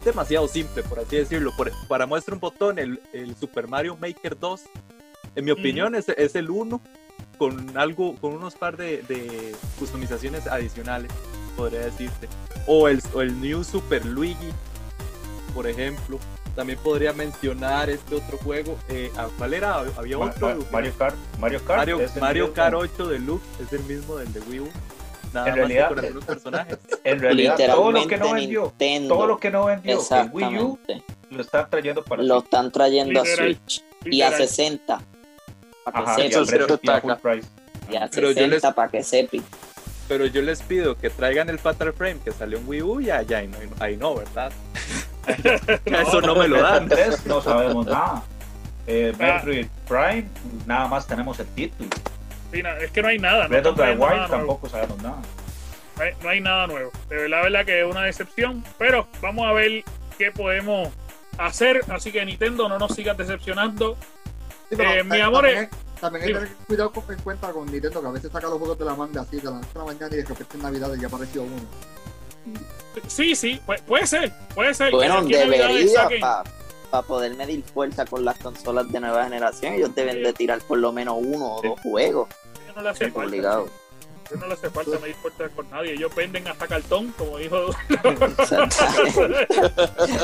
[0.04, 1.52] demasiado simple, por así decirlo.
[1.54, 4.62] Por- para muestra un botón, el, el Super Mario Maker 2,
[5.34, 6.80] en mi opinión, es, es el 1
[7.36, 11.10] con algo, con unos par de, de customizaciones adicionales,
[11.58, 12.26] podría decirte.
[12.66, 14.48] O el, o el New Super Luigi,
[15.54, 16.18] por ejemplo.
[16.56, 18.76] También podría mencionar este otro juego.
[18.88, 19.74] Eh, ¿a ¿Cuál era?
[19.96, 20.48] Había otro.
[20.56, 22.52] Ma- Mario Kart, Mario Kart, Mario, Mario.
[22.54, 24.68] Kart 8 Deluxe es el mismo del de Wii U.
[25.34, 26.78] Nada En más realidad, con algunos personajes.
[27.04, 29.14] En realidad, todo lo que no vendió, Nintendo.
[29.14, 30.78] todo lo que no vendió en Wii U
[31.30, 32.44] lo están trayendo para Lo Switch.
[32.44, 33.54] están trayendo a Literal.
[33.54, 33.84] Switch.
[34.06, 34.48] Y a Literal.
[34.48, 35.00] 60.
[35.84, 36.66] Para Ajá, que y Eso al sí sepan.
[36.66, 37.20] precio está y a full acá.
[37.22, 37.48] price.
[37.90, 39.42] Y a Pero yo 60 les- para que sepan.
[40.08, 43.10] Pero yo les pido que traigan el Fatal Frame que salió en Wii U y
[43.10, 44.52] allá ahí no, ahí no ¿verdad?
[45.84, 46.88] Eso no me lo dan.
[46.88, 48.22] Tres no sabemos nada.
[48.86, 49.22] Eh, Ah.
[49.42, 50.28] Metroid Prime,
[50.66, 51.90] nada más tenemos el título.
[52.52, 53.44] Sí, es que no hay nada.
[53.44, 55.16] No, Breath of the trayendo Wild tampoco sabemos nada.
[55.96, 56.92] No hay, no hay nada nuevo.
[57.08, 58.62] De verdad, verdad que es una decepción.
[58.78, 59.82] Pero vamos a ver
[60.18, 60.88] qué podemos
[61.38, 61.80] hacer.
[61.88, 63.96] Así que Nintendo, no nos sigas decepcionando.
[64.70, 67.04] Sí, pero, Eh, mi eh, amor, también, eh, hay- también hay que tener cuidado con,
[67.14, 69.44] en cuenta con Nintendo, que a veces saca los juegos de la manga así, de
[69.44, 71.54] la noche a la mañana y de repente en Navidad ya apareció uno.
[73.08, 74.32] Sí, sí, pu- puede ser.
[74.54, 74.90] Puede ser.
[74.90, 76.08] Bueno, debería,
[76.90, 80.78] para poder medir fuerza con las consolas de nueva generación, ellos deben de tirar por
[80.78, 82.28] lo menos uno o dos juegos.
[82.74, 83.28] no le hace falta.
[83.28, 83.68] Obligado.
[84.30, 85.92] Yo no le hace falta medir fuerza con nadie.
[85.92, 87.58] Ellos venden hasta cartón, como dijo.
[87.88, 89.46] Exactamente.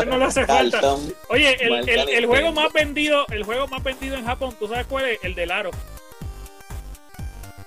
[0.07, 0.81] no le hace falta.
[1.29, 5.05] Oye, el, el- juego más vendido, el juego más vendido en Japón, ¿tú sabes cuál
[5.09, 5.19] es?
[5.23, 5.71] El del aro.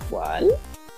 [0.10, 0.52] ¿Cuál?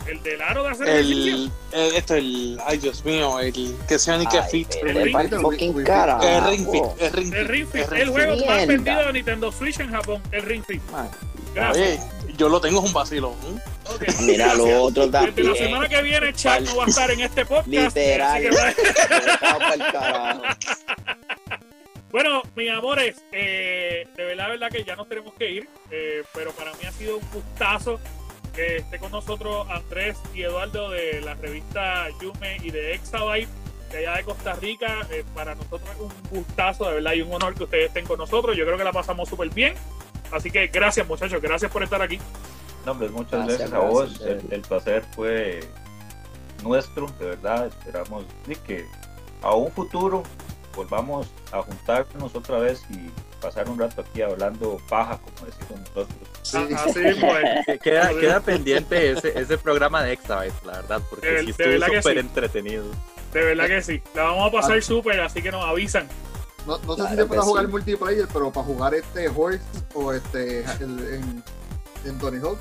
[0.07, 0.88] El del aro de hacer.
[0.89, 1.51] El, el-
[1.95, 4.67] esto, el, ay Dios mío, el que sea ni que Ay, fit.
[4.81, 5.39] Ring pa'l Fit.
[5.41, 5.85] fucking Ring Fit.
[5.88, 6.27] carajo.
[6.27, 7.49] El Ring Fit, el Ring El Fit.
[7.49, 10.81] Ring Fit, el el juego más vendido de Nintendo Switch en Japón, el Ring Fit.
[10.91, 11.09] Man,
[11.53, 11.99] Gracias.
[12.23, 13.34] Oye, yo lo tengo es un vacilón.
[13.89, 15.55] Ok, Mira lo otro Desde la también.
[15.55, 17.67] semana que viene, Chuck no va a estar en este podcast.
[17.67, 18.43] Literal.
[22.11, 26.51] Bueno, mis amores, eh, de verdad, verdad que ya nos tenemos que ir, eh, pero
[26.51, 27.99] para mí ha sido un gustazo
[28.57, 33.47] que esté con nosotros Andrés y Eduardo de la revista Yume y de Exabyte
[33.91, 35.07] de allá de Costa Rica.
[35.11, 38.17] Eh, para nosotros es un gustazo, de verdad, y un honor que ustedes estén con
[38.17, 38.57] nosotros.
[38.57, 39.75] Yo creo que la pasamos súper bien.
[40.31, 42.17] Así que gracias, muchachos, gracias por estar aquí.
[42.84, 44.19] No, hombre, muchas Gracias, gracias, a vos.
[44.19, 45.59] gracias, El, el placer fue
[46.63, 47.67] nuestro, de verdad.
[47.67, 48.25] Esperamos
[48.65, 48.85] que
[49.43, 50.23] a un futuro
[50.75, 53.11] volvamos a juntarnos otra vez y
[53.41, 56.18] pasar un rato aquí hablando paja, como decimos nosotros.
[56.43, 56.57] Sí.
[56.76, 57.65] Ah, Así mismo es.
[57.65, 61.85] Que Queda, queda pendiente ese, ese programa de Exabyte, la verdad, porque De- sí estuvo
[61.97, 62.19] súper sí.
[62.19, 62.85] entretenido.
[63.34, 64.01] De verdad que sí.
[64.15, 66.07] La vamos a pasar súper, así que nos avisan.
[66.65, 67.72] No, no sé Claro si se puede que jugar sí.
[67.72, 69.61] multiplayer, pero para jugar este Horse
[69.93, 71.43] o este el- en,
[72.05, 72.57] en Tony Hawk,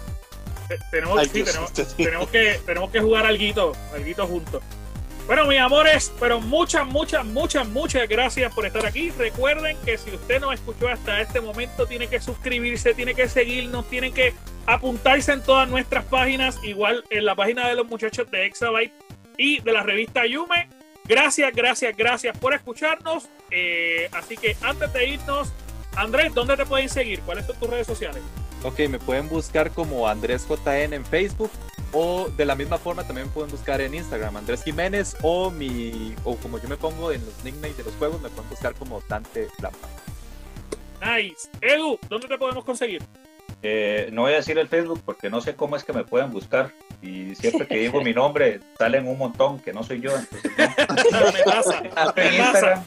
[0.69, 4.63] Eh, tenemos, Ay, sí, tenemos, este tenemos que tenemos que jugar alguito, alguito juntos.
[5.27, 9.11] Bueno, mis amores, pero muchas, muchas, muchas, muchas gracias por estar aquí.
[9.11, 13.91] Recuerden que si usted nos escuchó hasta este momento, tiene que suscribirse, tiene que seguirnos,
[13.91, 14.35] tiene que
[14.67, 18.93] apuntarse en todas nuestras páginas, igual en la página de los muchachos de Exabyte
[19.37, 20.69] y de la revista Yume.
[21.09, 23.29] Gracias, gracias, gracias por escucharnos.
[23.51, 25.53] Eh, así que antes de irnos,
[25.97, 27.21] Andrés, ¿dónde te pueden seguir?
[27.23, 28.23] ¿Cuáles son tus redes sociales?
[28.63, 31.51] Ok, me pueden buscar como Andrés JN en Facebook
[31.93, 36.15] o de la misma forma también me pueden buscar en Instagram Andrés Jiménez o mi
[36.25, 39.03] o como yo me pongo en los nicknames de los juegos me pueden buscar como
[39.09, 39.89] Dante Lampa.
[41.01, 41.49] Nice.
[41.61, 43.03] Edu, ¿dónde te podemos conseguir?
[43.63, 46.31] Eh, no voy a decir el Facebook porque no sé cómo es que me pueden
[46.31, 46.73] buscar.
[47.03, 50.13] Y siempre que digo mi nombre, salen un montón que no soy yo.
[50.17, 51.33] Entonces, no.
[51.33, 52.15] me pasa, en, me pasa.
[52.15, 52.85] Instagram,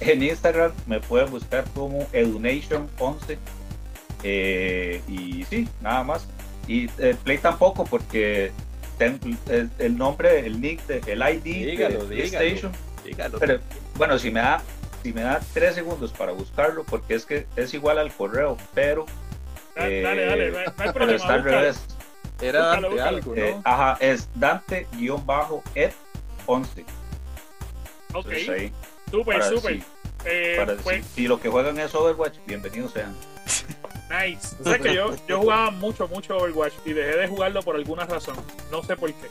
[0.00, 3.38] en Instagram me pueden buscar como Edunation11.
[4.24, 6.26] Eh, y sí, nada más.
[6.66, 8.52] Y eh, Play tampoco porque
[8.98, 9.18] ten-
[9.48, 12.38] el, el nombre, el nick, de- el ID Dígalo, de dígalo.
[12.38, 12.72] PlayStation.
[13.04, 13.38] Dígalo.
[13.38, 13.58] Pero
[13.96, 14.62] bueno, si me da
[15.02, 19.04] si me da tres segundos para buscarlo, porque es que es igual al correo, pero,
[19.74, 21.16] Dale, dale, dale, no hay, no hay pero problema.
[21.16, 21.80] está al revés.
[22.40, 23.16] Era Dante búscalo.
[23.16, 25.92] algo, Eh, ajá, es Dante-Ed
[26.46, 26.84] 11.
[28.14, 28.26] Ok,
[29.10, 29.74] súper, para súper.
[29.74, 29.84] si-
[30.24, 33.16] Eh, para pues, si, si lo que juegan es Overwatch, bienvenidos sean.
[34.20, 34.56] nice.
[34.60, 38.04] O sea que yo, yo jugaba mucho, mucho Overwatch y dejé de jugarlo por alguna
[38.04, 38.36] razón.
[38.70, 39.28] No sé por qué.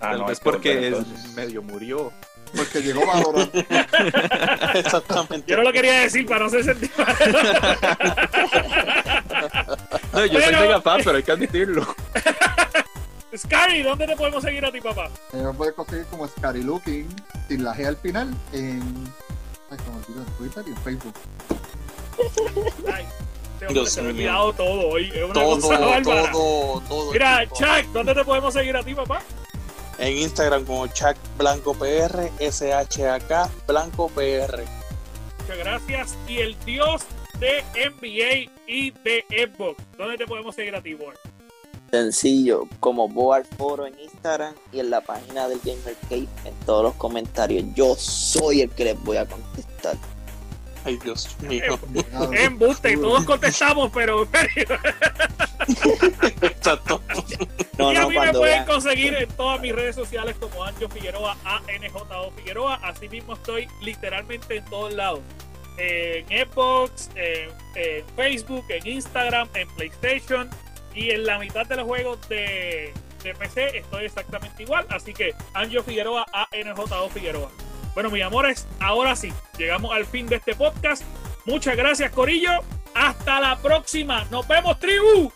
[0.00, 1.32] Ah, Tal no, porque volver, es- entonces.
[1.34, 2.12] medio murió.
[2.56, 3.54] porque llegó Valorant.
[4.74, 5.44] Exactamente.
[5.50, 6.90] Yo no lo quería decir para no ser sentir.
[10.12, 11.86] No, yo soy fan, pero hay que admitirlo.
[13.36, 15.08] Scary, ¿dónde te podemos seguir a ti, papá?
[15.32, 17.06] Eh, me puedes conseguir como Scary Looking,
[17.46, 18.82] sin la G al final, en,
[19.70, 21.14] ay, olvidó, en Twitter y en Facebook.
[22.18, 23.06] Hombre
[23.68, 25.10] Dios se me ha olvidado todo hoy.
[25.14, 26.32] Es una Todo, cosa bárbara.
[26.32, 27.12] todo, todo.
[27.12, 27.46] Mira.
[27.48, 29.22] Chuck, ¿dónde te podemos seguir a ti, papá?
[29.98, 34.64] En Instagram como Chuck Blanco PR, SHAK Blanco PR.
[35.40, 36.16] Muchas gracias.
[36.26, 37.02] Y el dios
[37.38, 39.82] de NBA y de Xbox.
[39.98, 41.14] ¿Dónde te podemos seguir a ti, boy?
[41.90, 46.84] Sencillo, como Board Foro en Instagram y en la página del Gamer Cave en todos
[46.84, 47.64] los comentarios.
[47.74, 49.96] Yo soy el que les voy a contestar.
[50.84, 51.78] Ay, Dios mío.
[52.32, 54.26] Embuste, todos contestamos, pero
[56.42, 57.02] Exacto.
[57.78, 58.66] No, y a no, mí me pueden vean.
[58.66, 62.74] conseguir en todas mis redes sociales como Anjo Figueroa, ANJO Figueroa.
[62.82, 65.20] Así mismo estoy literalmente en todos lados.
[65.78, 70.50] En Xbox, en, en Facebook, en Instagram, en PlayStation.
[70.94, 72.92] Y en la mitad de los juegos de,
[73.22, 74.86] de PC estoy exactamente igual.
[74.90, 77.50] Así que Anjo Figueroa, ANJO Figueroa.
[77.94, 81.02] Bueno, mis amores, ahora sí, llegamos al fin de este podcast.
[81.44, 82.50] Muchas gracias, Corillo.
[82.94, 84.24] Hasta la próxima.
[84.30, 85.32] Nos vemos, tribu.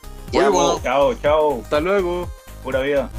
[0.82, 1.60] Chao, chao.
[1.62, 2.28] Hasta luego.
[2.62, 3.10] Pura vida.